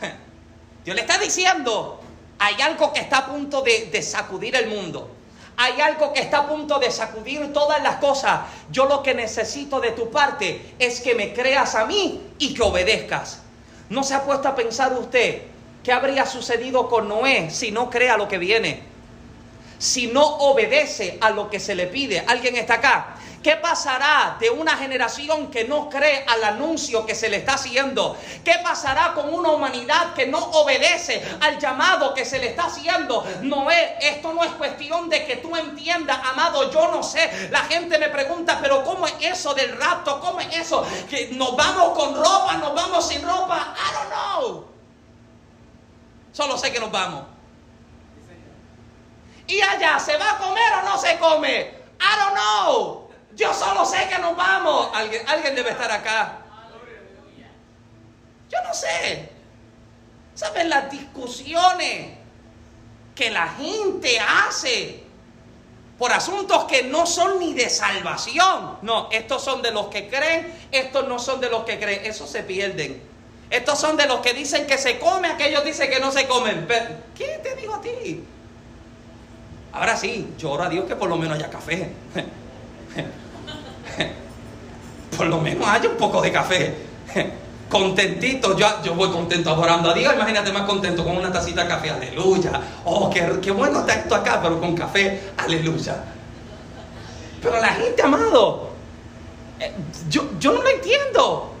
Dios 0.84 0.94
le 0.94 1.02
está 1.02 1.18
diciendo, 1.18 2.00
hay 2.38 2.60
algo 2.62 2.92
que 2.92 3.00
está 3.00 3.18
a 3.18 3.26
punto 3.26 3.62
de, 3.62 3.86
de 3.86 4.02
sacudir 4.02 4.54
el 4.54 4.68
mundo. 4.68 5.16
Hay 5.62 5.78
algo 5.78 6.14
que 6.14 6.20
está 6.20 6.38
a 6.38 6.48
punto 6.48 6.78
de 6.78 6.90
sacudir 6.90 7.52
todas 7.52 7.82
las 7.82 7.96
cosas. 7.96 8.40
Yo 8.70 8.86
lo 8.86 9.02
que 9.02 9.12
necesito 9.12 9.78
de 9.78 9.90
tu 9.90 10.10
parte 10.10 10.74
es 10.78 11.00
que 11.00 11.14
me 11.14 11.34
creas 11.34 11.74
a 11.74 11.84
mí 11.84 12.18
y 12.38 12.54
que 12.54 12.62
obedezcas. 12.62 13.40
¿No 13.90 14.02
se 14.02 14.14
ha 14.14 14.24
puesto 14.24 14.48
a 14.48 14.54
pensar 14.54 14.94
usted 14.94 15.42
qué 15.84 15.92
habría 15.92 16.24
sucedido 16.24 16.88
con 16.88 17.08
Noé 17.08 17.50
si 17.50 17.72
no 17.72 17.90
crea 17.90 18.16
lo 18.16 18.26
que 18.26 18.38
viene? 18.38 18.82
Si 19.78 20.06
no 20.06 20.24
obedece 20.24 21.18
a 21.20 21.28
lo 21.28 21.50
que 21.50 21.60
se 21.60 21.74
le 21.74 21.88
pide. 21.88 22.24
¿Alguien 22.26 22.56
está 22.56 22.76
acá? 22.76 23.16
¿Qué 23.42 23.56
pasará 23.56 24.36
de 24.38 24.50
una 24.50 24.76
generación 24.76 25.50
que 25.50 25.64
no 25.64 25.88
cree 25.88 26.26
al 26.28 26.44
anuncio 26.44 27.06
que 27.06 27.14
se 27.14 27.30
le 27.30 27.38
está 27.38 27.54
haciendo? 27.54 28.14
¿Qué 28.44 28.56
pasará 28.62 29.14
con 29.14 29.32
una 29.32 29.48
humanidad 29.50 30.12
que 30.12 30.26
no 30.26 30.38
obedece 30.38 31.22
al 31.40 31.58
llamado 31.58 32.12
que 32.12 32.26
se 32.26 32.38
le 32.38 32.48
está 32.48 32.64
haciendo? 32.64 33.24
Noé, 33.40 33.96
esto 34.02 34.34
no 34.34 34.44
es 34.44 34.50
cuestión 34.52 35.08
de 35.08 35.24
que 35.24 35.36
tú 35.36 35.56
entiendas, 35.56 36.20
amado, 36.22 36.70
yo 36.70 36.90
no 36.90 37.02
sé. 37.02 37.48
La 37.50 37.60
gente 37.60 37.98
me 37.98 38.10
pregunta, 38.10 38.58
pero 38.60 38.84
¿cómo 38.84 39.06
es 39.06 39.14
eso 39.20 39.54
del 39.54 39.74
rapto? 39.74 40.20
¿Cómo 40.20 40.38
es 40.40 40.58
eso? 40.58 40.86
Que 41.08 41.30
nos 41.32 41.56
vamos 41.56 41.98
con 41.98 42.14
ropa, 42.14 42.58
nos 42.58 42.74
vamos 42.74 43.08
sin 43.08 43.22
ropa. 43.22 43.74
I 43.74 43.94
don't 43.94 44.10
know. 44.10 44.66
Solo 46.32 46.58
sé 46.58 46.70
que 46.70 46.78
nos 46.78 46.92
vamos. 46.92 47.24
Y 49.46 49.62
allá, 49.62 49.98
¿se 49.98 50.18
va 50.18 50.32
a 50.32 50.38
comer 50.38 50.72
o 50.80 50.82
no 50.90 50.98
se 50.98 51.18
come? 51.18 51.60
I 52.00 52.18
don't 52.18 52.34
know. 52.34 53.09
Yo 53.36 53.54
solo 53.54 53.84
sé 53.84 54.08
que 54.08 54.18
nos 54.18 54.36
vamos. 54.36 54.90
Alguien, 54.94 55.26
alguien 55.28 55.54
debe 55.54 55.70
estar 55.70 55.90
acá. 55.90 56.38
Yo 58.50 58.58
no 58.66 58.74
sé. 58.74 59.30
¿Saben 60.34 60.68
las 60.70 60.90
discusiones 60.90 62.16
que 63.14 63.30
la 63.30 63.48
gente 63.48 64.18
hace 64.18 65.04
por 65.98 66.12
asuntos 66.12 66.64
que 66.64 66.84
no 66.84 67.06
son 67.06 67.38
ni 67.38 67.52
de 67.52 67.68
salvación? 67.68 68.78
No, 68.82 69.08
estos 69.12 69.44
son 69.44 69.62
de 69.62 69.70
los 69.70 69.88
que 69.88 70.08
creen, 70.08 70.52
estos 70.72 71.06
no 71.06 71.18
son 71.18 71.40
de 71.40 71.50
los 71.50 71.64
que 71.64 71.78
creen. 71.78 72.04
Esos 72.04 72.30
se 72.30 72.42
pierden. 72.42 73.02
Estos 73.50 73.78
son 73.78 73.96
de 73.96 74.06
los 74.06 74.20
que 74.20 74.32
dicen 74.32 74.66
que 74.66 74.78
se 74.78 74.98
come, 74.98 75.28
aquellos 75.28 75.64
dicen 75.64 75.90
que 75.90 75.98
no 75.98 76.12
se 76.12 76.26
comen. 76.26 76.66
¿Qué 77.16 77.40
te 77.42 77.56
digo 77.56 77.74
a 77.74 77.80
ti? 77.80 78.24
Ahora 79.72 79.96
sí, 79.96 80.34
yo 80.38 80.60
a 80.60 80.68
Dios 80.68 80.86
que 80.86 80.96
por 80.96 81.08
lo 81.08 81.16
menos 81.16 81.36
haya 81.36 81.50
café. 81.50 81.90
Por 85.16 85.26
lo 85.26 85.40
menos 85.40 85.68
haya 85.68 85.88
un 85.88 85.96
poco 85.96 86.22
de 86.22 86.32
café. 86.32 86.74
Contentito, 87.68 88.56
yo, 88.56 88.66
yo 88.82 88.94
voy 88.94 89.10
contento 89.10 89.50
adorando 89.50 89.90
a 89.90 89.94
Dios. 89.94 90.12
Imagínate 90.12 90.52
más 90.52 90.62
contento 90.62 91.04
con 91.04 91.16
una 91.16 91.32
tacita 91.32 91.62
de 91.62 91.68
café, 91.68 91.90
aleluya. 91.90 92.60
Oh, 92.84 93.08
qué, 93.08 93.38
qué 93.40 93.52
bueno 93.52 93.80
está 93.80 93.94
esto 93.94 94.16
acá, 94.16 94.40
pero 94.42 94.58
con 94.58 94.74
café, 94.74 95.30
aleluya. 95.36 96.02
Pero 97.40 97.60
la 97.60 97.68
gente, 97.68 98.02
amado, 98.02 98.70
eh, 99.60 99.72
yo, 100.08 100.30
yo 100.40 100.52
no 100.52 100.62
lo 100.62 100.68
entiendo. 100.68 101.52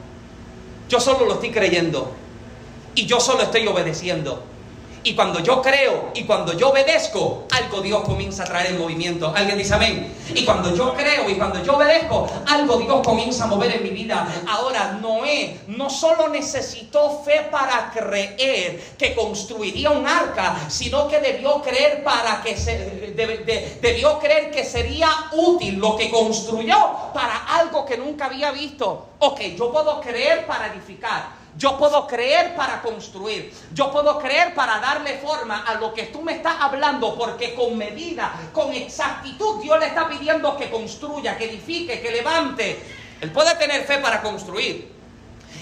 Yo 0.88 0.98
solo 0.98 1.26
lo 1.26 1.34
estoy 1.34 1.52
creyendo. 1.52 2.12
Y 2.96 3.06
yo 3.06 3.20
solo 3.20 3.42
estoy 3.42 3.64
obedeciendo. 3.68 4.42
Y 5.02 5.14
cuando 5.14 5.40
yo 5.40 5.62
creo 5.62 6.10
y 6.14 6.24
cuando 6.24 6.52
yo 6.52 6.70
obedezco, 6.70 7.44
algo 7.50 7.80
Dios 7.80 8.02
comienza 8.02 8.42
a 8.42 8.46
traer 8.46 8.72
en 8.72 8.78
movimiento. 8.78 9.32
Alguien 9.34 9.56
dice 9.56 9.74
amén. 9.74 10.12
Y 10.34 10.44
cuando 10.44 10.74
yo 10.74 10.94
creo 10.94 11.28
y 11.28 11.34
cuando 11.36 11.62
yo 11.64 11.76
obedezco, 11.76 12.28
algo 12.46 12.76
Dios 12.76 13.00
comienza 13.02 13.44
a 13.44 13.46
mover 13.46 13.76
en 13.76 13.82
mi 13.82 13.90
vida. 13.90 14.26
Ahora, 14.46 14.98
Noé 15.00 15.60
no 15.68 15.88
solo 15.88 16.28
necesitó 16.28 17.22
fe 17.24 17.48
para 17.50 17.90
creer 17.90 18.80
que 18.98 19.14
construiría 19.14 19.90
un 19.90 20.06
arca, 20.06 20.56
sino 20.68 21.08
que 21.08 21.20
debió 21.20 21.62
creer 21.62 22.04
para 22.04 22.42
que 22.42 22.56
se, 22.56 23.14
debió 23.80 24.18
creer 24.18 24.50
que 24.50 24.64
sería 24.64 25.08
útil 25.32 25.76
lo 25.76 25.96
que 25.96 26.10
construyó 26.10 26.76
para 27.14 27.46
algo 27.46 27.86
que 27.86 27.96
nunca 27.96 28.26
había 28.26 28.50
visto. 28.50 29.06
Ok, 29.18 29.40
yo 29.56 29.72
puedo 29.72 29.98
creer 30.00 30.46
para 30.46 30.66
edificar. 30.66 31.39
Yo 31.60 31.76
puedo 31.76 32.06
creer 32.06 32.54
para 32.54 32.80
construir. 32.80 33.52
Yo 33.74 33.92
puedo 33.92 34.18
creer 34.18 34.54
para 34.54 34.78
darle 34.78 35.18
forma 35.18 35.62
a 35.66 35.74
lo 35.74 35.92
que 35.92 36.04
tú 36.04 36.22
me 36.22 36.32
estás 36.32 36.54
hablando, 36.58 37.14
porque 37.18 37.54
con 37.54 37.76
medida, 37.76 38.32
con 38.54 38.72
exactitud, 38.72 39.60
Dios 39.60 39.78
le 39.78 39.88
está 39.88 40.08
pidiendo 40.08 40.56
que 40.56 40.70
construya, 40.70 41.36
que 41.36 41.50
edifique, 41.50 42.00
que 42.00 42.12
levante. 42.12 42.82
Él 43.20 43.30
puede 43.30 43.54
tener 43.56 43.84
fe 43.84 43.98
para 43.98 44.22
construir. 44.22 44.90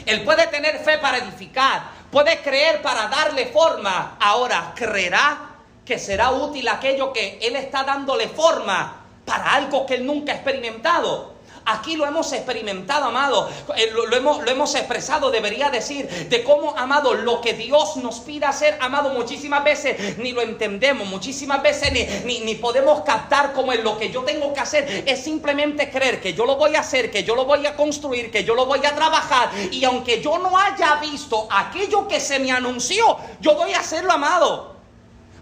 Él 0.06 0.22
puede 0.22 0.46
tener 0.46 0.78
fe 0.78 0.98
para 0.98 1.18
edificar. 1.18 1.90
Puede 2.12 2.42
creer 2.42 2.80
para 2.80 3.08
darle 3.08 3.46
forma. 3.46 4.18
Ahora, 4.20 4.74
¿creerá 4.76 5.56
que 5.84 5.98
será 5.98 6.30
útil 6.30 6.68
aquello 6.68 7.12
que 7.12 7.40
Él 7.42 7.56
está 7.56 7.82
dándole 7.82 8.28
forma 8.28 9.00
para 9.24 9.54
algo 9.54 9.84
que 9.84 9.96
Él 9.96 10.06
nunca 10.06 10.30
ha 10.30 10.36
experimentado? 10.36 11.37
Aquí 11.64 11.96
lo 11.96 12.06
hemos 12.06 12.32
experimentado, 12.32 13.06
amado. 13.06 13.48
Eh, 13.76 13.90
lo, 13.92 14.14
hemos, 14.16 14.42
lo 14.42 14.50
hemos 14.50 14.74
expresado, 14.74 15.30
debería 15.30 15.70
decir, 15.70 16.08
de 16.08 16.44
cómo, 16.44 16.76
amado, 16.76 17.14
lo 17.14 17.40
que 17.40 17.54
Dios 17.54 17.96
nos 17.96 18.20
pide 18.20 18.46
hacer, 18.46 18.78
amado, 18.80 19.10
muchísimas 19.10 19.64
veces 19.64 20.18
ni 20.18 20.32
lo 20.32 20.42
entendemos, 20.42 21.06
muchísimas 21.08 21.62
veces 21.62 22.24
ni, 22.24 22.40
ni, 22.40 22.54
podemos 22.54 23.02
captar 23.02 23.52
como 23.52 23.72
es 23.72 23.82
lo 23.82 23.98
que 23.98 24.10
yo 24.10 24.22
tengo 24.22 24.52
que 24.52 24.60
hacer. 24.60 25.04
Es 25.06 25.22
simplemente 25.22 25.90
creer 25.90 26.20
que 26.20 26.34
yo 26.34 26.46
lo 26.46 26.56
voy 26.56 26.74
a 26.76 26.80
hacer, 26.80 27.10
que 27.10 27.24
yo 27.24 27.34
lo 27.34 27.44
voy 27.44 27.66
a 27.66 27.76
construir, 27.76 28.30
que 28.30 28.44
yo 28.44 28.54
lo 28.54 28.66
voy 28.66 28.84
a 28.84 28.94
trabajar. 28.94 29.50
Y 29.70 29.84
aunque 29.84 30.22
yo 30.22 30.38
no 30.38 30.56
haya 30.56 30.96
visto 30.96 31.48
aquello 31.50 32.08
que 32.08 32.20
se 32.20 32.38
me 32.38 32.50
anunció, 32.50 33.16
yo 33.40 33.54
voy 33.54 33.72
a 33.72 33.80
hacerlo, 33.80 34.12
amado. 34.12 34.76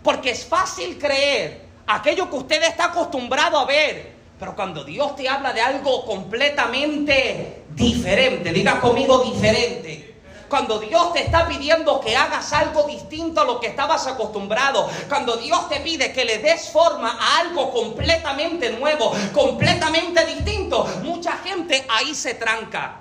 Porque 0.03 0.31
es 0.31 0.45
fácil 0.45 0.99
creer 0.99 1.67
aquello 1.87 2.29
que 2.29 2.37
usted 2.37 2.63
está 2.63 2.87
acostumbrado 2.87 3.59
a 3.59 3.65
ver 3.65 4.16
pero 4.39 4.55
cuando 4.55 4.85
Dios 4.85 5.17
te 5.17 5.29
habla 5.29 5.53
de 5.53 5.63
algo 5.63 6.05
completamente 6.05 7.65
diferente, 7.71 8.53
diga 8.53 8.81
conmigo 8.81 9.19
diferente. 9.19 10.15
Cuando 10.49 10.79
Dios 10.79 11.13
te 11.13 11.23
está 11.23 11.49
pidiendo 11.49 12.01
que 12.01 12.17
hagas 12.17 12.53
algo 12.53 12.85
distinto 12.85 13.41
a 13.41 13.45
lo 13.45 13.59
que 13.59 13.67
estabas 13.69 14.07
acostumbrado. 14.07 14.89
Cuando 15.09 15.37
Dios 15.37 15.69
te 15.69 15.81
pide 15.81 16.13
que 16.13 16.25
le 16.25 16.39
des 16.39 16.71
forma 16.71 17.19
a 17.19 17.39
algo 17.41 17.73
completamente 17.73 18.71
nuevo, 18.71 19.13
completamente 19.33 20.25
distinto. 20.25 20.87
Mucha 21.03 21.33
gente 21.39 21.85
ahí 21.89 22.15
se 22.15 22.35
tranca. 22.35 23.01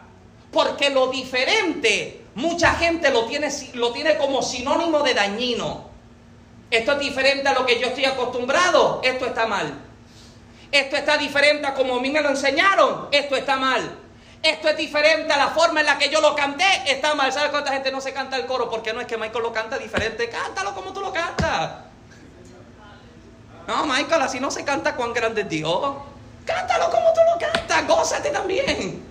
Porque 0.52 0.90
lo 0.90 1.08
diferente, 1.08 2.26
mucha 2.34 2.74
gente 2.76 3.12
lo 3.12 3.26
tiene, 3.26 3.50
lo 3.74 3.92
tiene 3.92 4.18
como 4.18 4.42
sinónimo 4.42 5.02
de 5.02 5.14
dañino. 5.14 5.90
Esto 6.72 6.94
es 6.94 7.00
diferente 7.00 7.48
a 7.48 7.54
lo 7.54 7.66
que 7.66 7.80
yo 7.80 7.88
estoy 7.88 8.06
acostumbrado. 8.06 9.02
Esto 9.04 9.28
está 9.28 9.46
mal. 9.46 9.85
Esto 10.76 10.98
está 10.98 11.18
diferente 11.18 11.66
a 11.66 11.74
como 11.74 11.96
a 11.96 12.02
mí 12.02 12.10
me 12.12 12.20
lo 12.20 12.30
enseñaron. 12.30 13.08
Esto 13.10 13.38
está 13.38 13.56
mal. 13.56 13.98
Esto 14.44 14.68
es 14.68 14.76
diferente 14.76 15.32
a 15.32 15.38
la 15.38 15.48
forma 15.48 15.80
en 15.80 15.86
la 15.86 15.98
que 15.98 16.10
yo 16.10 16.20
lo 16.20 16.36
canté. 16.36 16.66
Está 16.86 17.16
mal. 17.16 17.32
¿Sabes 17.32 17.50
cuánta 17.52 17.72
gente 17.72 17.94
no 17.94 18.02
se 18.02 18.12
canta 18.12 18.36
el 18.36 18.46
coro? 18.46 18.70
Porque 18.70 18.92
no 18.92 19.00
es 19.00 19.08
que 19.08 19.16
Michael 19.18 19.42
lo 19.42 19.54
canta 19.54 19.78
diferente. 19.78 20.30
Cántalo 20.30 20.76
como 20.76 20.92
tú 20.92 21.00
lo 21.00 21.14
cantas. 21.14 21.72
No, 23.68 23.86
Michael, 23.86 24.22
así 24.22 24.42
no 24.42 24.52
se 24.52 24.66
canta 24.66 24.98
cuán 24.98 25.14
grande 25.14 25.42
es 25.44 25.50
Dios. 25.50 25.96
Cántalo 26.46 26.92
como 26.92 27.14
tú 27.14 27.22
lo 27.34 27.40
cantas. 27.40 27.88
Gózate 27.88 28.30
también. 28.32 29.02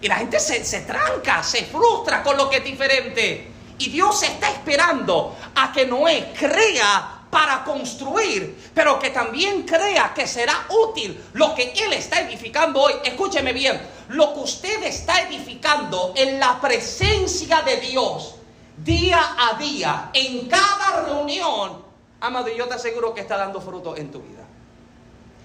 Y 0.00 0.08
la 0.08 0.16
gente 0.16 0.40
se, 0.40 0.64
se 0.64 0.80
tranca, 0.80 1.44
se 1.44 1.66
frustra 1.66 2.24
con 2.24 2.36
lo 2.36 2.50
que 2.50 2.56
es 2.56 2.64
diferente. 2.64 3.48
Y 3.78 3.90
Dios 3.90 4.20
está 4.24 4.50
esperando 4.50 5.36
a 5.54 5.72
que 5.72 5.86
Noé 5.86 6.32
crea 6.36 7.21
para 7.32 7.64
construir, 7.64 8.70
pero 8.74 8.98
que 8.98 9.08
también 9.08 9.62
crea 9.62 10.12
que 10.14 10.26
será 10.26 10.66
útil 10.68 11.18
lo 11.32 11.54
que 11.54 11.72
Él 11.72 11.94
está 11.94 12.20
edificando 12.20 12.82
hoy. 12.82 12.92
Escúcheme 13.02 13.54
bien, 13.54 13.80
lo 14.10 14.34
que 14.34 14.40
usted 14.40 14.82
está 14.82 15.22
edificando 15.22 16.12
en 16.14 16.38
la 16.38 16.60
presencia 16.60 17.62
de 17.62 17.78
Dios, 17.78 18.34
día 18.76 19.34
a 19.38 19.54
día, 19.54 20.10
en 20.12 20.46
cada 20.46 21.06
reunión, 21.06 21.82
amado, 22.20 22.48
yo 22.50 22.68
te 22.68 22.74
aseguro 22.74 23.14
que 23.14 23.22
está 23.22 23.38
dando 23.38 23.62
frutos 23.62 23.98
en 23.98 24.10
tu 24.10 24.20
vida. 24.20 24.44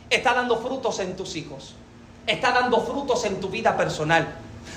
Está 0.09 0.33
dando 0.33 0.57
frutos 0.57 0.99
en 0.99 1.15
tus 1.15 1.37
hijos. 1.37 1.73
Está 2.25 2.51
dando 2.51 2.81
frutos 2.81 3.23
en 3.23 3.39
tu 3.39 3.47
vida 3.47 3.77
personal. 3.77 4.27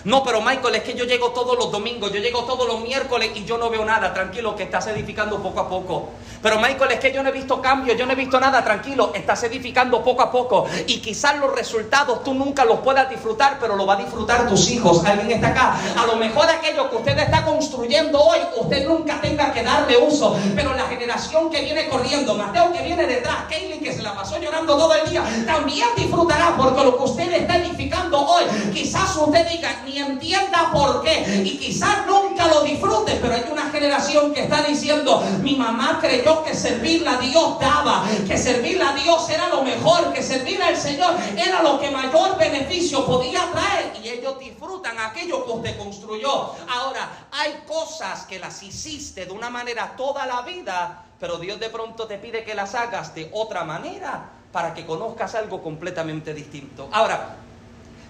No, 0.05 0.24
pero 0.24 0.41
Michael, 0.41 0.76
es 0.76 0.82
que 0.82 0.95
yo 0.95 1.05
llego 1.05 1.30
todos 1.30 1.57
los 1.59 1.70
domingos, 1.70 2.12
yo 2.12 2.20
llego 2.20 2.45
todos 2.45 2.66
los 2.66 2.80
miércoles 2.80 3.30
y 3.34 3.45
yo 3.45 3.59
no 3.59 3.68
veo 3.68 3.84
nada. 3.84 4.14
Tranquilo, 4.14 4.57
que 4.57 4.62
estás 4.62 4.86
edificando 4.86 5.43
poco 5.43 5.61
a 5.61 5.68
poco. 5.68 6.09
Pero 6.43 6.59
Michael, 6.59 6.93
es 6.93 7.01
que 7.01 7.12
yo 7.12 7.22
no 7.22 7.28
he 7.28 7.32
visto 7.32 7.61
cambio, 7.61 7.95
yo 7.95 8.07
no 8.07 8.12
he 8.12 8.16
visto 8.16 8.41
nada. 8.41 8.64
Tranquilo, 8.64 9.12
estás 9.14 9.43
edificando 9.45 10.03
poco 10.03 10.22
a 10.22 10.30
poco. 10.30 10.66
Y 10.86 11.01
quizás 11.01 11.38
los 11.38 11.55
resultados 11.55 12.24
tú 12.24 12.32
nunca 12.32 12.64
los 12.64 12.78
puedas 12.80 13.11
disfrutar, 13.11 13.59
pero 13.61 13.76
lo 13.76 13.84
va 13.84 13.95
a 13.95 13.97
disfrutar 13.97 14.49
tus 14.49 14.70
hijos. 14.70 15.05
Alguien 15.05 15.32
está 15.32 15.49
acá. 15.49 15.76
A 15.99 16.07
lo 16.07 16.16
mejor 16.16 16.49
aquello 16.49 16.88
que 16.88 16.97
usted 16.97 17.18
está 17.18 17.45
construyendo 17.45 18.20
hoy, 18.20 18.38
usted 18.57 18.88
nunca 18.88 19.20
tenga 19.20 19.53
que 19.53 19.62
darle 19.62 19.99
uso. 19.99 20.36
Pero 20.57 20.74
la 20.74 20.84
generación 20.84 21.51
que 21.51 21.61
viene 21.61 21.88
corriendo, 21.88 22.34
Mateo 22.34 22.72
que 22.72 22.82
viene 22.82 23.07
detrás, 23.07 23.45
Kaylin 23.51 23.80
que 23.82 23.93
se 23.93 24.03
la 24.03 24.14
pasó 24.14 24.38
llorando 24.41 24.76
todo 24.76 24.95
el 24.95 25.11
día, 25.11 25.22
también 25.47 25.88
disfrutará 25.97 26.55
porque 26.57 26.84
lo 26.84 26.97
que 26.97 27.05
usted 27.05 27.32
está 27.32 27.57
edificando 27.57 28.18
hoy, 28.18 28.45
quizás 28.72 29.14
usted 29.16 29.47
diga, 29.49 29.80
ni 29.85 29.99
entienda 29.99 30.70
por 30.72 31.03
qué. 31.03 31.43
Y 31.45 31.59
quizás 31.59 32.07
nunca 32.07 32.47
lo 32.47 32.62
disfrute, 32.62 33.18
pero 33.20 33.35
hay 33.35 33.45
una 33.51 33.70
generación 33.70 34.33
que 34.33 34.43
está 34.45 34.62
diciendo, 34.62 35.22
mi 35.43 35.57
mamá 35.57 35.99
creyó 36.01 36.43
que 36.43 36.55
servirle 36.55 37.09
a 37.09 37.16
Dios 37.18 37.59
daba, 37.59 38.05
que 38.26 38.37
servirle 38.37 38.85
a 38.85 38.93
Dios 38.95 39.28
era 39.31 39.49
lo 39.49 39.62
mejor, 39.62 40.12
que 40.12 40.22
servirle 40.22 40.64
al 40.64 40.76
Señor 40.76 41.14
era 41.37 41.62
lo 41.62 41.78
que 41.81 41.91
mayor 41.91 42.39
beneficio 42.39 43.05
podía 43.07 43.51
traer. 43.53 43.93
Y 44.03 44.09
ellos 44.09 44.39
disfrutan 44.39 44.99
aquello 44.99 45.45
que 45.45 45.53
usted 45.53 45.78
construyó. 45.78 46.53
Ahora, 46.68 47.26
hay 47.33 47.62
cosas 47.66 48.24
que 48.26 48.39
las 48.39 48.62
hiciste 48.62 49.26
de 49.26 49.33
una 49.33 49.51
manera 49.51 49.95
toda 49.97 50.26
la 50.26 50.43
vida, 50.43 51.05
pero 51.18 51.39
Dios 51.39 51.61
de 51.61 51.68
pronto 51.70 52.07
te 52.07 52.18
pide 52.18 52.45
que 52.45 52.55
las 52.55 52.74
hagas 52.74 53.14
de 53.14 53.31
otra 53.33 53.64
manera 53.64 54.31
para 54.53 54.74
que 54.74 54.85
conozcas 54.85 55.35
algo 55.35 55.62
completamente 55.62 56.35
distinto. 56.35 56.89
Ahora, 56.93 57.37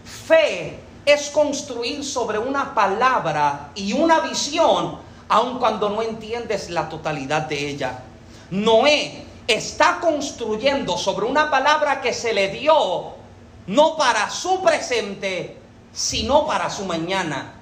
fe 0.04 0.89
es 1.04 1.30
construir 1.30 2.04
sobre 2.04 2.38
una 2.38 2.74
palabra 2.74 3.70
y 3.74 3.92
una 3.92 4.20
visión, 4.20 4.98
aun 5.28 5.58
cuando 5.58 5.88
no 5.88 6.02
entiendes 6.02 6.70
la 6.70 6.88
totalidad 6.88 7.42
de 7.42 7.68
ella. 7.68 8.02
Noé 8.50 9.24
está 9.46 9.98
construyendo 10.00 10.96
sobre 10.96 11.26
una 11.26 11.50
palabra 11.50 12.00
que 12.00 12.12
se 12.12 12.32
le 12.32 12.48
dio 12.48 13.14
no 13.66 13.96
para 13.96 14.30
su 14.30 14.60
presente, 14.62 15.56
sino 15.92 16.46
para 16.46 16.70
su 16.70 16.84
mañana. 16.84 17.54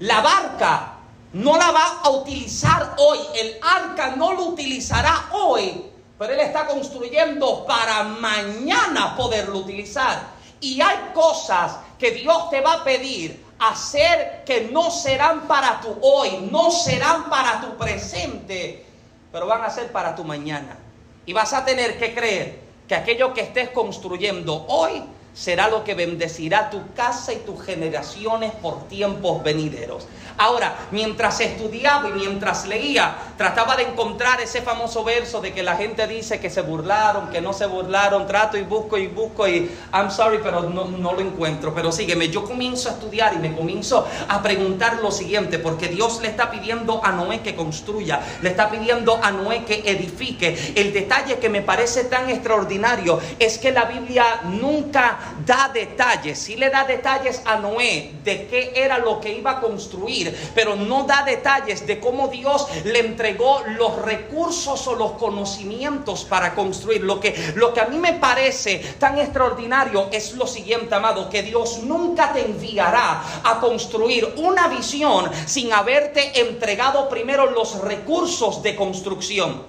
La 0.00 0.20
barca 0.20 0.94
no 1.34 1.56
la 1.56 1.70
va 1.70 2.00
a 2.02 2.10
utilizar 2.10 2.94
hoy, 2.98 3.18
el 3.34 3.56
arca 3.62 4.14
no 4.16 4.32
lo 4.32 4.44
utilizará 4.46 5.30
hoy, 5.32 5.84
pero 6.18 6.32
él 6.32 6.40
está 6.40 6.66
construyendo 6.66 7.66
para 7.66 8.04
mañana 8.04 9.16
poderlo 9.16 9.58
utilizar. 9.58 10.33
Y 10.64 10.80
hay 10.80 11.10
cosas 11.12 11.76
que 11.98 12.12
Dios 12.12 12.48
te 12.48 12.62
va 12.62 12.72
a 12.72 12.84
pedir 12.84 13.44
hacer 13.58 14.44
que 14.46 14.62
no 14.72 14.90
serán 14.90 15.42
para 15.42 15.78
tu 15.82 15.94
hoy, 16.00 16.48
no 16.50 16.70
serán 16.70 17.28
para 17.28 17.60
tu 17.60 17.76
presente, 17.76 18.82
pero 19.30 19.46
van 19.46 19.62
a 19.62 19.68
ser 19.68 19.92
para 19.92 20.16
tu 20.16 20.24
mañana. 20.24 20.78
Y 21.26 21.34
vas 21.34 21.52
a 21.52 21.66
tener 21.66 21.98
que 21.98 22.14
creer 22.14 22.60
que 22.88 22.94
aquello 22.94 23.34
que 23.34 23.42
estés 23.42 23.68
construyendo 23.72 24.64
hoy 24.66 25.02
será 25.34 25.68
lo 25.68 25.82
que 25.82 25.94
bendecirá 25.94 26.70
tu 26.70 26.92
casa 26.94 27.32
y 27.32 27.38
tus 27.38 27.62
generaciones 27.62 28.52
por 28.52 28.88
tiempos 28.88 29.42
venideros. 29.42 30.06
Ahora, 30.36 30.74
mientras 30.90 31.38
estudiaba 31.40 32.08
y 32.08 32.12
mientras 32.12 32.66
leía, 32.66 33.14
trataba 33.36 33.76
de 33.76 33.84
encontrar 33.84 34.40
ese 34.40 34.62
famoso 34.62 35.04
verso 35.04 35.40
de 35.40 35.52
que 35.52 35.62
la 35.62 35.76
gente 35.76 36.08
dice 36.08 36.40
que 36.40 36.50
se 36.50 36.60
burlaron, 36.62 37.30
que 37.30 37.40
no 37.40 37.52
se 37.52 37.66
burlaron, 37.66 38.26
trato 38.26 38.56
y 38.56 38.62
busco 38.62 38.98
y 38.98 39.06
busco 39.06 39.46
y 39.46 39.70
I'm 39.92 40.10
sorry, 40.10 40.40
pero 40.42 40.62
no, 40.62 40.86
no 40.86 41.12
lo 41.12 41.20
encuentro. 41.20 41.72
Pero 41.72 41.92
sígueme, 41.92 42.30
yo 42.30 42.44
comienzo 42.44 42.88
a 42.88 42.92
estudiar 42.92 43.34
y 43.34 43.38
me 43.38 43.54
comienzo 43.54 44.08
a 44.28 44.42
preguntar 44.42 44.98
lo 45.00 45.12
siguiente, 45.12 45.60
porque 45.60 45.86
Dios 45.86 46.20
le 46.20 46.28
está 46.28 46.50
pidiendo 46.50 47.00
a 47.04 47.12
Noé 47.12 47.40
que 47.40 47.54
construya, 47.54 48.20
le 48.42 48.50
está 48.50 48.70
pidiendo 48.70 49.20
a 49.22 49.30
Noé 49.30 49.64
que 49.64 49.82
edifique. 49.86 50.72
El 50.74 50.92
detalle 50.92 51.38
que 51.38 51.48
me 51.48 51.62
parece 51.62 52.04
tan 52.04 52.28
extraordinario 52.28 53.20
es 53.38 53.58
que 53.58 53.70
la 53.70 53.84
Biblia 53.84 54.24
nunca 54.44 55.23
da 55.44 55.70
detalles, 55.72 56.38
sí 56.38 56.56
le 56.56 56.70
da 56.70 56.84
detalles 56.84 57.42
a 57.44 57.56
Noé 57.56 58.12
de 58.22 58.46
qué 58.46 58.72
era 58.74 58.98
lo 58.98 59.20
que 59.20 59.32
iba 59.32 59.52
a 59.52 59.60
construir, 59.60 60.34
pero 60.54 60.76
no 60.76 61.04
da 61.04 61.22
detalles 61.24 61.86
de 61.86 62.00
cómo 62.00 62.28
Dios 62.28 62.66
le 62.84 63.00
entregó 63.00 63.62
los 63.78 64.02
recursos 64.02 64.86
o 64.86 64.94
los 64.94 65.12
conocimientos 65.12 66.24
para 66.24 66.54
construir. 66.54 67.02
Lo 67.02 67.20
que, 67.20 67.52
lo 67.56 67.72
que 67.74 67.80
a 67.80 67.86
mí 67.86 67.98
me 67.98 68.14
parece 68.14 68.78
tan 68.98 69.18
extraordinario 69.18 70.08
es 70.12 70.32
lo 70.34 70.46
siguiente, 70.46 70.94
amado, 70.94 71.28
que 71.28 71.42
Dios 71.42 71.80
nunca 71.82 72.32
te 72.32 72.44
enviará 72.44 73.22
a 73.42 73.60
construir 73.60 74.34
una 74.36 74.68
visión 74.68 75.30
sin 75.46 75.72
haberte 75.72 76.40
entregado 76.40 77.08
primero 77.08 77.50
los 77.50 77.80
recursos 77.80 78.62
de 78.62 78.76
construcción. 78.76 79.62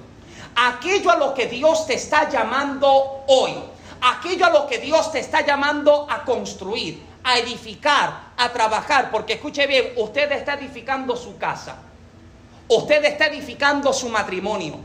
Aquello 0.55 1.11
a 1.11 1.17
lo 1.17 1.33
que 1.33 1.47
Dios 1.47 1.85
te 1.85 1.95
está 1.95 2.29
llamando 2.29 3.23
hoy 3.27 3.74
aquello 4.01 4.45
a 4.45 4.49
lo 4.49 4.67
que 4.67 4.79
Dios 4.79 5.11
te 5.11 5.19
está 5.19 5.41
llamando 5.41 6.07
a 6.09 6.23
construir, 6.23 7.01
a 7.23 7.37
edificar, 7.39 8.31
a 8.37 8.49
trabajar. 8.51 9.11
Porque 9.11 9.33
escuche 9.33 9.67
bien, 9.67 9.93
usted 9.97 10.31
está 10.31 10.53
edificando 10.53 11.15
su 11.15 11.37
casa, 11.37 11.77
usted 12.67 13.03
está 13.05 13.27
edificando 13.27 13.93
su 13.93 14.09
matrimonio, 14.09 14.79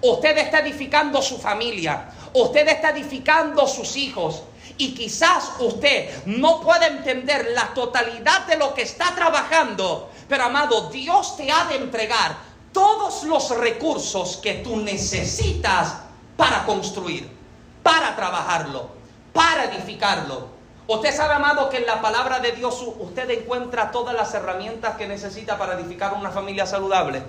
usted 0.00 0.38
está 0.38 0.60
edificando 0.60 1.20
su 1.22 1.38
familia, 1.38 2.10
usted 2.32 2.68
está 2.68 2.90
edificando 2.90 3.66
sus 3.66 3.96
hijos. 3.96 4.42
Y 4.78 4.94
quizás 4.94 5.52
usted 5.58 6.24
no 6.24 6.60
pueda 6.60 6.86
entender 6.86 7.50
la 7.54 7.74
totalidad 7.74 8.46
de 8.46 8.56
lo 8.56 8.72
que 8.74 8.82
está 8.82 9.14
trabajando, 9.14 10.10
pero 10.28 10.44
amado, 10.44 10.88
Dios 10.88 11.36
te 11.36 11.52
ha 11.52 11.66
de 11.66 11.76
entregar 11.76 12.36
todos 12.72 13.24
los 13.24 13.50
recursos 13.50 14.38
que 14.38 14.54
tú 14.54 14.78
necesitas 14.78 15.98
para 16.38 16.64
construir 16.64 17.41
para 17.82 18.14
trabajarlo, 18.16 18.90
para 19.32 19.64
edificarlo. 19.64 20.48
Usted 20.86 21.14
sabe, 21.14 21.34
amado, 21.34 21.68
que 21.68 21.78
en 21.78 21.86
la 21.86 22.00
palabra 22.00 22.40
de 22.40 22.52
Dios 22.52 22.82
usted 22.98 23.30
encuentra 23.30 23.90
todas 23.90 24.14
las 24.14 24.34
herramientas 24.34 24.96
que 24.96 25.06
necesita 25.06 25.56
para 25.56 25.74
edificar 25.74 26.14
una 26.14 26.30
familia 26.30 26.66
saludable, 26.66 27.22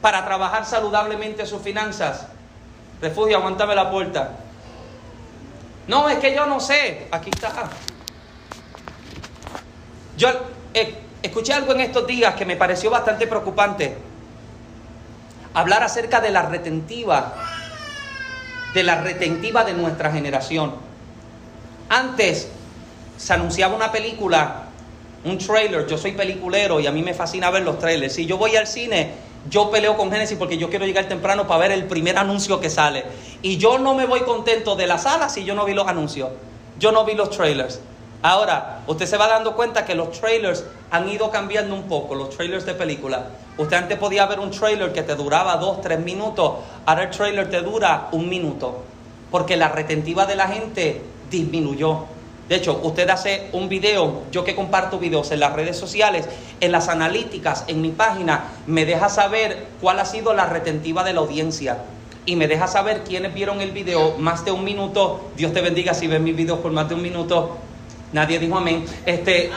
para 0.00 0.24
trabajar 0.24 0.64
saludablemente 0.66 1.46
sus 1.46 1.62
finanzas. 1.62 2.26
Refugio, 3.00 3.38
aguántame 3.38 3.74
la 3.74 3.90
puerta. 3.90 4.32
No, 5.88 6.08
es 6.08 6.18
que 6.18 6.34
yo 6.34 6.46
no 6.46 6.60
sé. 6.60 7.08
Aquí 7.10 7.30
está. 7.30 7.50
Yo 10.16 10.28
eh, 10.74 11.02
escuché 11.22 11.52
algo 11.52 11.72
en 11.72 11.80
estos 11.80 12.06
días 12.06 12.34
que 12.34 12.44
me 12.44 12.56
pareció 12.56 12.90
bastante 12.90 13.26
preocupante. 13.26 13.96
Hablar 15.54 15.82
acerca 15.82 16.20
de 16.20 16.30
la 16.30 16.42
retentiva 16.42 17.55
de 18.76 18.82
la 18.82 19.00
retentiva 19.00 19.64
de 19.64 19.72
nuestra 19.72 20.12
generación. 20.12 20.74
Antes 21.88 22.48
se 23.16 23.32
anunciaba 23.32 23.74
una 23.74 23.90
película, 23.90 24.64
un 25.24 25.38
trailer, 25.38 25.86
yo 25.86 25.96
soy 25.96 26.12
peliculero 26.12 26.78
y 26.78 26.86
a 26.86 26.92
mí 26.92 27.02
me 27.02 27.14
fascina 27.14 27.50
ver 27.50 27.62
los 27.62 27.78
trailers. 27.78 28.12
Si 28.12 28.26
yo 28.26 28.36
voy 28.36 28.54
al 28.54 28.66
cine, 28.66 29.12
yo 29.48 29.70
peleo 29.70 29.96
con 29.96 30.12
Genesis 30.12 30.36
porque 30.36 30.58
yo 30.58 30.68
quiero 30.68 30.84
llegar 30.84 31.08
temprano 31.08 31.46
para 31.46 31.60
ver 31.60 31.72
el 31.72 31.86
primer 31.86 32.18
anuncio 32.18 32.60
que 32.60 32.68
sale. 32.68 33.04
Y 33.40 33.56
yo 33.56 33.78
no 33.78 33.94
me 33.94 34.04
voy 34.04 34.20
contento 34.20 34.76
de 34.76 34.86
la 34.86 34.98
sala 34.98 35.30
si 35.30 35.42
yo 35.42 35.54
no 35.54 35.64
vi 35.64 35.72
los 35.72 35.88
anuncios. 35.88 36.28
Yo 36.78 36.92
no 36.92 37.06
vi 37.06 37.14
los 37.14 37.30
trailers. 37.30 37.80
Ahora, 38.22 38.80
usted 38.86 39.06
se 39.06 39.16
va 39.16 39.28
dando 39.28 39.54
cuenta 39.54 39.84
que 39.84 39.94
los 39.94 40.10
trailers 40.12 40.64
han 40.90 41.08
ido 41.08 41.30
cambiando 41.30 41.74
un 41.74 41.84
poco, 41.84 42.14
los 42.14 42.30
trailers 42.30 42.64
de 42.64 42.74
película. 42.74 43.26
Usted 43.58 43.76
antes 43.76 43.98
podía 43.98 44.26
ver 44.26 44.40
un 44.40 44.50
trailer 44.50 44.92
que 44.92 45.02
te 45.02 45.14
duraba 45.14 45.56
dos, 45.56 45.80
tres 45.80 46.00
minutos, 46.00 46.54
ahora 46.86 47.04
el 47.04 47.10
trailer 47.10 47.50
te 47.50 47.60
dura 47.62 48.08
un 48.12 48.28
minuto, 48.28 48.82
porque 49.30 49.56
la 49.56 49.68
retentiva 49.68 50.26
de 50.26 50.36
la 50.36 50.48
gente 50.48 51.02
disminuyó. 51.30 52.04
De 52.48 52.56
hecho, 52.56 52.80
usted 52.82 53.08
hace 53.10 53.48
un 53.52 53.68
video, 53.68 54.22
yo 54.30 54.44
que 54.44 54.54
comparto 54.54 54.98
videos 54.98 55.32
en 55.32 55.40
las 55.40 55.52
redes 55.52 55.76
sociales, 55.76 56.28
en 56.60 56.72
las 56.72 56.88
analíticas, 56.88 57.64
en 57.66 57.80
mi 57.80 57.90
página, 57.90 58.44
me 58.66 58.84
deja 58.84 59.08
saber 59.08 59.66
cuál 59.80 59.98
ha 59.98 60.04
sido 60.04 60.32
la 60.32 60.46
retentiva 60.46 61.02
de 61.02 61.12
la 61.12 61.20
audiencia 61.20 61.78
y 62.24 62.36
me 62.36 62.48
deja 62.48 62.66
saber 62.66 63.02
quiénes 63.04 63.34
vieron 63.34 63.60
el 63.60 63.70
video 63.70 64.16
más 64.18 64.44
de 64.44 64.52
un 64.52 64.64
minuto. 64.64 65.30
Dios 65.36 65.52
te 65.52 65.60
bendiga 65.60 65.94
si 65.94 66.08
ven 66.08 66.24
mis 66.24 66.36
videos 66.36 66.58
por 66.58 66.72
más 66.72 66.88
de 66.88 66.94
un 66.94 67.02
minuto. 67.02 67.56
Nadie 68.16 68.38
dijo 68.38 68.56
amén. 68.56 68.86
Este, 69.04 69.50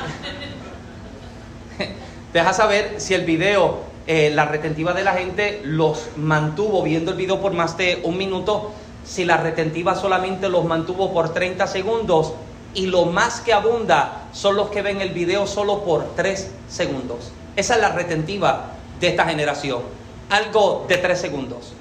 deja 2.33 2.51
saber 2.51 2.95
si 2.97 3.13
el 3.13 3.23
video, 3.23 3.83
eh, 4.05 4.31
la 4.35 4.43
retentiva 4.43 4.91
de 4.91 5.01
la 5.01 5.13
gente 5.13 5.61
los 5.63 6.09
mantuvo 6.17 6.83
viendo 6.83 7.11
el 7.11 7.17
video 7.17 7.39
por 7.39 7.53
más 7.53 7.77
de 7.77 8.01
un 8.03 8.17
minuto, 8.17 8.73
si 9.05 9.23
la 9.23 9.37
retentiva 9.37 9.95
solamente 9.95 10.49
los 10.49 10.65
mantuvo 10.65 11.13
por 11.13 11.33
30 11.33 11.67
segundos 11.67 12.33
y 12.73 12.87
lo 12.87 13.05
más 13.05 13.39
que 13.39 13.53
abunda 13.53 14.27
son 14.33 14.57
los 14.57 14.67
que 14.71 14.81
ven 14.81 14.99
el 14.99 15.11
video 15.11 15.47
solo 15.47 15.85
por 15.85 16.13
3 16.17 16.51
segundos. 16.67 17.31
Esa 17.55 17.75
es 17.75 17.79
la 17.79 17.93
retentiva 17.93 18.73
de 18.99 19.07
esta 19.07 19.23
generación. 19.23 19.83
Algo 20.29 20.85
de 20.89 20.97
3 20.97 21.17
segundos. 21.17 21.71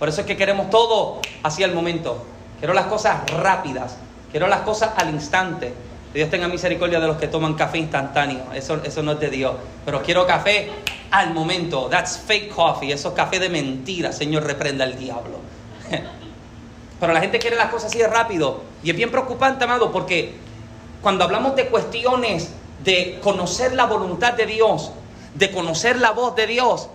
Por 0.00 0.08
eso 0.08 0.22
es 0.22 0.26
que 0.26 0.36
queremos 0.36 0.68
todo 0.68 1.20
hacia 1.44 1.64
el 1.64 1.74
momento. 1.74 2.24
Quiero 2.58 2.74
las 2.74 2.86
cosas 2.86 3.24
rápidas. 3.30 3.98
Quiero 4.32 4.48
las 4.48 4.62
cosas 4.62 4.90
al 4.96 5.10
instante. 5.10 5.93
Dios 6.14 6.30
tenga 6.30 6.46
misericordia 6.46 7.00
de 7.00 7.08
los 7.08 7.16
que 7.16 7.26
toman 7.26 7.54
café 7.54 7.78
instantáneo. 7.78 8.44
Eso, 8.54 8.80
eso 8.84 9.02
no 9.02 9.12
es 9.12 9.20
de 9.20 9.30
Dios. 9.30 9.56
Pero 9.84 10.00
quiero 10.00 10.24
café 10.24 10.70
al 11.10 11.34
momento. 11.34 11.88
That's 11.90 12.18
fake 12.24 12.54
coffee. 12.54 12.92
Eso 12.92 13.08
es 13.08 13.14
café 13.14 13.40
de 13.40 13.48
mentira. 13.48 14.12
Señor, 14.12 14.44
reprenda 14.44 14.84
al 14.84 14.96
diablo. 14.96 15.40
Pero 17.00 17.12
la 17.12 17.20
gente 17.20 17.40
quiere 17.40 17.56
las 17.56 17.68
cosas 17.68 17.90
así 17.90 17.98
de 17.98 18.06
rápido. 18.06 18.62
Y 18.84 18.90
es 18.90 18.96
bien 18.96 19.10
preocupante, 19.10 19.64
amado, 19.64 19.90
porque 19.90 20.36
cuando 21.02 21.24
hablamos 21.24 21.56
de 21.56 21.66
cuestiones 21.66 22.52
de 22.84 23.18
conocer 23.20 23.74
la 23.74 23.86
voluntad 23.86 24.34
de 24.34 24.46
Dios, 24.46 24.92
de 25.34 25.50
conocer 25.50 25.98
la 25.98 26.12
voz 26.12 26.36
de 26.36 26.46
Dios, 26.46 26.90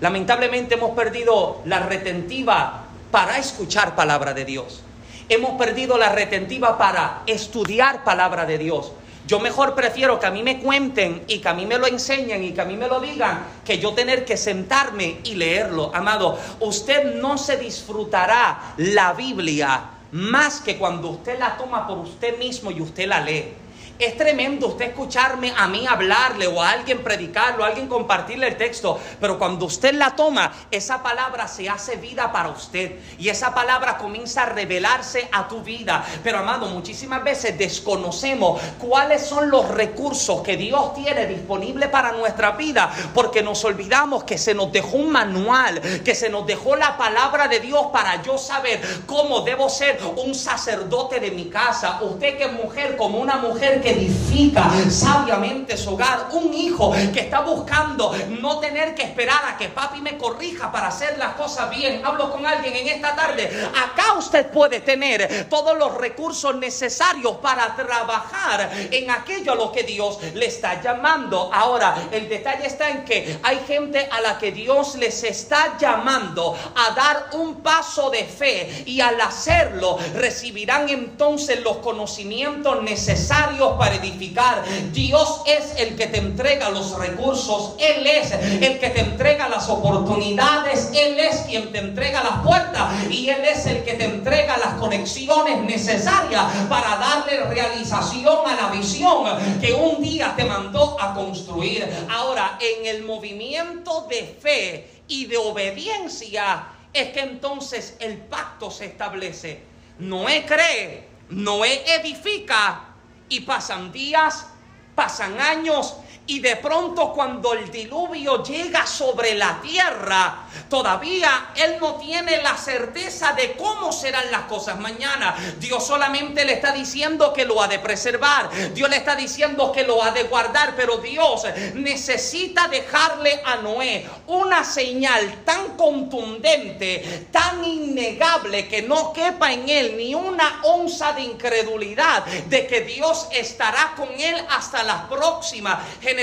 lamentablemente 0.00 0.76
hemos 0.76 0.92
perdido 0.92 1.60
la 1.64 1.80
retentiva 1.80 2.84
para 3.10 3.36
escuchar 3.38 3.96
palabra 3.96 4.32
de 4.32 4.44
Dios. 4.44 4.82
Hemos 5.30 5.52
perdido 5.52 5.96
la 5.96 6.08
retentiva 6.08 6.76
para 6.76 7.22
estudiar 7.24 8.02
palabra 8.02 8.46
de 8.46 8.58
Dios. 8.58 8.90
Yo 9.28 9.38
mejor 9.38 9.76
prefiero 9.76 10.18
que 10.18 10.26
a 10.26 10.32
mí 10.32 10.42
me 10.42 10.58
cuenten 10.58 11.22
y 11.28 11.38
que 11.38 11.48
a 11.48 11.54
mí 11.54 11.66
me 11.66 11.78
lo 11.78 11.86
enseñen 11.86 12.42
y 12.42 12.50
que 12.50 12.60
a 12.60 12.64
mí 12.64 12.76
me 12.76 12.88
lo 12.88 12.98
digan 12.98 13.44
que 13.64 13.78
yo 13.78 13.94
tener 13.94 14.24
que 14.24 14.36
sentarme 14.36 15.20
y 15.22 15.36
leerlo. 15.36 15.92
Amado, 15.94 16.36
usted 16.58 17.14
no 17.14 17.38
se 17.38 17.56
disfrutará 17.58 18.74
la 18.78 19.12
Biblia 19.12 19.82
más 20.10 20.60
que 20.60 20.76
cuando 20.76 21.10
usted 21.10 21.38
la 21.38 21.56
toma 21.56 21.86
por 21.86 21.98
usted 21.98 22.36
mismo 22.36 22.72
y 22.72 22.80
usted 22.80 23.06
la 23.06 23.20
lee. 23.20 23.54
Es 24.00 24.16
tremendo 24.16 24.68
usted 24.68 24.86
escucharme 24.86 25.52
a 25.54 25.68
mí 25.68 25.86
hablarle 25.86 26.46
o 26.46 26.62
a 26.62 26.70
alguien 26.70 27.04
predicarlo, 27.04 27.62
a 27.62 27.66
alguien 27.66 27.86
compartirle 27.86 28.48
el 28.48 28.56
texto, 28.56 28.98
pero 29.20 29.38
cuando 29.38 29.66
usted 29.66 29.92
la 29.92 30.16
toma, 30.16 30.50
esa 30.70 31.02
palabra 31.02 31.46
se 31.46 31.68
hace 31.68 31.96
vida 31.96 32.32
para 32.32 32.48
usted 32.48 32.92
y 33.18 33.28
esa 33.28 33.52
palabra 33.52 33.98
comienza 33.98 34.44
a 34.44 34.46
revelarse 34.46 35.28
a 35.30 35.46
tu 35.46 35.60
vida. 35.60 36.02
Pero 36.24 36.38
amado, 36.38 36.64
muchísimas 36.68 37.22
veces 37.22 37.58
desconocemos 37.58 38.58
cuáles 38.78 39.26
son 39.26 39.50
los 39.50 39.68
recursos 39.68 40.40
que 40.40 40.56
Dios 40.56 40.94
tiene 40.94 41.26
disponible 41.26 41.88
para 41.88 42.12
nuestra 42.12 42.52
vida 42.52 42.90
porque 43.12 43.42
nos 43.42 43.62
olvidamos 43.66 44.24
que 44.24 44.38
se 44.38 44.54
nos 44.54 44.72
dejó 44.72 44.96
un 44.96 45.12
manual, 45.12 45.78
que 46.02 46.14
se 46.14 46.30
nos 46.30 46.46
dejó 46.46 46.74
la 46.74 46.96
palabra 46.96 47.48
de 47.48 47.60
Dios 47.60 47.88
para 47.92 48.22
yo 48.22 48.38
saber 48.38 48.80
cómo 49.04 49.42
debo 49.42 49.68
ser 49.68 50.00
un 50.16 50.34
sacerdote 50.34 51.20
de 51.20 51.32
mi 51.32 51.50
casa. 51.50 52.00
Usted 52.00 52.38
que 52.38 52.48
mujer, 52.48 52.96
como 52.96 53.18
una 53.18 53.36
mujer 53.36 53.82
que 53.82 53.89
edifica 53.90 54.70
sabiamente 54.88 55.76
su 55.76 55.94
hogar. 55.94 56.28
Un 56.32 56.52
hijo 56.54 56.92
que 57.12 57.20
está 57.20 57.40
buscando 57.40 58.14
no 58.40 58.58
tener 58.58 58.94
que 58.94 59.02
esperar 59.02 59.44
a 59.46 59.56
que 59.56 59.68
papi 59.68 60.00
me 60.00 60.16
corrija 60.16 60.70
para 60.70 60.88
hacer 60.88 61.18
las 61.18 61.34
cosas 61.34 61.70
bien. 61.70 62.02
Hablo 62.04 62.30
con 62.30 62.46
alguien 62.46 62.74
en 62.76 62.88
esta 62.88 63.14
tarde. 63.14 63.50
Acá 63.70 64.14
usted 64.18 64.50
puede 64.50 64.80
tener 64.80 65.48
todos 65.48 65.76
los 65.78 65.94
recursos 65.96 66.54
necesarios 66.56 67.36
para 67.42 67.74
trabajar 67.74 68.70
en 68.90 69.10
aquello 69.10 69.52
a 69.52 69.56
lo 69.56 69.72
que 69.72 69.82
Dios 69.82 70.18
le 70.34 70.46
está 70.46 70.80
llamando. 70.80 71.50
Ahora, 71.52 72.08
el 72.10 72.28
detalle 72.28 72.66
está 72.66 72.90
en 72.90 73.04
que 73.04 73.38
hay 73.42 73.60
gente 73.66 74.08
a 74.10 74.20
la 74.20 74.38
que 74.38 74.52
Dios 74.52 74.94
les 74.96 75.22
está 75.24 75.76
llamando 75.78 76.56
a 76.74 76.94
dar 76.94 77.30
un 77.32 77.56
paso 77.56 78.10
de 78.10 78.24
fe 78.24 78.84
y 78.86 79.00
al 79.00 79.20
hacerlo 79.20 79.98
recibirán 80.14 80.88
entonces 80.88 81.60
los 81.62 81.78
conocimientos 81.78 82.82
necesarios 82.82 83.76
para 83.80 83.94
edificar. 83.94 84.62
Dios 84.92 85.40
es 85.46 85.80
el 85.80 85.96
que 85.96 86.06
te 86.06 86.18
entrega 86.18 86.68
los 86.68 86.98
recursos. 86.98 87.76
Él 87.78 88.06
es 88.06 88.30
el 88.32 88.78
que 88.78 88.90
te 88.90 89.00
entrega 89.00 89.48
las 89.48 89.70
oportunidades. 89.70 90.90
Él 90.92 91.18
es 91.18 91.36
quien 91.48 91.72
te 91.72 91.78
entrega 91.78 92.22
las 92.22 92.40
puertas. 92.44 93.10
Y 93.10 93.30
Él 93.30 93.42
es 93.42 93.64
el 93.64 93.82
que 93.82 93.94
te 93.94 94.04
entrega 94.04 94.58
las 94.58 94.74
conexiones 94.74 95.62
necesarias 95.62 96.44
para 96.68 96.96
darle 96.96 97.40
realización 97.44 98.46
a 98.46 98.54
la 98.54 98.68
visión 98.68 99.24
que 99.62 99.72
un 99.72 100.02
día 100.02 100.34
te 100.36 100.44
mandó 100.44 101.00
a 101.00 101.14
construir. 101.14 101.88
Ahora, 102.10 102.58
en 102.60 102.86
el 102.86 103.02
movimiento 103.04 104.06
de 104.10 104.36
fe 104.38 104.90
y 105.08 105.24
de 105.24 105.38
obediencia 105.38 106.66
es 106.92 107.12
que 107.12 107.20
entonces 107.20 107.96
el 108.00 108.18
pacto 108.18 108.70
se 108.70 108.84
establece. 108.84 109.62
Noé 110.00 110.44
cree, 110.44 111.08
Noé 111.30 111.82
edifica 111.86 112.89
y 113.30 113.40
pasan 113.40 113.90
días, 113.90 114.46
pasan 114.94 115.40
años 115.40 115.96
y 116.30 116.38
de 116.38 116.54
pronto 116.54 117.12
cuando 117.12 117.54
el 117.54 117.72
diluvio 117.72 118.44
llega 118.44 118.86
sobre 118.86 119.34
la 119.34 119.60
tierra, 119.60 120.46
todavía 120.68 121.48
él 121.56 121.78
no 121.80 121.96
tiene 121.96 122.40
la 122.40 122.56
certeza 122.56 123.32
de 123.32 123.54
cómo 123.54 123.90
serán 123.90 124.30
las 124.30 124.42
cosas 124.42 124.78
mañana. 124.78 125.34
Dios 125.58 125.84
solamente 125.84 126.44
le 126.44 126.52
está 126.52 126.70
diciendo 126.70 127.32
que 127.32 127.44
lo 127.44 127.60
ha 127.60 127.66
de 127.66 127.80
preservar. 127.80 128.48
Dios 128.72 128.88
le 128.88 128.98
está 128.98 129.16
diciendo 129.16 129.72
que 129.72 129.82
lo 129.82 130.04
ha 130.04 130.12
de 130.12 130.22
guardar. 130.22 130.76
Pero 130.76 130.98
Dios 130.98 131.42
necesita 131.74 132.68
dejarle 132.68 133.42
a 133.44 133.56
Noé 133.56 134.08
una 134.28 134.62
señal 134.62 135.42
tan 135.44 135.76
contundente, 135.76 137.26
tan 137.32 137.64
innegable, 137.64 138.68
que 138.68 138.82
no 138.82 139.12
quepa 139.12 139.52
en 139.52 139.68
él 139.68 139.96
ni 139.96 140.14
una 140.14 140.60
onza 140.62 141.12
de 141.12 141.22
incredulidad 141.22 142.24
de 142.24 142.68
que 142.68 142.82
Dios 142.82 143.26
estará 143.32 143.94
con 143.96 144.08
él 144.16 144.36
hasta 144.48 144.84
la 144.84 145.08
próxima 145.08 145.84
generación 146.00 146.19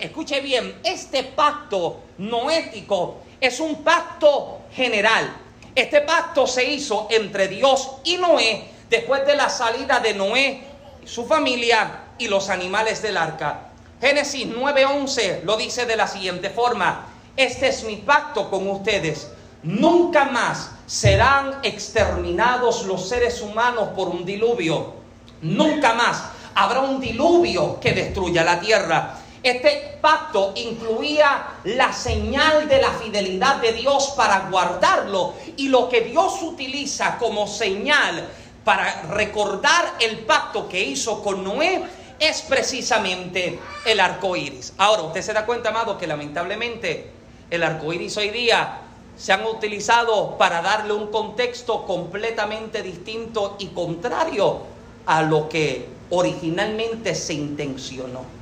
escuche 0.00 0.40
bien, 0.40 0.80
este 0.82 1.24
pacto 1.24 2.00
noético 2.18 3.18
es 3.40 3.60
un 3.60 3.82
pacto 3.82 4.60
general. 4.72 5.36
Este 5.74 6.00
pacto 6.00 6.46
se 6.46 6.64
hizo 6.64 7.06
entre 7.10 7.48
Dios 7.48 7.98
y 8.04 8.16
Noé 8.16 8.64
después 8.90 9.26
de 9.26 9.36
la 9.36 9.48
salida 9.48 10.00
de 10.00 10.14
Noé, 10.14 10.62
su 11.04 11.26
familia 11.26 12.04
y 12.18 12.28
los 12.28 12.48
animales 12.48 13.02
del 13.02 13.16
arca. 13.16 13.70
Génesis 14.00 14.46
9:11 14.46 15.42
lo 15.44 15.56
dice 15.56 15.86
de 15.86 15.96
la 15.96 16.06
siguiente 16.06 16.50
forma, 16.50 17.06
este 17.36 17.68
es 17.68 17.84
mi 17.84 17.96
pacto 17.96 18.50
con 18.50 18.68
ustedes. 18.68 19.28
Nunca 19.62 20.24
más 20.24 20.70
serán 20.86 21.60
exterminados 21.62 22.84
los 22.84 23.08
seres 23.08 23.40
humanos 23.40 23.90
por 23.94 24.08
un 24.08 24.24
diluvio. 24.24 24.94
Nunca 25.42 25.94
más 25.94 26.24
habrá 26.54 26.80
un 26.80 27.00
diluvio 27.00 27.78
que 27.80 27.92
destruya 27.92 28.44
la 28.44 28.60
tierra. 28.60 29.18
Este 29.48 29.96
pacto 30.02 30.52
incluía 30.56 31.54
la 31.64 31.90
señal 31.90 32.68
de 32.68 32.82
la 32.82 32.90
fidelidad 32.90 33.56
de 33.56 33.72
Dios 33.72 34.12
para 34.14 34.50
guardarlo 34.50 35.32
y 35.56 35.68
lo 35.68 35.88
que 35.88 36.02
Dios 36.02 36.42
utiliza 36.42 37.16
como 37.16 37.46
señal 37.46 38.28
para 38.62 39.04
recordar 39.04 39.94
el 40.00 40.18
pacto 40.18 40.68
que 40.68 40.84
hizo 40.84 41.22
con 41.22 41.44
Noé 41.44 41.82
es 42.18 42.42
precisamente 42.42 43.58
el 43.86 44.00
arco 44.00 44.36
iris. 44.36 44.74
Ahora, 44.76 45.04
usted 45.04 45.22
se 45.22 45.32
da 45.32 45.46
cuenta, 45.46 45.70
amado, 45.70 45.96
que 45.96 46.06
lamentablemente 46.06 47.10
el 47.48 47.62
arco 47.62 47.90
iris 47.94 48.18
hoy 48.18 48.28
día 48.28 48.80
se 49.16 49.32
han 49.32 49.46
utilizado 49.46 50.36
para 50.36 50.60
darle 50.60 50.92
un 50.92 51.06
contexto 51.06 51.86
completamente 51.86 52.82
distinto 52.82 53.56
y 53.58 53.68
contrario 53.68 54.58
a 55.06 55.22
lo 55.22 55.48
que 55.48 55.88
originalmente 56.10 57.14
se 57.14 57.32
intencionó. 57.32 58.37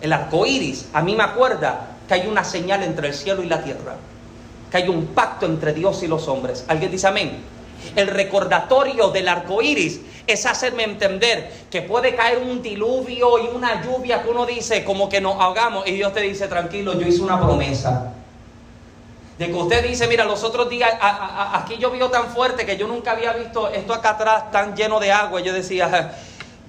El 0.00 0.12
arco 0.12 0.46
iris, 0.46 0.86
a 0.92 1.02
mí 1.02 1.16
me 1.16 1.24
acuerda 1.24 1.96
que 2.06 2.14
hay 2.14 2.26
una 2.26 2.44
señal 2.44 2.82
entre 2.82 3.08
el 3.08 3.14
cielo 3.14 3.42
y 3.42 3.46
la 3.46 3.62
tierra, 3.62 3.96
que 4.70 4.76
hay 4.76 4.88
un 4.88 5.06
pacto 5.08 5.46
entre 5.46 5.72
Dios 5.72 6.02
y 6.02 6.06
los 6.06 6.28
hombres. 6.28 6.64
¿Alguien 6.68 6.90
dice 6.90 7.06
amén? 7.06 7.42
El 7.94 8.08
recordatorio 8.08 9.08
del 9.08 9.28
arco 9.28 9.62
iris 9.62 10.00
es 10.26 10.46
hacerme 10.46 10.84
entender 10.84 11.50
que 11.70 11.82
puede 11.82 12.14
caer 12.14 12.38
un 12.38 12.60
diluvio 12.62 13.38
y 13.38 13.48
una 13.54 13.82
lluvia 13.82 14.22
que 14.22 14.28
uno 14.28 14.46
dice 14.46 14.84
como 14.84 15.08
que 15.08 15.20
nos 15.20 15.40
ahogamos 15.40 15.86
y 15.86 15.92
Dios 15.92 16.12
te 16.12 16.20
dice 16.20 16.48
tranquilo, 16.48 16.98
yo 16.98 17.06
hice 17.06 17.22
una 17.22 17.40
promesa. 17.40 18.12
De 19.38 19.46
que 19.46 19.54
usted 19.54 19.86
dice, 19.86 20.08
mira, 20.08 20.24
los 20.24 20.42
otros 20.42 20.68
días 20.68 20.90
aquí 21.00 21.76
llovió 21.78 22.10
tan 22.10 22.26
fuerte 22.26 22.66
que 22.66 22.76
yo 22.76 22.88
nunca 22.88 23.12
había 23.12 23.32
visto 23.34 23.68
esto 23.68 23.94
acá 23.94 24.10
atrás 24.10 24.50
tan 24.50 24.74
lleno 24.74 24.98
de 24.98 25.12
agua. 25.12 25.40
Yo 25.40 25.52
decía, 25.52 26.12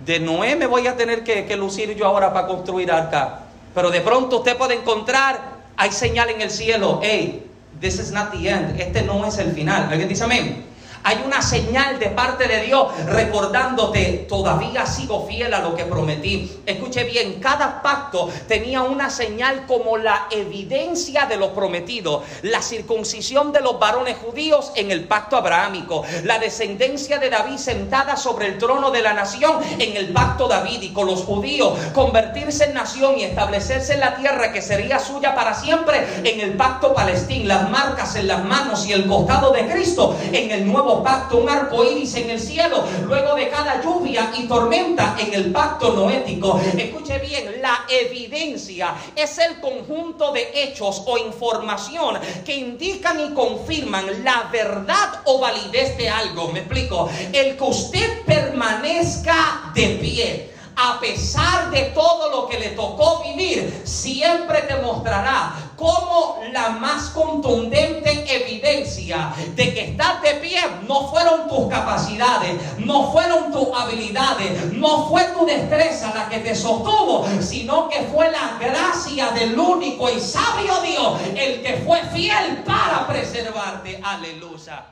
de 0.06 0.20
Noé 0.20 0.56
me 0.56 0.66
voy 0.66 0.88
a 0.88 0.96
tener 0.96 1.24
que, 1.24 1.56
lucir 1.56 1.96
yo 1.96 2.06
ahora 2.06 2.34
para 2.34 2.48
construir 2.48 2.92
arca. 2.92 3.42
Pero 3.74 3.92
de 3.92 4.02
pronto 4.02 4.38
usted 4.38 4.58
puede 4.58 4.76
encontrar, 4.76 5.40
hay 5.78 5.92
señal 5.92 6.30
en 6.30 6.42
el 6.42 6.50
cielo, 6.50 7.00
hey, 7.04 7.46
this 7.80 8.00
is 8.00 8.12
not 8.12 8.32
the 8.32 8.50
end, 8.50 8.80
este 8.80 9.04
no 9.04 9.26
es 9.26 9.38
el 9.38 9.52
final. 9.52 9.90
¿Alguien 9.90 10.10
dice 10.10 10.24
amén? 10.24 10.69
Hay 11.04 11.22
una 11.26 11.42
señal 11.42 11.98
de 12.00 12.08
parte 12.08 12.48
de 12.48 12.62
Dios 12.64 12.88
recordándote, 13.06 14.26
todavía 14.28 14.86
sigo 14.86 15.26
fiel 15.28 15.54
a 15.54 15.60
lo 15.60 15.76
que 15.76 15.86
prometí. 15.86 16.60
Escuche 16.66 17.04
bien, 17.06 17.40
cada 17.40 17.82
pacto 17.82 18.30
tenía 18.48 18.82
una 18.82 19.10
señal 19.10 19.66
como 19.66 19.98
la 19.98 20.28
evidencia 20.30 21.26
de 21.26 21.38
lo 21.38 21.54
prometido. 21.54 22.24
La 22.42 22.62
circuncisión 22.62 23.54
de 23.54 23.62
los 23.62 23.80
varones 23.80 24.18
judíos 24.18 24.72
en 24.76 24.92
el 24.92 25.06
pacto 25.06 25.38
abrahámico. 25.38 26.04
La 26.24 26.38
descendencia 26.40 27.18
de 27.18 27.30
David 27.30 27.58
sentada 27.58 28.18
sobre 28.18 28.48
el 28.48 28.58
trono 28.58 28.92
de 28.92 29.02
la 29.02 29.14
nación 29.14 29.60
en 29.80 29.96
el 29.96 30.10
pacto 30.10 30.48
davídico. 30.48 31.04
Los 31.04 31.24
judíos 31.24 31.78
convertirse 31.94 32.66
en 32.66 32.74
nación 32.74 33.18
y 33.18 33.24
establecerse 33.24 33.94
en 33.94 34.02
la 34.02 34.16
tierra 34.16 34.52
que 34.52 34.62
sería 34.62 35.00
suya 35.00 35.34
para 35.34 35.54
siempre 35.54 36.06
en 36.24 36.42
el 36.42 36.54
pacto 36.58 36.94
palestín. 36.94 37.48
Las 37.48 37.70
marcas 37.70 38.16
en 38.16 38.28
las 38.28 38.44
manos 38.44 38.86
y 38.86 38.92
el 38.92 39.08
costado 39.08 39.52
de 39.52 39.68
Cristo 39.68 40.16
en 40.32 40.52
el 40.52 40.68
nuevo 40.68 40.89
pacto, 40.98 41.38
un 41.38 41.50
arco 41.50 41.84
iris 41.84 42.16
en 42.16 42.30
el 42.32 42.40
cielo, 42.40 42.84
luego 43.06 43.36
de 43.36 43.50
cada 43.50 43.82
lluvia 43.82 44.32
y 44.38 44.48
tormenta 44.48 45.16
en 45.20 45.34
el 45.34 45.52
pacto 45.52 45.94
noético. 45.94 46.60
Escuche 46.78 47.20
bien, 47.20 47.62
la 47.62 47.86
evidencia 47.88 48.96
es 49.16 49.38
el 49.38 49.60
conjunto 49.60 50.32
de 50.32 50.50
hechos 50.54 51.04
o 51.06 51.18
información 51.18 52.18
que 52.46 52.56
indican 52.56 53.20
y 53.20 53.34
confirman 53.34 54.24
la 54.24 54.50
verdad 54.52 55.22
o 55.26 55.40
validez 55.40 55.98
de 55.98 56.10
algo. 56.10 56.52
Me 56.52 56.60
explico. 56.60 57.10
El 57.32 57.56
que 57.56 57.64
usted 57.64 58.26
permanezca 58.26 59.72
de 59.74 59.88
pie 60.02 60.59
a 60.82 61.00
pesar 61.00 61.72
de 61.72 61.82
todo 61.94 62.30
lo 62.30 62.48
que 62.48 62.58
le 62.58 62.70
tocó 62.70 63.22
vivir, 63.22 63.82
siempre 63.84 64.62
te 64.62 64.76
mostrará 64.78 65.54
como 65.76 66.40
la 66.54 66.70
más 66.70 67.10
contundente 67.10 68.26
evidencia 68.30 69.34
de 69.56 69.74
que 69.74 69.82
estás 69.92 70.22
de 70.22 70.36
pie 70.36 70.62
no 70.88 71.10
fueron 71.10 71.50
tus 71.50 71.68
capacidades, 71.68 72.78
no 72.78 73.12
fueron 73.12 73.52
tus 73.52 73.68
habilidades, 73.78 74.72
no 74.74 75.10
fue 75.10 75.24
tu 75.26 75.46
destreza 75.46 76.14
la 76.14 76.30
que 76.30 76.40
te 76.40 76.56
sostuvo, 76.56 77.28
sino 77.42 77.90
que 77.90 78.04
fue 78.04 78.32
la 78.32 78.58
gracia 78.60 79.32
del 79.32 79.60
único 79.60 80.10
y 80.10 80.20
sabio 80.20 80.82
Dios 80.82 81.20
el 81.36 81.62
que 81.62 81.84
fue 81.86 82.02
fiel 82.14 82.64
para 82.66 83.06
preservarte. 83.06 84.00
Aleluya. 84.02 84.86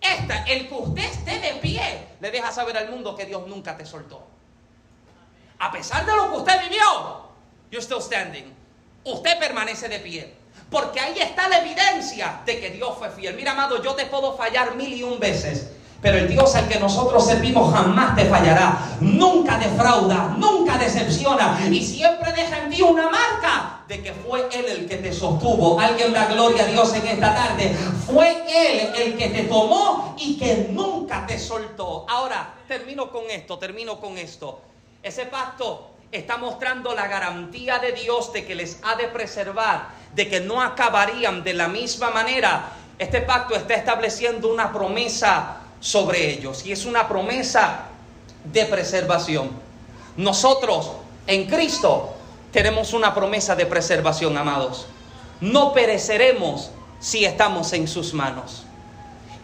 Esta, 0.00 0.44
el 0.44 0.68
que 0.68 0.74
usted 0.74 1.04
esté 1.04 1.38
de 1.38 1.54
pie, 1.62 2.08
le 2.20 2.30
deja 2.30 2.52
saber 2.52 2.76
al 2.76 2.90
mundo 2.90 3.16
que 3.16 3.24
Dios 3.24 3.46
nunca 3.46 3.74
te 3.74 3.86
soltó. 3.86 4.33
A 5.64 5.72
pesar 5.72 6.04
de 6.04 6.14
lo 6.14 6.30
que 6.30 6.36
usted 6.36 6.60
vivió, 6.68 6.82
you're 7.70 7.82
still 7.82 8.02
standing. 8.02 8.52
Usted 9.02 9.38
permanece 9.38 9.88
de 9.88 9.98
pie. 9.98 10.34
Porque 10.68 11.00
ahí 11.00 11.18
está 11.18 11.48
la 11.48 11.60
evidencia 11.60 12.42
de 12.44 12.60
que 12.60 12.68
Dios 12.68 12.94
fue 12.98 13.08
fiel. 13.08 13.34
Mira, 13.34 13.52
amado, 13.52 13.82
yo 13.82 13.94
te 13.94 14.04
puedo 14.04 14.36
fallar 14.36 14.76
mil 14.76 14.92
y 14.92 15.02
un 15.02 15.18
veces. 15.18 15.70
Pero 16.02 16.18
el 16.18 16.28
Dios 16.28 16.54
al 16.54 16.68
que 16.68 16.78
nosotros 16.78 17.24
servimos 17.24 17.72
jamás 17.72 18.14
te 18.14 18.26
fallará. 18.26 18.76
Nunca 19.00 19.56
defrauda, 19.56 20.34
nunca 20.36 20.76
decepciona. 20.76 21.58
Y 21.70 21.82
siempre 21.82 22.30
deja 22.34 22.58
en 22.58 22.68
ti 22.68 22.82
una 22.82 23.08
marca 23.08 23.84
de 23.88 24.02
que 24.02 24.12
fue 24.12 24.46
Él 24.52 24.66
el 24.66 24.86
que 24.86 24.98
te 24.98 25.14
sostuvo. 25.14 25.80
Alguien 25.80 26.12
da 26.12 26.26
gloria 26.26 26.64
a 26.64 26.66
Dios 26.66 26.92
en 26.92 27.06
esta 27.06 27.34
tarde. 27.34 27.74
Fue 28.04 28.44
Él 28.48 28.92
el 28.98 29.16
que 29.16 29.28
te 29.30 29.44
tomó 29.44 30.14
y 30.18 30.36
que 30.36 30.68
nunca 30.72 31.26
te 31.26 31.38
soltó. 31.38 32.04
Ahora, 32.06 32.52
termino 32.68 33.10
con 33.10 33.30
esto, 33.30 33.58
termino 33.58 33.98
con 33.98 34.18
esto. 34.18 34.60
Ese 35.04 35.26
pacto 35.26 35.90
está 36.10 36.38
mostrando 36.38 36.94
la 36.94 37.06
garantía 37.06 37.78
de 37.78 37.92
Dios 37.92 38.32
de 38.32 38.46
que 38.46 38.54
les 38.54 38.78
ha 38.82 38.96
de 38.96 39.06
preservar, 39.08 39.88
de 40.14 40.30
que 40.30 40.40
no 40.40 40.62
acabarían 40.62 41.44
de 41.44 41.52
la 41.52 41.68
misma 41.68 42.08
manera. 42.08 42.72
Este 42.98 43.20
pacto 43.20 43.54
está 43.54 43.74
estableciendo 43.74 44.50
una 44.50 44.72
promesa 44.72 45.58
sobre 45.78 46.30
ellos 46.30 46.64
y 46.64 46.72
es 46.72 46.86
una 46.86 47.06
promesa 47.06 47.88
de 48.44 48.64
preservación. 48.64 49.50
Nosotros 50.16 50.92
en 51.26 51.44
Cristo 51.48 52.14
tenemos 52.50 52.94
una 52.94 53.14
promesa 53.14 53.54
de 53.54 53.66
preservación, 53.66 54.38
amados. 54.38 54.86
No 55.42 55.74
pereceremos 55.74 56.70
si 56.98 57.26
estamos 57.26 57.74
en 57.74 57.86
sus 57.88 58.14
manos. 58.14 58.64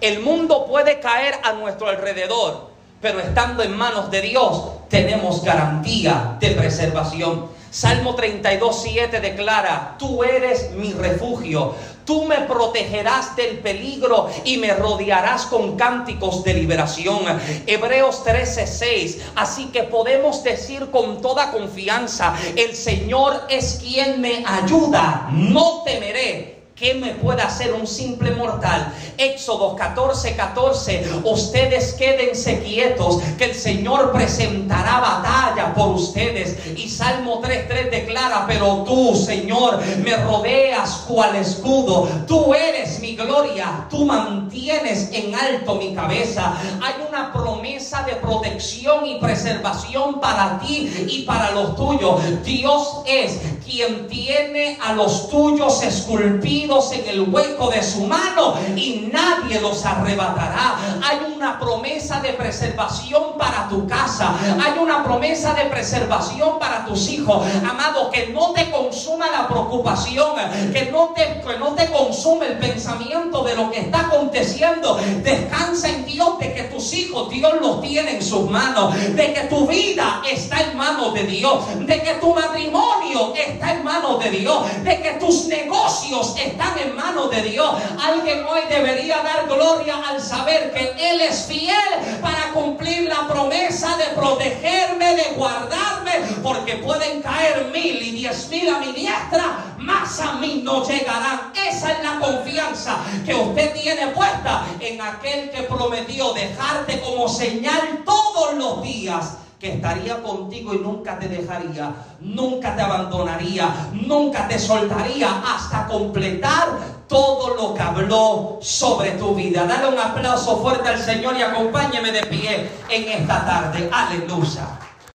El 0.01 0.21
mundo 0.21 0.65
puede 0.65 1.01
caer 1.01 1.35
a 1.43 1.53
nuestro 1.53 1.89
alrededor, 1.89 2.70
pero 3.01 3.20
estando 3.20 3.62
en 3.62 3.76
manos 3.76 4.11
de 4.11 4.22
Dios 4.22 4.62
tenemos 4.88 5.42
garantía 5.42 6.36
de 6.40 6.51
preservación. 6.51 7.46
Salmo 7.70 8.16
32, 8.16 8.82
7 8.82 9.20
declara, 9.20 9.94
tú 9.96 10.24
eres 10.24 10.72
mi 10.72 10.92
refugio, 10.92 11.74
tú 12.05 12.24
me 12.24 12.40
protegerás 12.40 13.36
del 13.36 13.61
peligro 13.61 14.28
y 14.44 14.57
me 14.57 14.74
rodearás 14.74 15.46
con 15.46 15.76
cánticos 15.76 16.42
de 16.42 16.55
liberación. 16.55 17.22
Hebreos 17.68 18.24
13, 18.24 18.66
6, 18.66 19.18
así 19.36 19.66
que 19.66 19.84
podemos 19.84 20.42
decir 20.42 20.90
con 20.90 21.22
toda 21.22 21.53
confianza, 21.53 22.34
el 22.57 22.74
Señor 22.74 23.44
es 23.48 23.78
quien 23.80 24.20
me 24.20 24.44
ayuda, 24.44 25.28
no 25.30 25.84
temeré 25.84 26.60
¿Qué 26.81 26.95
me 26.95 27.11
puede 27.11 27.43
hacer 27.43 27.74
un 27.74 27.87
simple 27.87 28.31
mortal? 28.31 28.91
Éxodo 29.18 29.76
14, 29.76 30.35
14. 30.35 31.11
Ustedes 31.24 31.93
quédense 31.93 32.62
quietos, 32.62 33.18
que 33.37 33.45
el 33.45 33.55
Señor 33.55 34.12
presentará 34.12 34.99
batalla 34.99 35.74
por 35.74 35.89
ustedes. 35.89 36.57
Y 36.74 36.89
Salmo 36.89 37.41
3, 37.43 37.68
3 37.68 37.91
declara, 37.91 38.47
pero 38.49 38.83
tú, 38.85 39.14
Señor, 39.14 39.78
me 40.03 40.16
rodeas 40.16 41.05
cual 41.07 41.37
escudo. 41.37 42.09
Tú 42.26 42.55
eres 42.55 42.99
mi 43.01 43.14
gloria. 43.14 43.87
Tú 43.91 44.07
mantienes 44.07 45.11
en 45.12 45.35
alto 45.35 45.74
mi 45.74 45.95
cabeza. 45.95 46.57
Hay 46.81 46.95
una 47.07 47.31
promesa 47.31 48.05
de 48.05 48.14
protección 48.14 49.05
y 49.05 49.20
preservación 49.20 50.18
para 50.18 50.59
ti 50.61 50.91
y 51.11 51.24
para 51.24 51.51
los 51.51 51.76
tuyos. 51.76 52.43
Dios 52.43 53.03
es 53.07 53.39
quien 53.66 54.09
tiene 54.09 54.78
a 54.83 54.95
los 54.95 55.28
tuyos 55.28 55.83
esculpidos 55.83 56.70
en 56.71 57.09
el 57.09 57.29
hueco 57.29 57.68
de 57.68 57.83
su 57.83 58.07
mano 58.07 58.55
y 58.77 59.11
nadie 59.12 59.61
los 59.61 59.85
arrebatará. 59.85 60.77
Hay 61.03 61.33
una 61.35 61.59
promesa 61.59 62.21
de 62.21 62.33
preservación 62.35 63.37
para 63.37 63.68
tu 63.68 63.89
casa. 63.89 64.33
Hay 64.62 64.79
una 64.79 65.03
promesa 65.03 65.53
de 65.55 65.64
preservación 65.64 66.61
para 66.61 66.85
tus 66.87 67.09
hijos. 67.09 67.45
Amado, 67.68 68.09
que 68.12 68.29
no 68.29 68.53
te 68.53 68.71
consuma 68.71 69.29
la 69.31 69.49
preocupación, 69.49 70.37
que 70.73 70.91
no 70.93 71.09
te, 71.09 71.41
que 71.45 71.59
no 71.59 71.75
te 71.75 71.91
consume 71.91 72.47
el 72.47 72.59
pensamiento 72.59 73.43
de 73.43 73.57
lo 73.57 73.68
que 73.73 73.81
está 73.81 74.03
aconteciendo. 74.03 74.97
Descansa 75.25 75.89
en 75.89 76.07
Dios 76.07 76.39
de 76.39 76.55
que 76.55 76.62
tus 76.64 76.93
hijos 76.93 77.31
Dios 77.31 77.53
los 77.61 77.81
tiene 77.81 78.16
en 78.16 78.23
sus 78.23 78.49
manos, 78.49 78.95
de 78.95 79.33
que 79.33 79.41
tu 79.49 79.66
vida 79.66 80.23
está 80.31 80.61
en 80.61 80.77
manos 80.77 81.14
de 81.14 81.25
Dios, 81.25 81.64
de 81.81 82.01
que 82.01 82.14
tu 82.14 82.33
matrimonio 82.33 83.35
está 83.35 83.73
en 83.73 83.83
manos 83.83 84.23
de 84.23 84.31
Dios, 84.31 84.64
de 84.85 85.03
que 85.03 85.11
tus 85.14 85.47
negocios 85.47 86.37
están 86.37 86.60
están 86.61 86.79
en 86.79 86.95
manos 86.95 87.31
de 87.31 87.43
Dios. 87.43 87.75
Alguien 88.03 88.45
hoy 88.45 88.61
debería 88.69 89.23
dar 89.23 89.47
gloria 89.47 89.97
al 90.07 90.21
saber 90.21 90.73
que 90.73 90.95
Él 90.99 91.21
es 91.23 91.47
fiel 91.47 91.75
para 92.21 92.53
cumplir 92.53 93.09
la 93.09 93.27
promesa 93.27 93.97
de 93.97 94.05
protegerme, 94.15 95.17
de 95.17 95.35
guardarme, 95.37 96.13
porque 96.43 96.77
pueden 96.77 97.23
caer 97.23 97.71
mil 97.73 98.03
y 98.03 98.11
diez 98.11 98.49
mil 98.51 98.69
a 98.69 98.79
mi 98.79 98.93
diestra, 98.93 99.75
más 99.79 100.21
a 100.21 100.35
mí 100.35 100.61
no 100.63 100.87
llegarán. 100.87 101.51
Esa 101.55 101.93
es 101.93 102.05
la 102.05 102.19
confianza 102.19 102.99
que 103.25 103.35
usted 103.35 103.73
tiene 103.73 104.09
puesta 104.09 104.67
en 104.81 105.01
aquel 105.01 105.51
que 105.51 105.63
prometió 105.63 106.33
dejarte 106.35 107.01
como 107.01 107.27
señal 107.29 108.03
todos 108.05 108.55
los 108.55 108.83
días 108.83 109.39
que 109.61 109.75
estaría 109.75 110.23
contigo 110.23 110.73
y 110.73 110.79
nunca 110.79 111.19
te 111.19 111.29
dejaría, 111.29 111.93
nunca 112.21 112.75
te 112.75 112.81
abandonaría, 112.81 113.91
nunca 113.93 114.49
te 114.49 114.59
soltaría 114.59 115.29
hasta 115.47 115.87
completar 115.87 116.79
todo 117.07 117.55
lo 117.55 117.75
que 117.75 117.83
habló 117.83 118.59
sobre 118.63 119.11
tu 119.13 119.35
vida. 119.35 119.67
Dale 119.67 119.89
un 119.89 119.99
aplauso 119.99 120.63
fuerte 120.63 120.89
al 120.89 120.99
Señor 120.99 121.37
y 121.37 121.43
acompáñeme 121.43 122.11
de 122.11 122.23
pie 122.23 122.71
en 122.89 123.21
esta 123.21 123.45
tarde. 123.45 123.91
Aleluya. 123.93 124.80